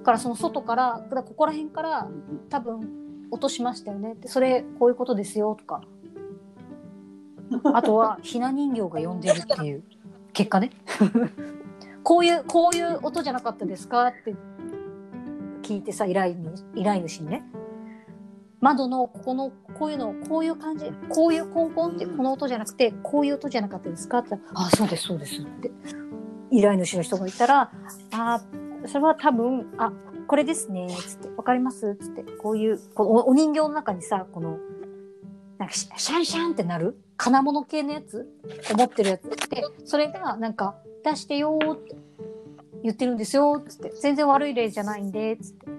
[0.00, 2.08] だからその外からだここら辺から
[2.50, 2.80] 多分
[3.30, 4.28] 落としましたよねって。
[4.28, 5.82] それこういうことですよとか。
[7.72, 9.84] あとはひな人形が呼んでるっていう。
[10.32, 10.70] 結果ね。
[12.02, 14.34] こういうこういう音じゃなかったですかって
[15.62, 17.44] 聞いてさ依頼に依頼主にね
[18.62, 24.18] 窓のここのこういうのこういう感じこういうコンコンってこの音じゃなくてこういう音じゃなかったですか？
[24.18, 25.70] って言ったら「あそうですそうです」って
[26.50, 27.72] 依頼主の人が言ったら
[28.14, 28.40] 「あ
[28.86, 29.92] それは多分あ
[30.28, 34.58] これですね」つって「わかります」つってこういうこおお人形の中にさこの
[35.58, 38.28] なんかシシャンシャンってなる金物系のやつ
[38.76, 41.96] 持ってるやつでそれがなんか「出してよ」って
[42.84, 45.71] 言ってるんですよつって全然悪い例じゃないんでつって。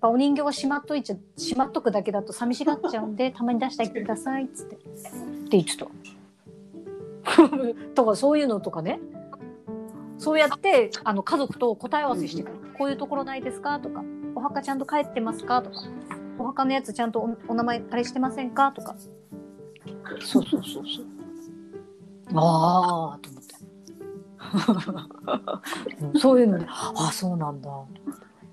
[0.00, 4.76] ぱお人形はしまっといちゃしまっとくだけだと寂しがっちゃうんでたまに出してあげてくださいっつって。
[4.76, 4.82] って
[5.50, 5.86] 言ってた。
[7.94, 9.00] とかそういうのとかね。
[10.18, 14.02] そうやってあの家族と答え合わせしてから、こういうところないですかとか。
[14.34, 15.76] お墓ちゃんと帰ってますかとか。
[16.38, 18.72] お墓のやつちゃんとおお名前あれしてませんか？
[18.72, 18.96] とか。
[20.20, 21.04] そうそうそうそう。
[22.34, 23.54] ああと思って。
[26.00, 27.70] う んそういうのでああそうなんだ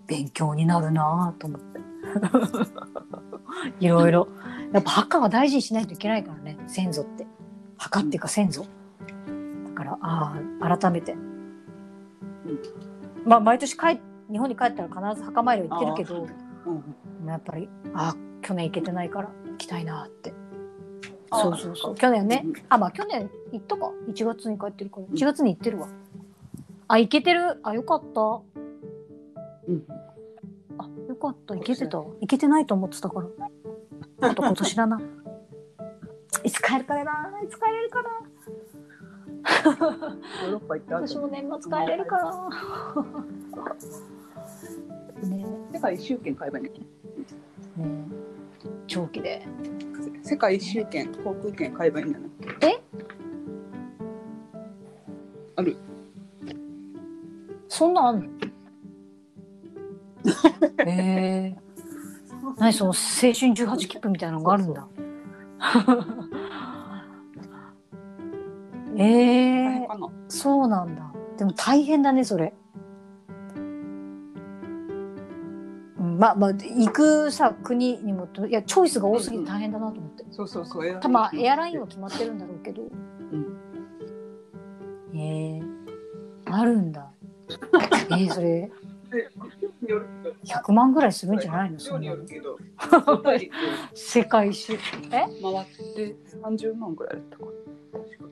[0.08, 1.80] 勉強になるなと思って。
[3.80, 4.28] いろいろ。
[4.72, 6.58] やっぱ墓は大事にしないといけないからね。
[6.68, 7.26] 先祖って。
[7.78, 8.66] 墓っていうか先祖。
[9.66, 11.16] だからああ改めて、
[13.26, 14.00] まあ毎年帰
[14.32, 16.28] 日本に帰ったら必ず墓参りは行ってるけど
[16.66, 16.72] う
[17.26, 20.34] んやっぱりあ去年行けてないから行きたいなって。
[21.32, 21.96] あそうそうそう。
[21.96, 22.44] 去年ね。
[22.46, 23.92] うんあまあ去年行ったか。
[24.08, 25.08] 1月に帰ってるから。
[25.08, 25.88] 1月に行ってるわ。
[26.88, 27.60] あ行けてる。
[27.64, 28.42] あよかった
[29.68, 29.86] うん。
[30.78, 31.56] あよかった。
[31.56, 31.98] 行けてた。
[32.00, 33.28] 行けてないと思ってたから。
[34.30, 35.02] あと今年だな。
[36.44, 37.42] いつ帰るからな。
[37.44, 38.10] いつ帰れるかな。
[39.66, 41.08] ヨーロッパ行った後。
[41.08, 42.50] 私も年末帰れるかな
[45.30, 45.46] ね。
[45.74, 46.72] 世界一周券買えばいいね
[47.78, 47.88] えね。
[48.66, 49.46] え長期で。
[50.24, 52.28] 世界一周券航空券買えばいいんじゃな。
[52.28, 52.30] い
[52.74, 52.84] え？
[55.56, 55.76] ある。
[57.68, 58.30] そんなんあんの？
[60.86, 61.56] へえ
[62.58, 64.88] 何その青春18切符みたいなのがあるんだ。
[68.98, 69.04] え大え
[69.80, 70.10] 変かな。
[70.30, 71.12] そうなんだ。
[71.38, 72.54] でも大変だねそれ、
[76.00, 82.84] うん、まあまあ行くさ国にもいやチョイスが多すぎて大変だなと思って、そうそうそうエアたまあエアラインは決まってるんだろうけど、
[85.14, 85.62] へえ
[86.46, 87.12] あるんだ。
[87.50, 88.72] えー、それ
[90.44, 92.02] 100万ぐらいするんじゃないのそ量んなの。
[92.02, 92.58] によるけど
[93.94, 94.74] 世界一周。
[94.74, 94.78] え？
[95.10, 95.30] 回っ
[95.96, 97.46] て30万ぐらいだったか
[97.94, 98.26] 確か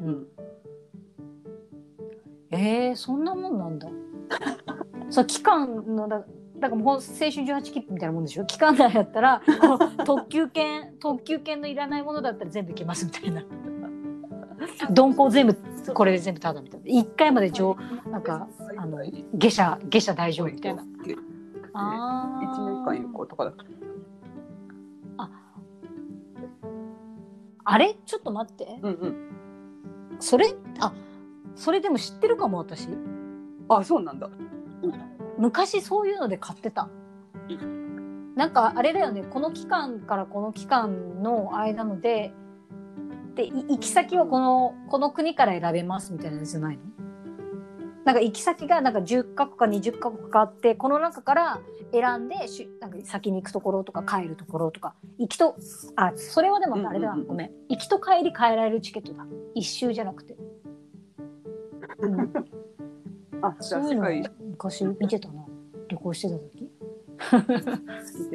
[0.00, 0.26] うん。
[2.50, 3.88] えー、そんなもんなんだ。
[5.10, 6.24] そう期間のだ
[6.58, 8.44] だからもうほん青春18切符みたいなもんでしょ？
[8.46, 9.42] 期間内やったら
[10.04, 13.42] 特急券特急券のいらないものだったら全部行けますみたいな。
[14.90, 15.56] 鈍行全部
[15.94, 16.86] これで全部タダみたいな。
[16.86, 17.76] 1回まで上
[18.10, 18.98] なんかあの
[19.34, 20.82] 下車下車大丈夫みたいな。
[20.82, 21.16] 1
[21.74, 22.64] あー。
[22.64, 23.64] 年間有効とかだった
[27.64, 27.96] あれ？
[28.06, 28.78] ちょっと待って。
[28.82, 29.28] うんうん
[30.18, 30.54] それ？
[30.80, 30.92] あ
[31.54, 32.88] それでも知ってるかも私。
[33.68, 34.28] あそうなんだ。
[35.38, 36.88] 昔そういうので買ってた。
[38.34, 39.22] なんかあれだよね。
[39.22, 42.32] この期間からこの期間の間ので
[43.34, 46.82] でい行き先はこのこの国から選べますみたいなやつじゃないの？
[48.04, 51.60] なんか行き先がなんか10カ国か20カ国かあってこの中から
[51.92, 55.56] 選んでしなんか先に行くところとか帰るところとか行きと
[55.96, 57.50] あそれはでもあれだごめん。
[57.68, 59.24] 行きと帰り変えられるチケットだ。
[59.54, 60.36] 一周じゃなくて、
[62.00, 62.20] うん、
[63.42, 65.44] あそういうの昔見てたな。
[65.88, 66.70] 旅行してた時。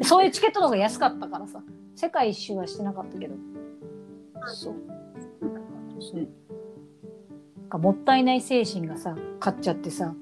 [0.07, 1.61] そういうチケットの方が安かったからさ。
[1.95, 3.33] 世界一周はしてなかったけど
[4.47, 4.75] そう。
[5.99, 6.27] そう。
[7.57, 10.13] なんかもったいない精神がさ買っちゃってさ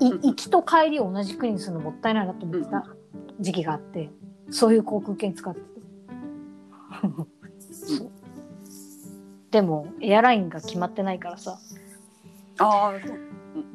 [0.00, 0.20] いうん。
[0.20, 2.86] 行きと帰りを同じ国にするのもったいないなと思ってた
[3.40, 4.10] 時期があって
[4.50, 7.08] そういう航空券使ってた
[7.72, 8.10] そう。
[9.50, 11.58] でもエアラインが決まってないからさ。
[12.58, 12.92] ああ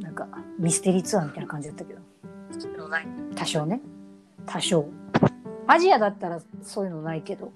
[0.02, 0.28] なんか
[0.58, 2.00] ミステリーツアーみたいな感じだったけど。
[3.36, 3.82] 多少ね。
[4.46, 4.86] 多少。
[5.68, 7.52] アジアだったらそういうのないけど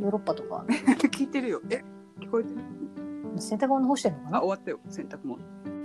[0.00, 0.64] ヨーロッパとか。
[1.12, 1.60] 聞いてるよ。
[1.70, 1.82] え、
[2.20, 2.56] 聞こえてる？
[3.38, 4.80] 洗濯物干してんのかあ、な終わったよ。
[4.88, 5.40] 洗濯物。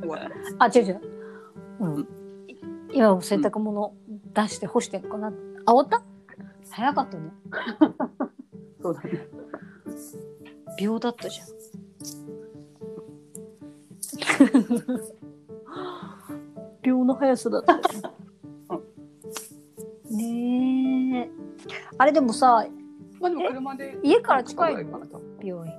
[0.00, 0.20] 終わっ
[0.58, 0.64] た。
[0.64, 1.00] あ違う違う、
[1.80, 2.08] うん、
[2.92, 3.94] 今も洗濯物
[4.34, 5.28] 出して干してんのかな？
[5.66, 6.02] あ終わった？
[6.70, 7.30] 早かったね。
[8.82, 9.28] そうだね。
[10.80, 11.48] 秒だったじゃん。
[16.82, 17.76] 秒の速さだった。
[20.10, 21.30] ねえ。
[21.98, 22.66] あれでもさ
[23.20, 23.98] まあでも車で。
[24.02, 24.72] 家から近い。
[25.42, 25.74] 病院。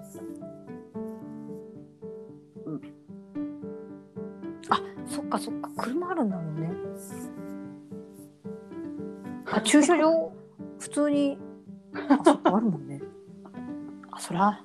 [2.65, 2.81] うん。
[4.69, 5.69] あそっかそっか。
[5.77, 6.71] 車あるんだもんね。
[9.51, 10.31] あ駐車場？
[10.79, 11.37] 普通に？
[12.09, 13.01] あそっかあるもんね。
[14.11, 14.61] あそりゃ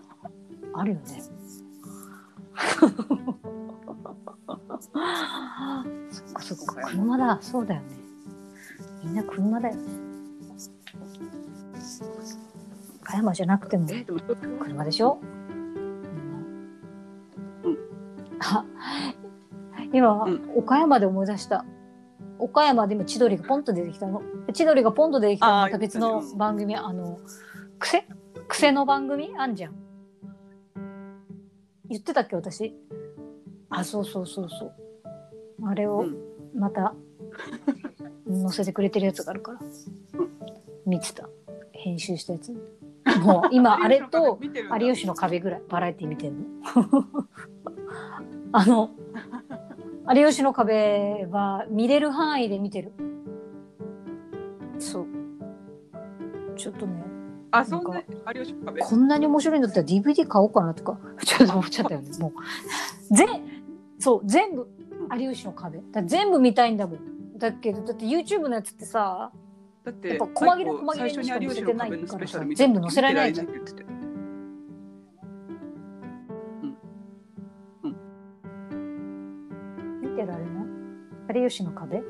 [0.74, 1.06] あるよね。
[1.06, 1.26] そ
[6.24, 6.74] っかそっか。
[6.90, 7.38] 車だ。
[7.40, 7.96] そうだよね。
[9.02, 9.82] みんな車だよね
[13.06, 13.86] 岡山じゃなくても
[14.60, 15.20] 車でしょ、
[17.62, 17.76] うん。
[18.40, 18.64] あ
[19.92, 20.50] 今、うん。
[20.56, 21.64] 岡山で思い出した。
[22.40, 24.22] 岡山で今千鳥がポンと出てきたの。
[24.52, 25.52] 千鳥がポンと出てきたの。
[25.52, 26.74] また別の番組。
[26.74, 27.20] あの
[27.78, 28.08] 癖？
[28.48, 29.32] 癖の番組？
[29.38, 29.74] あんじゃん。
[31.88, 32.34] 言ってたっけ？
[32.34, 32.74] 私。
[33.70, 34.72] あそうそうそうそう。
[35.64, 36.16] あれをうん。
[36.58, 36.92] また
[38.28, 39.60] 載せてくれてるやつがあるから。
[40.84, 41.28] 見てた。
[41.72, 42.52] 編集したやつ
[43.18, 44.38] もう今あれと
[44.80, 46.44] 有吉の壁ぐらいバラエティ見てんの？
[48.52, 48.90] あの
[50.14, 52.92] 有吉の壁は見れる範囲で見てる。
[54.78, 55.06] そう。
[56.56, 57.02] ちょっとね
[57.50, 58.02] あ、そんな
[58.34, 58.80] 有吉壁？
[58.80, 60.98] こんなに面白いんだったら DVD 買おうかなとか。
[61.24, 62.32] ちょっと思っちゃったよねも
[63.10, 63.14] う。
[63.14, 63.26] ぜ
[63.98, 64.68] そう全部
[65.18, 65.80] 有吉の壁。
[65.92, 67.38] だ全部見たいんだもん。
[67.38, 69.30] だけどだって YouTube のやつってさ
[69.86, 73.46] だってやっぱ細切れ細切れ最初にしかに有吉の壁のスペシャル見て全部載せられないじゃん。
[73.46, 73.96] 見てられないって言って
[80.02, 81.42] 見てられない？
[81.42, 81.98] 有吉の壁？
[81.98, 82.04] た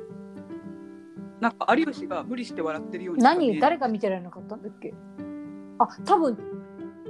[1.41, 3.61] なんか有吉が無理して笑ってるように何？
[3.61, 4.95] 誰が見てられなかったんだっけ？
[5.79, 6.39] あ多分。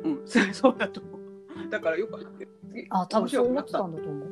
[0.04, 1.68] うん、 そうだと思う。
[1.70, 2.48] だからよかったよ。
[2.90, 4.28] あ多分そう思ってた面んだと思う。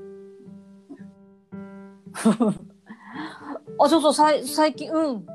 [3.79, 5.27] あそうそうさい最近うん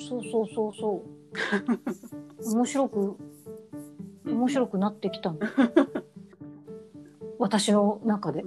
[0.00, 1.04] そうそうそうそ
[2.42, 2.52] う。
[2.54, 3.16] 面白く
[4.26, 5.38] 面白くなってきたの。
[7.38, 8.44] 私の中で。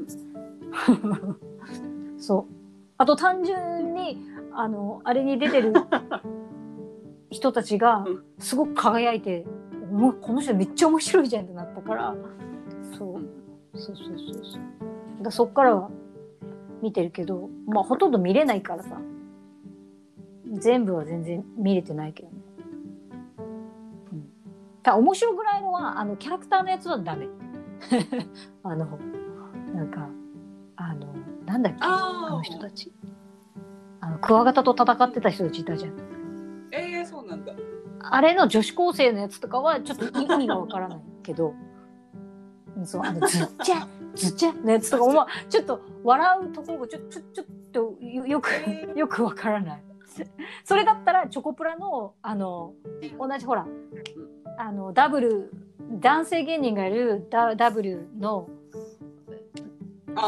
[2.18, 2.54] そう。
[2.98, 4.18] あと単純に
[4.54, 5.74] あのあれに出てる
[7.30, 9.46] 人たちがうんすごく輝いて、
[10.22, 12.16] この人めっちゃ面白いじゃんってなったから。
[12.98, 13.16] そう。
[13.16, 13.30] うん。
[13.76, 15.24] そうそうそうそう。
[15.24, 15.90] だそっからは
[16.82, 19.00] 見てるけどまあほとんど見れないからさ
[20.54, 22.36] 全部は全然見れてないけどね、
[24.12, 24.30] うん、
[24.84, 27.28] ただ面白くないのはあのキャラクターのやつはダメ。
[28.64, 29.00] あの
[29.74, 30.08] なんか
[30.78, 31.14] あの
[31.46, 31.80] なんだっけ？
[31.82, 32.94] ああの人たち？
[34.00, 35.94] あのクワガタと戦ってた人たちいたじゃん。
[36.72, 37.54] えー、そうなんだ。
[38.00, 41.54] あれの女子高生のやつとかはちょっと意味がわからないけど、
[42.76, 48.50] うんそう、あの、ずっちゃ、ずっちゃのやつとかも、まあ、ちょっと笑うところがちょ、ちょ、ちょっとよよく、
[48.96, 49.84] よくわからない。
[50.64, 52.74] それだったらチョコプラの、あの、
[53.20, 53.68] 同じほら、
[54.58, 55.52] あの、ダブル、
[56.00, 58.50] 男性芸人がいるダダブルの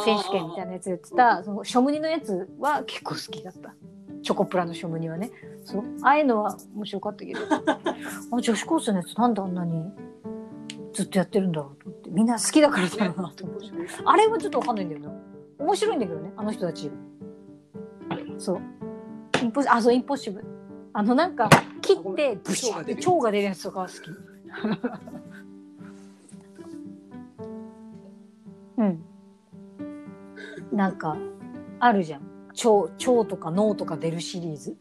[0.04, 3.74] 選手権みたいなやつやってた、その、ショムニのやつは結構好きだった。
[4.24, 5.32] チョコプラのショムニはね。
[5.64, 5.84] そう。
[6.02, 7.40] ああいうのは面白かったけど。
[8.32, 9.92] あ女子高生のやつなんであんなに
[10.96, 13.68] ずっとやってるんだろうと思ってみんな好きだからだろうなと思って、
[14.06, 15.12] あれはちょっとわかんないんだよな
[15.60, 16.90] 面白いんだけどねあの人たち
[18.38, 18.62] そう
[19.42, 20.40] インポあそうインポッシブ。
[20.40, 20.46] ル
[20.94, 21.50] あのなんか
[21.82, 23.64] 切ってブシャって腸が出るやつ。
[23.64, 23.98] とかは好き。
[28.78, 29.04] うん。
[30.72, 31.18] なんか
[31.80, 32.22] あるじゃん。
[32.64, 32.70] 腸
[33.12, 34.78] 腸とか脳とか出るシリーズ。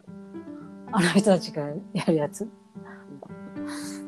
[0.93, 2.49] あの人たちがやるやつ。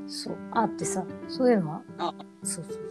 [0.06, 0.36] そう。
[0.52, 1.82] あってさそういうのは？
[1.98, 2.14] あ。
[2.42, 2.82] そうそうそう。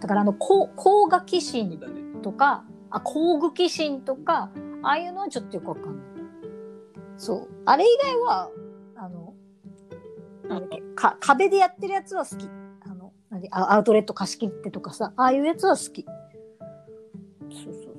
[0.00, 1.94] だからあの高高画期そう心だね。
[2.22, 4.50] とかあ高具期心とか
[4.82, 6.15] ああいうのはちょっとよくわかんない
[7.16, 7.48] そう。
[7.64, 8.50] あれ以外は
[8.96, 9.34] あの
[10.48, 12.48] なんだっけか壁でやってるやつは好き。
[12.82, 16.04] あの何あアウトレット貸し切ってとかさああいうやつは好き。
[16.04, 17.94] そうそうそう。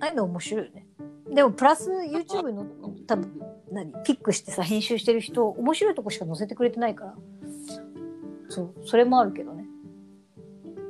[0.00, 0.86] ああいうの面白いよね。
[1.32, 2.66] でもプラス YouTube の
[3.06, 7.14] 多分何ピックしてさ編集してる人面白いとこしか載せてくれてないから。
[8.48, 9.64] そうそれもあるけどね。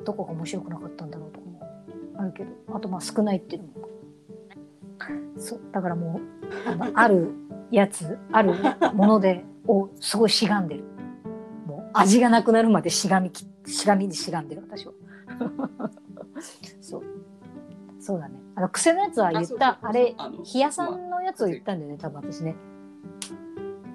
[0.04, 1.60] どこが面白くなかったんだろうとかも
[2.18, 2.50] あるけど。
[2.74, 3.88] あとまあ少ないっていうのも。
[5.38, 5.60] そう。
[5.72, 6.39] だからもう
[6.94, 7.32] ある
[7.70, 8.52] やつある
[8.94, 10.84] もので をすごいしがんでる。
[11.66, 14.92] もう味がなくなるまでしがみきしがみにしがんでる私は。
[16.80, 17.02] そう。
[17.98, 18.34] そうだね。
[18.56, 20.14] あの癖のやつは言ったあれ
[20.54, 22.56] 冷やさんのやつを言ったんだよね多分私ね。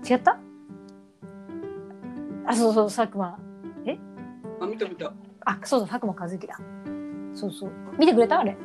[0.10, 0.40] 違った？
[2.45, 3.38] あそうそう佐久間。
[4.61, 5.11] あ見た見た。
[5.44, 6.57] あそうだ佐久間一行だ。
[7.34, 7.72] そうそう。
[7.99, 8.40] 見てくれた？
[8.40, 8.56] あれ？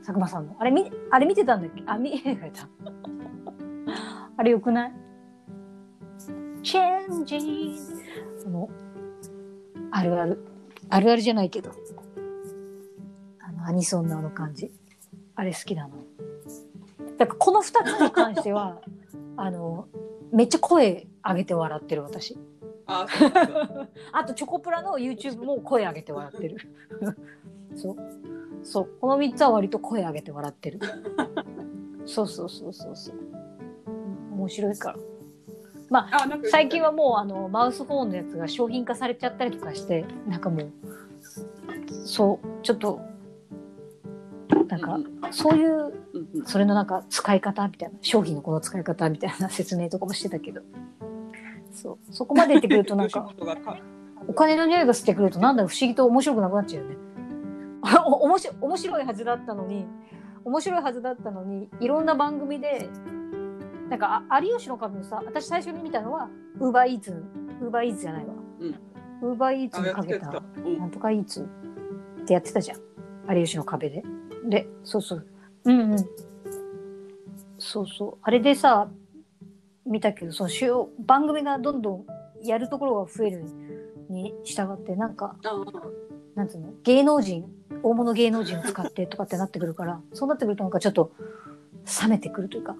[0.00, 0.56] 佐久間さんの。
[0.58, 1.82] あれみあれ見てたんだっけ？
[1.86, 2.68] あ見てくれた
[4.40, 4.92] あれよくない？
[6.62, 7.38] チェンジ
[8.42, 8.70] その
[9.90, 10.42] あるある
[10.88, 11.70] あるあるじゃないけど
[13.38, 14.72] あのアニソンのあの感じ
[15.34, 15.90] あれ好きなの
[17.18, 18.80] だからこの2つに関しては
[19.36, 19.88] あの
[20.32, 22.38] めっちゃ声上げて笑ってる私
[22.86, 23.06] あ
[24.10, 26.56] あとチョコプラの YouTube も声上げて笑ってる。
[27.76, 27.96] そう。
[28.62, 28.88] そう。
[29.00, 30.80] この3つは割と声上げて笑ってる。
[32.06, 33.39] そうそうそうそうそう。
[34.40, 34.98] うん面白いから。
[35.90, 40.72] まあ、最近はもうあのマウスフォンのやつが商品化されちゃったりとかして、なんかもう、
[42.04, 43.00] そう、ちょっと、
[44.68, 45.92] なんかう、そういう、
[46.46, 46.86] それのなん。
[46.86, 50.60] か使い方みたいな、商品のこの使い方みたいな説明とかもしてたけど、
[51.72, 53.28] そう、そこまで言ってくるとなん か、
[54.28, 56.96] お金の匂いがしてくるとなんだろう不思議と面白くなくなっちゃうよね。
[58.60, 59.86] 面白いはずだったのに
[60.44, 62.88] 面白いはずだったのにいろんな番組で
[63.90, 66.30] なんかあ有吉の壁のさ私最初に見たのは
[66.60, 67.10] ウーバーイーツ
[67.60, 68.32] ウーバーイーツじゃないわ。
[69.22, 70.30] ウーバーイーツあにかけた
[70.78, 71.42] なんとかイーツ
[72.22, 72.78] ってやってたじゃん。
[73.36, 74.04] 有吉の壁で。
[74.48, 75.26] でそうそう。
[75.64, 75.98] うんうん。
[77.58, 78.18] そうそう。
[78.22, 78.88] あれでさ
[79.84, 82.06] 見たけどその主要番組がどんどん
[82.44, 83.44] やるところが増える
[84.08, 85.64] に従ってなんかあ
[86.36, 86.72] なんつうの？
[86.84, 87.44] 芸能人
[87.82, 91.10] 大物芸能人を使ってとかってなってくるからそうなってくるとなんかちょっと
[92.02, 92.76] 冷めてくるというか。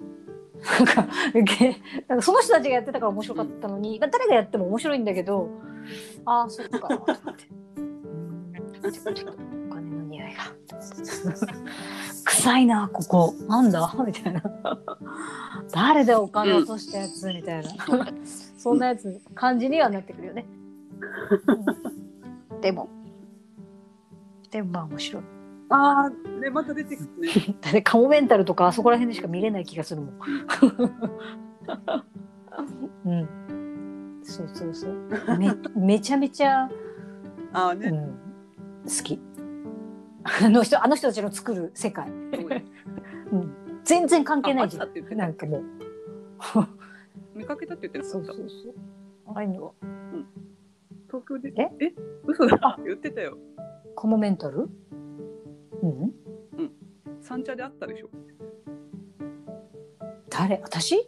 [0.63, 1.75] なんかげ
[2.07, 5.49] なんかその人たちがやってたから面白かったのに、誰がやっても面白いんだけど
[6.25, 6.87] ああそっか。
[6.87, 7.47] と思って
[7.77, 9.33] うんちょっと
[9.69, 10.43] お金の匂いが。
[12.25, 13.33] 臭いなここ。
[13.47, 13.93] なんだ？
[14.05, 14.43] みたいな。
[15.71, 17.27] 誰でお金落としたやつ？
[17.27, 17.69] みたいな。
[18.57, 20.45] そんなやつ感じにはなってくるよね、
[22.51, 22.61] うん。
[22.61, 22.87] でも。
[24.51, 25.23] でもまあ面白い
[25.71, 27.29] あーねまた出てくるね。
[27.61, 30.19] だってカモメンタルとかあそこら辺でしか見れない気がするもん。
[33.05, 34.19] うん。
[34.23, 35.09] そうそうそう。
[35.37, 36.69] めめちゃめちゃ
[37.53, 38.07] あーね、うん、
[38.85, 39.19] 好き。
[40.23, 42.07] あの人、あの人たちの作る世界。
[42.07, 42.13] そ
[42.45, 42.65] うね
[43.31, 43.53] うん、
[43.83, 45.17] 全然関係ないじゃん。
[45.17, 45.63] なんかもう。
[47.37, 48.47] 見かけたって言ってそうそうそう。
[49.27, 49.71] ああいうのは。
[51.07, 51.71] 東京でえ？
[51.85, 51.93] え？
[52.25, 52.77] 嘘だ。
[52.85, 53.37] 言ってたよ。
[53.95, 54.69] カモメンタル？
[55.81, 56.13] うん。
[57.21, 58.09] 三茶であったでしょ。
[60.29, 60.59] 誰？
[60.63, 61.07] 私？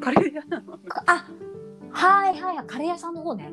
[0.00, 0.78] カレー屋なの。
[0.78, 1.26] かあ
[1.90, 3.52] はいはいはい、カレー屋さんの方ね。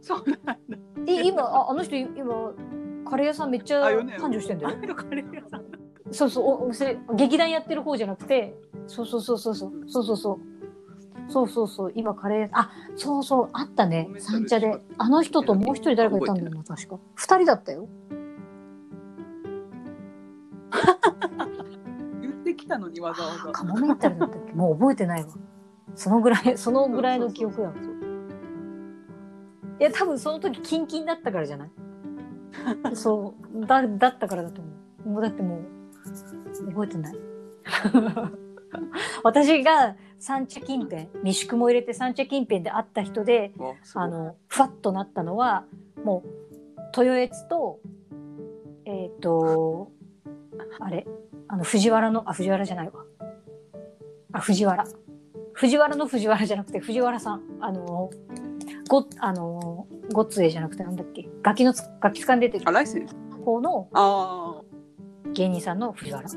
[0.00, 0.58] そうなん
[1.06, 1.12] だ。
[1.12, 2.52] い今あ、あの人今、
[3.08, 3.82] カレー屋さんめっちゃ
[4.18, 4.76] 繁盛してんだよ。
[4.82, 5.64] あのカレー屋さん。
[6.10, 6.44] そうそう。
[6.44, 8.54] おおそれ劇団やってる方じゃなくて。
[8.86, 9.72] そうそうそうそうそう。
[9.86, 10.38] そうそうそう
[11.28, 14.08] そうそうそう今カレーあそうそうあったね。
[14.18, 14.78] 三茶で。
[14.98, 16.98] あの人ともう一人誰かいたんだよな確か。
[17.14, 17.88] 二人だったよ。
[22.20, 23.52] 言ってきたのにわざわざ。
[23.52, 24.52] カモメンタルだったっけ？
[24.52, 25.28] もう覚えてないわ。
[25.94, 27.74] そのぐらいそのぐらいの記憶だわ
[29.78, 31.70] いや多分その時キンキンだったからじゃない？
[32.94, 34.70] そうだだったからだと思
[35.06, 35.08] う。
[35.10, 37.16] もうだってもう覚えてない。
[39.22, 43.50] 私が三茶近辺未宿も入れて三茶近辺で会った人で
[43.94, 45.64] あのふわっとなったのは
[46.04, 47.80] もう豊悦と
[48.84, 49.90] えっ、と
[50.78, 51.08] あれ？
[51.48, 53.04] あの藤原のあ藤原じゃないわ。
[54.32, 54.84] あ藤原。
[55.54, 57.42] 藤原の藤原じゃなくて藤原さん。
[57.60, 58.10] あの
[58.88, 61.28] ごあのごっつえじゃなくてなんだっけ？
[61.42, 62.64] ガキのつガキつかん出てる
[63.44, 64.60] 方のあ
[65.32, 66.28] 芸人さんの藤原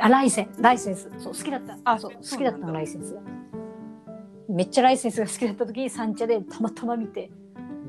[0.00, 0.48] あライセン。
[0.60, 1.10] ライセンス。
[1.18, 1.78] そう好きだった。
[1.84, 3.14] あそう好きだったのライセンス。
[3.14, 3.20] が
[4.48, 7.30] めっちゃライセンスが好きだった時に三茶でたまたま見て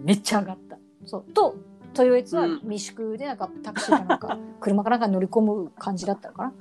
[0.04, 0.78] めっちゃ上がった。
[1.06, 1.34] そう。
[1.34, 1.56] と
[1.98, 2.60] 豊悦はうん。
[2.62, 6.54] 未宿でなんかタクシーかなんか 車かなんかに乗り込む感じだったのかな。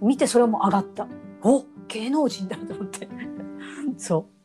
[0.00, 1.06] 見てそれも上がった。
[1.42, 3.08] お芸能人だと思って。
[3.96, 4.38] そう。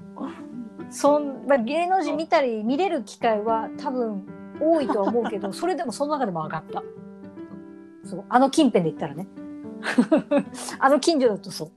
[0.90, 4.28] そん、まあ、芸能人見たり見れる機会は多分
[4.62, 6.84] 多いとは思うけどそれでもその中でも上がった。
[8.04, 8.24] そう。
[8.30, 9.28] あの近辺で言ったらね
[10.80, 11.72] あの近所だとそう。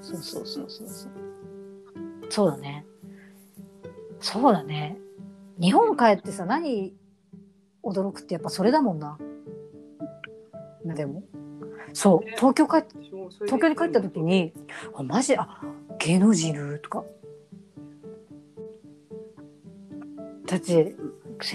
[0.00, 1.12] そうそうそうそうそう。
[2.28, 2.84] そうだね。
[4.20, 4.98] そうだね。
[5.60, 6.94] 日本帰ってさ何
[7.82, 9.18] 驚くってやっぱそれだもんな。
[10.84, 11.22] まあでも？
[11.92, 12.28] そう。
[12.36, 12.84] 東京帰っ
[13.46, 14.52] 東京に帰った時に
[14.94, 15.60] あマジあ
[15.98, 17.04] 芸能人いるとか。
[20.46, 20.94] だって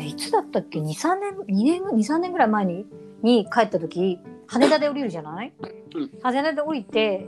[0.05, 2.85] いつだったっけ？23年2年23年ぐらい前に
[3.21, 4.19] に帰った時
[4.51, 5.53] 羽田で降りるじゃない、
[5.95, 6.11] うん。
[6.21, 7.25] 羽田で降りて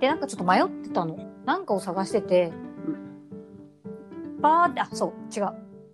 [0.00, 1.16] でなんかちょっと迷ってたの。
[1.44, 2.52] なんかを探してて、
[4.40, 5.48] バーってあそう違う。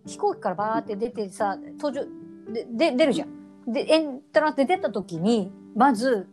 [0.06, 2.06] 飛行機からバーって出てさ登場
[2.52, 3.72] でで出るじゃん。
[3.72, 6.28] でエントランスで出た時にまず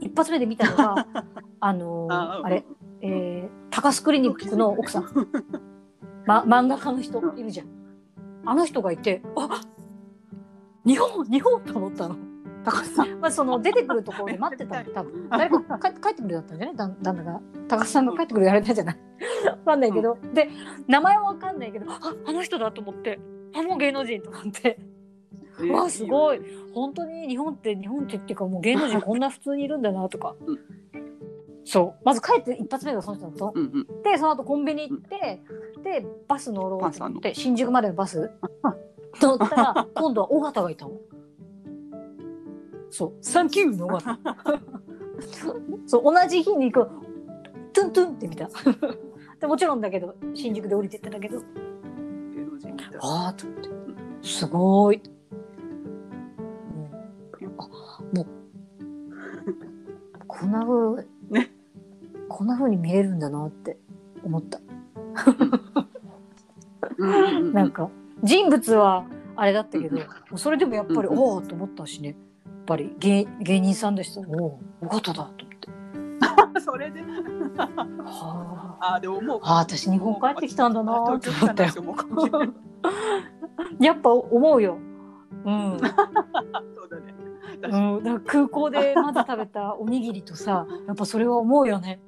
[0.00, 1.06] 一発目で見たのが
[1.60, 2.64] あのーああれ、
[3.02, 5.04] えー、高須クリニックの奥さん、
[6.26, 7.66] ま、漫画家の人いるじゃん。
[8.44, 9.60] あの人がいてあ
[10.84, 12.16] 日本日本と思ったの。
[12.64, 13.20] 高橋さん。
[13.20, 14.90] まあ、その出てくるところで 待ってたの。
[14.92, 15.28] 多分。
[15.30, 16.76] 誰か帰帰ってくるだったんじゃない？
[16.76, 17.40] 旦旦那が。
[17.68, 18.96] 高須さんが帰ってくるやられたんじゃない？
[19.46, 20.48] わかんないけど、で
[20.86, 23.18] 名前はわかんないけどああの人だと思って。
[23.54, 24.78] あもう芸能人と思って。
[25.70, 26.40] わあすごい。
[26.74, 30.58] 本当に日本って日本ってっていうかもう芸能人こんな普通にいるんだなとか、うん。
[31.64, 32.04] そう。
[32.04, 34.02] まず帰って一発目がその人だと、うんうん。
[34.02, 35.42] でその後コンビニ行って、
[35.82, 37.34] でバス乗ろうと思って。
[37.34, 38.30] 新宿までのバス。
[39.20, 40.92] 乗ったら今度は尾形がいたの。
[42.92, 44.18] そう「サンキュー」の尾形
[45.86, 46.90] そう同じ日に行く
[47.72, 48.50] トゥントゥンって見た。
[49.40, 51.40] でもちろんだけど新宿で降りてったんだけど。
[53.00, 53.68] ああと思って。
[54.20, 55.02] すごい、
[57.40, 57.54] うん。
[57.58, 58.26] あもう
[60.28, 61.50] こんなふう、ね。
[62.28, 63.78] こんなふうに見れるんだなって
[64.22, 64.60] 思った。
[66.98, 67.90] うんうんうんなんか
[68.22, 69.98] 人物はあれだったけど、
[70.36, 72.14] それでもやっぱり、おおと思ったしね
[72.66, 75.36] ぱり芸芸人さんでしたおお尾形だと思っ
[76.54, 76.60] て。
[76.60, 77.00] それで。
[77.00, 78.94] はあ。
[78.94, 79.40] あでももう。
[79.42, 82.54] あ私日本帰ってきたんだなーって思ったよ。
[83.80, 84.78] やっぱ思うよ。
[85.44, 85.86] うん、 そ
[86.84, 87.14] うだね。
[87.62, 92.00] うん、だ空港でまず食べたおにぎりとさやっぱそれは思うよね。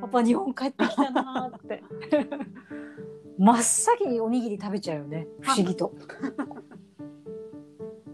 [0.00, 1.82] やっぱ日本帰ってきたなーって。
[3.38, 5.26] 真っ先におにぎり食べちゃうよね。
[5.40, 5.94] 不思議と。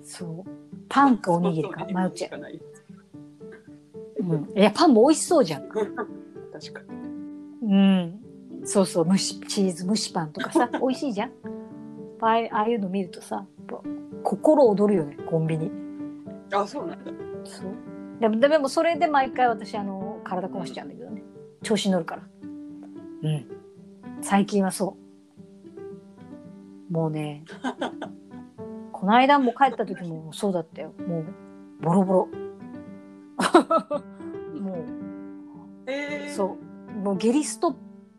[0.03, 2.41] そうパンかおにぎりか迷っちゃう。
[4.19, 5.69] うん、いやパンも美味しそうじゃん。
[5.69, 5.85] 確
[6.73, 6.83] か
[7.63, 7.73] に。
[7.73, 8.21] うん。
[8.65, 11.31] そうそう蒸しチーズ蒸しパンとかさ 美味しいじゃん。
[12.21, 13.47] ああいああいうの見るとさ
[14.23, 15.71] 心躍るよねコンビニ。
[16.53, 17.13] あそうなんだ。
[17.45, 17.67] そう。
[18.21, 21.23] でもでもそれで毎回私あの体壊しちゃうんだけどね。
[21.63, 22.23] 調子に乗るから。
[23.23, 23.47] うん。
[24.23, 24.97] 最近はそ
[26.91, 26.93] う。
[26.93, 27.45] もうね
[29.07, 30.93] この間も帰った時もそうだったよ。
[31.07, 31.25] もう
[31.81, 32.29] ボロボロ。
[34.61, 34.85] も
[35.87, 36.59] えうそ
[36.93, 36.93] う。
[36.99, 37.75] もうゲリストッ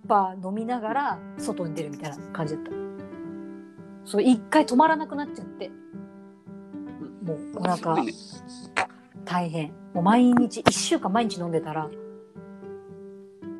[0.07, 2.71] パー飲みながら外に出るみたいな感じだった。
[4.05, 5.69] そう一回止まらなくなっちゃって。
[7.21, 7.97] もうなんか
[9.25, 9.73] 大変。
[9.93, 11.89] もう毎日1週間毎日飲んでたら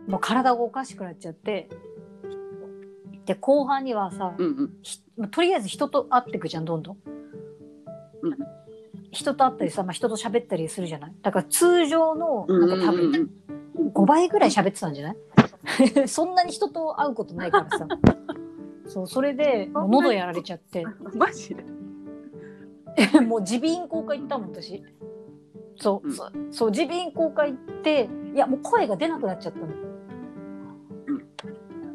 [0.07, 1.67] もう体がおかしくなっちゃって。
[3.25, 4.71] で後半にはさ、うん
[5.17, 5.29] うん。
[5.29, 6.97] とりあえず人と会ってくじゃんどんどん、
[8.22, 8.38] うん
[9.11, 11.14] 人と会ったりさ、まあ、人と喋ったりするじゃない？
[11.22, 13.30] だから通常のうんなんか多分
[13.94, 15.14] 5倍ぐらい喋ってたんじゃな
[16.03, 16.07] い？
[16.10, 17.88] そんなに人と会うことないからさ。
[18.88, 20.85] そうそれで喉やられちゃって。
[21.15, 21.64] マジで？
[23.22, 24.84] もう耳鼻咽喉科行ったもん私。
[25.77, 26.14] そう、うん。
[26.14, 29.68] そうそう耳鼻咽喉科行っていやもう声が出なくなっちゃったの、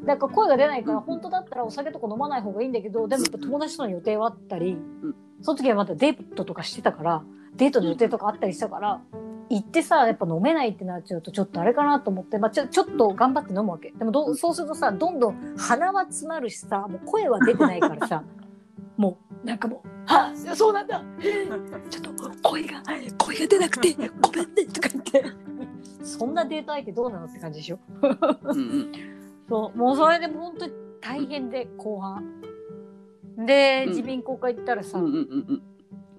[0.06, 7.22] だから声が出ないから本当だったらお酒とか飲まない方がいいんだけどでもやっぱ友達との予定はあったり、んその時はまだデートとかしてたから
[7.56, 9.00] デートの予定とかあったりしたから
[9.50, 13.90] 行ってさやっぱ飲めないってなっちゃうとちょっとあれかなと思って、まあ、ちょちょっと頑張って飲むわけ。
[13.90, 18.24] でもどうそうするとさどんどん鼻は詰まるしさもう声は出てないからさ
[18.96, 21.02] もうなんかもう「あそうなんだ。
[21.90, 22.82] ちょっと声が
[23.18, 25.24] 声が出なくてごめんね」とか言って。
[26.04, 27.78] そんなデート相手どうなのって感じでしょ。
[28.00, 28.92] うんうん。
[29.48, 32.24] そうもうそれで本当に大変で後半
[33.38, 33.94] でうん。
[33.96, 35.18] 耳鼻咽喉科行ったらさ、うんうんうんう
[35.54, 35.62] ん。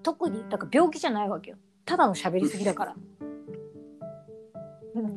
[0.01, 1.57] 特にだから病気じゃないわけよ。
[1.85, 2.95] ただの喋りすぎだから。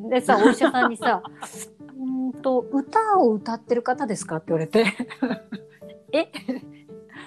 [0.09, 1.21] でさお医者さんにさ
[1.99, 4.85] 「うーんと歌を歌ってる方ですか?」って言われて
[6.13, 6.31] 「え？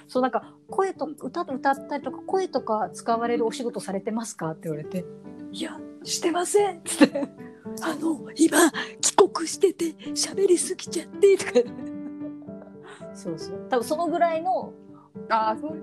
[0.08, 5.04] そうなんか声と歌歌ったりとか声とか使われるお仕事されてますか?」って言われて
[5.52, 7.28] 「いやしてません」っつって
[7.82, 8.58] 「あの今
[9.00, 9.84] 帰国してて
[10.14, 11.52] 喋りすぎちゃって」とか
[13.14, 13.66] そうそう。
[13.68, 14.72] 多分そのぐらいの
[15.28, 15.78] あそう。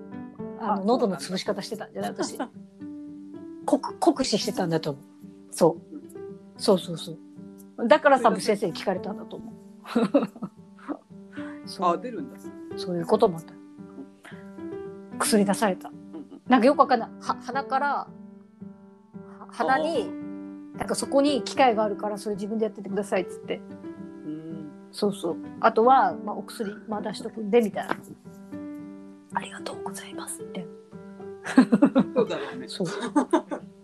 [0.59, 2.11] ああの喉の潰し方してたんじゃない？
[2.11, 2.37] 私。
[3.65, 5.03] 酷酷使してたんだと思う。
[5.51, 6.61] そう。
[6.61, 7.87] そうそうそう。
[7.87, 9.55] だからさぶ先生に聞かれたんだと思う。
[11.67, 12.39] そあう出るんだ。
[12.77, 13.53] そういうこともあった。
[15.19, 15.91] 薬出された。
[16.47, 17.09] なんかよくわかんない。
[17.19, 18.07] は鼻からは
[19.49, 20.09] 鼻に
[20.77, 23.57] なんかそこに機械があるからそれ自分でやっててくださいっつって。
[23.57, 23.86] うん
[24.97, 25.35] そうそう。
[25.59, 27.95] あとは、まあ、お薬、まあ、出しとくんでみたいな。
[29.35, 30.65] ありがとうございますって。
[32.15, 32.67] そうだろうね。
[32.67, 32.87] そう。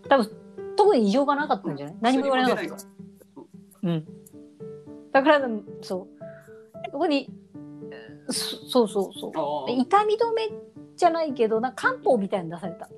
[0.08, 0.30] 多分
[0.76, 1.96] 特に異常がなかったんじゃない？
[2.00, 2.70] 何も言われなかった。
[2.70, 2.76] か
[3.84, 4.04] らうん。
[5.12, 5.48] だから
[5.82, 6.24] そう。
[6.90, 7.30] そこに
[8.28, 9.70] そそうそうそう。
[9.70, 10.50] 痛み止め
[10.96, 12.88] じゃないけどなんか漢方みたいに出された。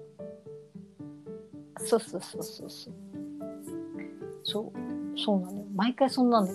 [1.80, 2.94] そうそうそうそうそう。
[4.42, 5.18] そう。
[5.18, 5.64] そうなのよ。
[5.74, 6.54] 毎回そんなのよ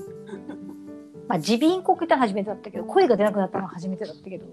[1.31, 4.45] まあ耳鼻咽喉って初めてだったけど声が出なくなったのは初めてだったけど。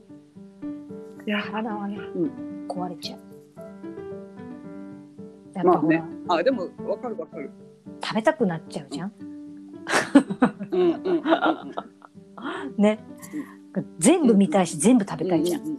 [1.26, 3.20] いや体はね、う壊れちゃう。
[5.56, 6.04] やっぱまあね。
[6.28, 7.50] あでもわかるわかる。
[8.00, 9.12] 食べたくなっちゃうじゃん。
[10.70, 11.22] うんうん。
[12.78, 13.00] ね、
[13.98, 15.78] 全部見たいし、全部食べたいじゃん、うんうんうん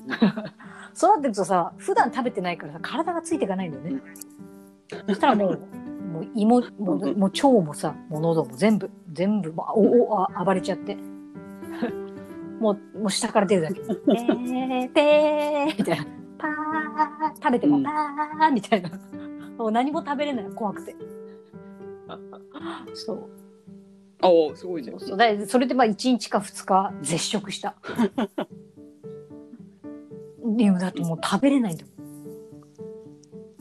[0.91, 4.01] そうなってくるとさ普段食べてないからさ体がついていかないんだよね、
[5.07, 5.59] そしたらもう
[6.11, 10.97] もう胃ももうもう腸もさもう喉も全部全部もうおおあ暴れちゃって。
[12.59, 16.05] もうもう下から出るだけ「ペーペー」みたいな
[16.37, 18.89] 「パー」食べても「パー」みたいな。
[19.57, 20.45] もう何も食べれない。
[20.55, 20.95] 怖くて。
[22.95, 23.29] そう。
[24.21, 24.99] ああすごいねそう。
[24.99, 25.17] そう。
[25.17, 27.75] だそれでまあ1日か2日絶食した。
[30.45, 31.99] でもだってもう食べれないんだもん。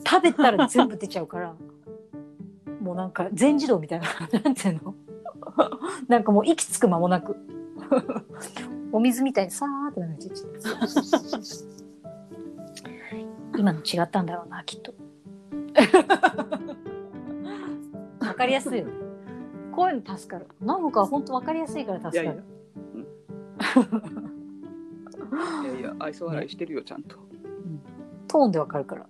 [0.05, 1.48] 食べたら全部出ちゃうから
[2.89, 4.07] もうなんか全自動みたいな
[4.43, 4.95] なんていうの？
[6.09, 7.35] なんかもう息つく間もなく
[8.91, 10.31] お水みたいにさーってなっち
[13.55, 14.95] 今の違ったんだろうなきっと。
[18.21, 18.93] わかりやすいよね。
[19.75, 20.47] こういうの助かる。
[20.61, 22.43] 飲むかは本当わかりやすいから助かる。
[25.63, 27.17] いやいやいやいや愛想笑いしてるよちゃんと。
[28.27, 29.05] トーンでわかるから。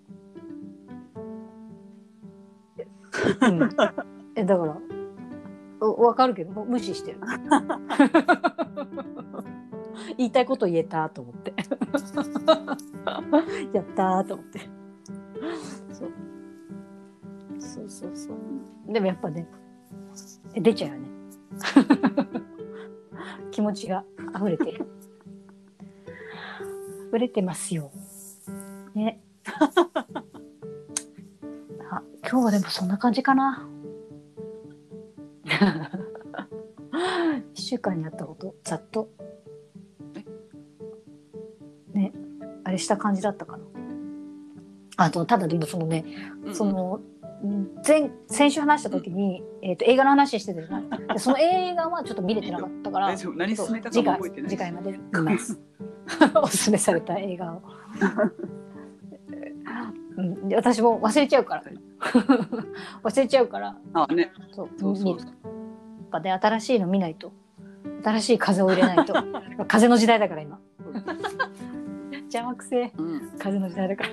[3.41, 3.69] うん、
[4.35, 4.77] えだから
[5.81, 7.19] おわかるけどもう無視してる。
[10.17, 11.53] 言いたいこと言えたと思って。
[13.73, 14.59] やったと思って。
[15.93, 16.11] そう。
[17.59, 18.37] そうそうそう。
[18.91, 19.47] でもやっぱね
[20.53, 21.07] 出ちゃうよね。
[23.51, 24.03] 気持ちが
[24.35, 24.87] 溢れてる。
[27.09, 27.91] 溢れてますよ。
[28.93, 29.21] ね。
[32.29, 33.67] あ、今日はでもそんな感じかな。
[37.55, 39.09] 一週間にあったこと、ざっと。
[41.93, 42.13] ね、
[42.63, 43.63] あれした感じだったかな。
[44.97, 46.05] あと、ただでもそのね、
[46.43, 47.01] うんその、
[47.87, 51.07] 前、先週話した時に、えっ、と、映画の話してたじゃない。
[51.13, 53.17] でその映画はちょっと見れてなかったから何
[53.55, 54.49] そう進めたか次回も覚えてない。
[54.49, 55.59] 次回まで見ます。
[56.35, 57.61] おすすめされた映画を。
[60.19, 61.63] うん、で私も忘れちゃうから。
[63.03, 64.31] 忘れちゃうから、あね。
[64.51, 65.17] そう、そうそう。
[65.17, 65.27] やっ
[66.11, 67.31] ぱね、新しいの見ないと。
[68.03, 69.13] 新しい風を入れないと。
[69.67, 70.59] 風の時代だから今。
[72.23, 72.91] 邪魔くせえ。
[72.97, 73.31] うん。
[73.39, 74.09] 風の時代だから。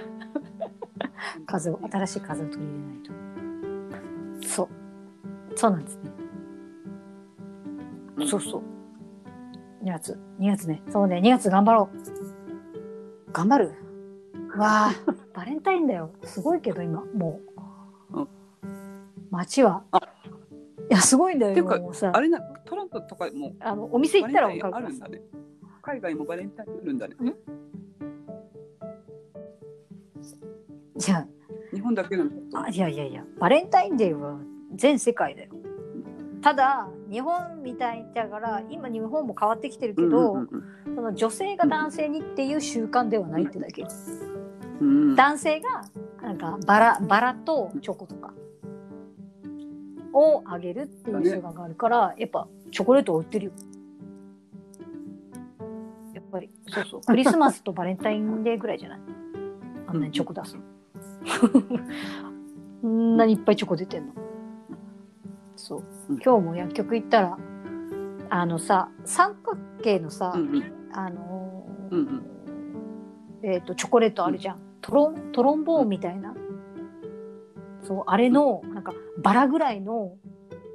[1.46, 4.48] 風を、新しい風を取り入れないと。
[4.48, 4.68] そう。
[5.56, 6.10] そうなんですね。
[8.18, 8.62] うんそうそう。
[9.84, 10.82] 2月、2月ね。
[10.88, 11.90] そうね、2月頑張ろ
[13.28, 13.32] う。
[13.32, 13.72] 頑張る？
[14.56, 14.90] わあ、
[15.36, 16.10] バレンタインだよ。
[16.24, 17.40] すごいけど今、も
[18.10, 18.28] ううん。
[19.30, 19.84] 街は。
[19.90, 20.00] あ
[20.90, 22.20] いや、すごいんだよ、ていうか今もうさあ。
[22.22, 25.08] れなトランプとかもあの、お店行ったら分かるんだ。
[25.08, 25.20] ね。
[25.82, 27.14] 海外もバレンタインあるんだね。
[30.96, 31.26] じゃ
[31.70, 34.38] 日本だけなんだあ、あいやいやいや、バレンタインデーは
[34.74, 35.50] 全世界だよ。
[36.40, 40.46] ただ、日本みたいだから、今日本も変わってきてるけど、
[40.94, 43.82] その女性が男性にっていう習慣ではないってだけ。
[43.82, 44.45] うん
[44.80, 45.14] うん。
[45.16, 45.82] 男性が
[46.22, 48.32] なんかバラバラとチョコとか
[50.12, 53.52] をあげるっていう習慣があるから、やっぱチョコレートを売ってるよ。
[56.14, 56.50] やっぱり。
[56.68, 57.00] そうそう。
[57.06, 59.00] クリスマスとバレンタインデーぐらいじゃない？
[59.88, 60.62] あんなにチョコ出すの。
[62.82, 64.12] こんなにいっぱいチョコ出てんの。
[65.56, 65.82] そう。
[66.10, 66.18] うん。
[66.18, 67.38] 今日も薬局行ったら
[68.30, 70.64] あのさ三角形のさ、うんうん。
[70.92, 72.22] あのーうんうん。
[73.42, 76.34] えっ、とチョコレートあるじゃん、トロントロンボーンみたいな、
[77.82, 80.16] そうあれのなんかバラぐらいの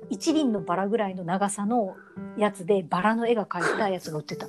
[0.09, 1.95] 一輪のバラぐらいの長さの
[2.37, 4.47] やつでバラの絵が描いたやつが売ってた。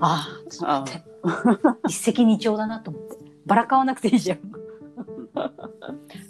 [0.00, 0.28] あ
[0.62, 1.04] ああって。
[1.88, 3.16] 一石二鳥だなと思って。
[3.46, 4.38] バラ買わなくていいじゃん。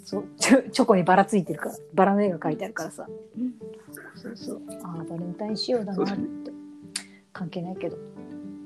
[0.03, 1.75] そうチョチョコにバラついてるから。
[1.93, 3.07] バラの絵が描いてあるからさ。
[4.15, 4.61] そうそう。
[4.83, 6.51] ああバレンタイン仕様だなって、
[7.33, 7.97] 関係ないけど。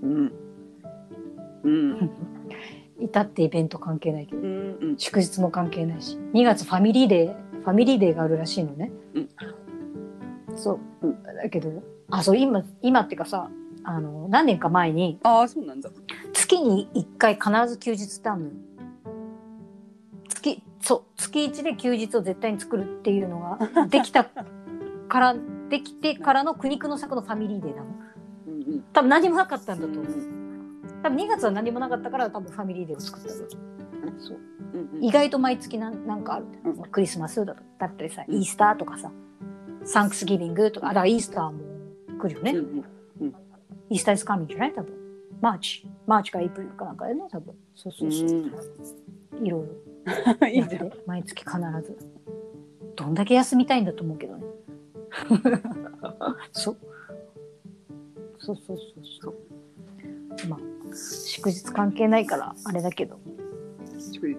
[0.01, 0.33] うん。
[1.63, 2.11] うん
[2.99, 4.41] いたってイベント関係ないけど。
[4.41, 4.95] うんうん。
[4.97, 6.17] 祝日も関係ないし。
[6.33, 9.29] 2月 Family Day Family Day があるらしいのね、うん。
[10.55, 11.07] そう。
[11.07, 13.49] うだけどあそう今今っていうかさ
[13.83, 15.89] あの何年か前にああそうなんだ。
[16.33, 18.53] 月に1回必ず休日ってあるのよ。
[20.27, 21.01] 月そう。
[21.15, 24.25] 月1で休日を絶対に作るっていうのができた
[25.09, 25.35] から
[25.69, 27.87] できてからの苦肉の策の Family Day なの。
[28.47, 28.83] うんうん。
[28.93, 30.13] 多分何もなかったんだと思う。
[30.13, 30.42] うん
[31.03, 33.65] 多分2月は何もなかったから多分 Family Day を作ったんだと思
[34.17, 34.37] うそう。
[34.73, 35.03] うんうん。
[35.03, 36.81] 意外と毎月なんなんかある、うん。
[36.83, 38.35] クリスマスだだったりさうん。
[38.35, 39.11] Easter とかさ
[39.85, 40.87] Thanksgiving とか。
[40.87, 41.59] あだから Easter も
[42.19, 42.83] 来るよね、うん
[43.89, 44.73] イースター is coming じゃない？
[44.73, 44.93] 多分。
[45.41, 47.23] March。March か April かなんかでね？
[47.29, 47.53] 多分。
[47.75, 48.45] そうそうそう、いろ
[49.41, 49.57] いろ。
[50.41, 50.91] う んいやっていじゃん。
[51.05, 51.97] 毎月必ず。
[52.95, 54.43] どんだけ休みたいんだと思うけどね。
[56.53, 56.77] そう
[58.39, 59.35] そうそうそう。
[60.39, 60.49] そう。
[60.49, 60.59] まあ
[60.95, 63.19] 祝日関係ないからあれだけど。
[64.13, 64.35] 祝日。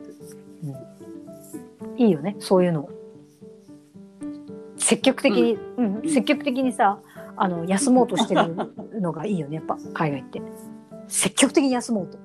[1.97, 2.89] いいよねそういうの。
[4.76, 5.97] 積極的に、うん。
[5.97, 6.10] うん。
[6.10, 6.98] 積極的にさ
[7.36, 8.55] あの休もうとしてる
[9.01, 10.43] のがいいよねやっぱ海外って。
[11.09, 12.18] 積極的に休もうと。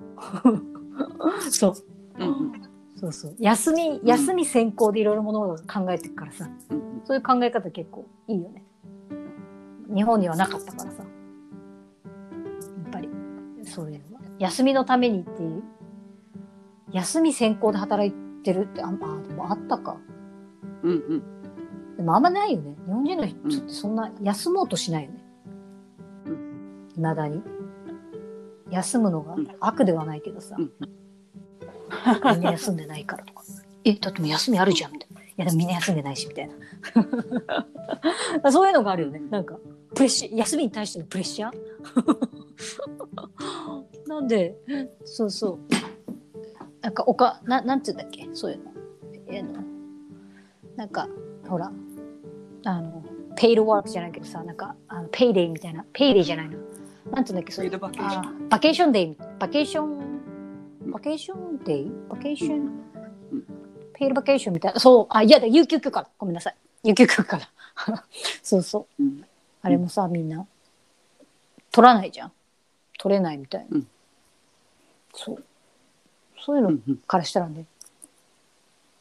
[1.52, 1.74] そう。
[2.20, 2.52] うんうん。
[2.96, 3.36] そうそう。
[3.40, 6.50] 休み休み先行でいろいろものを考えてるからさ。
[6.70, 8.64] うんそういう考え方結構いいよね。
[9.94, 11.04] 日本にはなかったからさ。
[11.04, 13.10] やっぱり。
[13.64, 14.06] そういうの。
[14.06, 14.09] は
[14.40, 15.64] 休みのためにっていう。
[16.92, 18.14] 休み先行で働い
[18.44, 18.92] てるってああ
[19.28, 19.98] でもあったか。
[20.84, 21.24] うんうん。
[21.98, 22.76] でもあんまないよね。
[22.86, 25.18] 日本人の人ってそんな休もうとしないよね。
[26.96, 27.44] ういまだに。
[28.72, 29.48] 休むのがうん。
[29.60, 30.72] 悪ではないけどさ、うん。
[32.34, 33.44] みんな休んでないからとか。
[33.84, 35.22] えだってもう休みあるじゃんみたいな。
[35.22, 36.50] いやでもみんな休んでないしみたい
[38.42, 38.52] な。
[38.52, 39.20] そういうのがあるよね。
[39.30, 39.58] なんか
[39.96, 41.54] プレッシャー休みに対してのプレッシャー？
[44.08, 44.56] なんで？
[45.06, 45.60] そうそう。
[46.82, 48.28] なんかおかななんて言うんだっけ？
[48.34, 48.72] そういうの。
[49.28, 49.62] えーの。
[50.76, 51.08] なんか
[51.48, 51.72] ほら。
[52.66, 53.04] あの
[53.38, 55.86] paid work じゃないけどさなんかあの payday みたいな。
[55.94, 56.58] payday じゃないの。
[57.12, 57.52] なんて言うんだっけ？
[57.52, 62.80] それ paid vacation ケーション day vacation vacation day vacation、うん
[63.94, 64.80] paid vacation みたいな。
[64.80, 65.08] そう。
[65.10, 66.02] あいやだ有給休暇。
[66.04, 66.56] だごめんなさい。
[66.86, 67.52] 有給休暇だ。
[68.44, 69.04] そうそう。
[69.04, 69.24] うん
[69.62, 70.46] あれもさみんな。
[71.72, 72.32] 取らないじゃん。
[72.98, 73.88] 取れないみたいな、うん。
[75.14, 75.44] そう。
[76.44, 76.98] そういうのうんうん。
[76.98, 77.66] からしたらね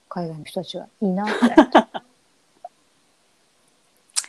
[0.08, 1.34] 海外の人たちはいいなって、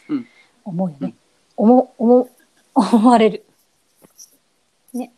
[0.14, 0.28] うん。
[0.66, 1.16] 思うよね、
[1.56, 2.30] 思思
[2.76, 3.46] 思われる。
[4.94, 5.12] ね。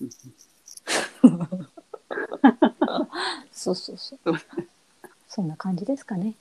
[0.00, 0.10] うん。
[3.52, 4.20] そうそうそう。
[5.28, 6.34] そんな感じですかね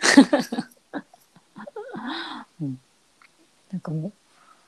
[2.60, 2.80] うん。
[3.72, 4.12] なんかも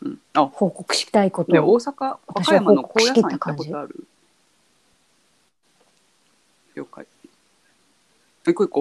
[0.02, 0.20] ううん。
[0.34, 0.46] あ。
[0.46, 1.52] 報告したいこと。
[1.52, 4.06] 大阪和歌山の高野山行ったことある。
[6.74, 7.06] 了解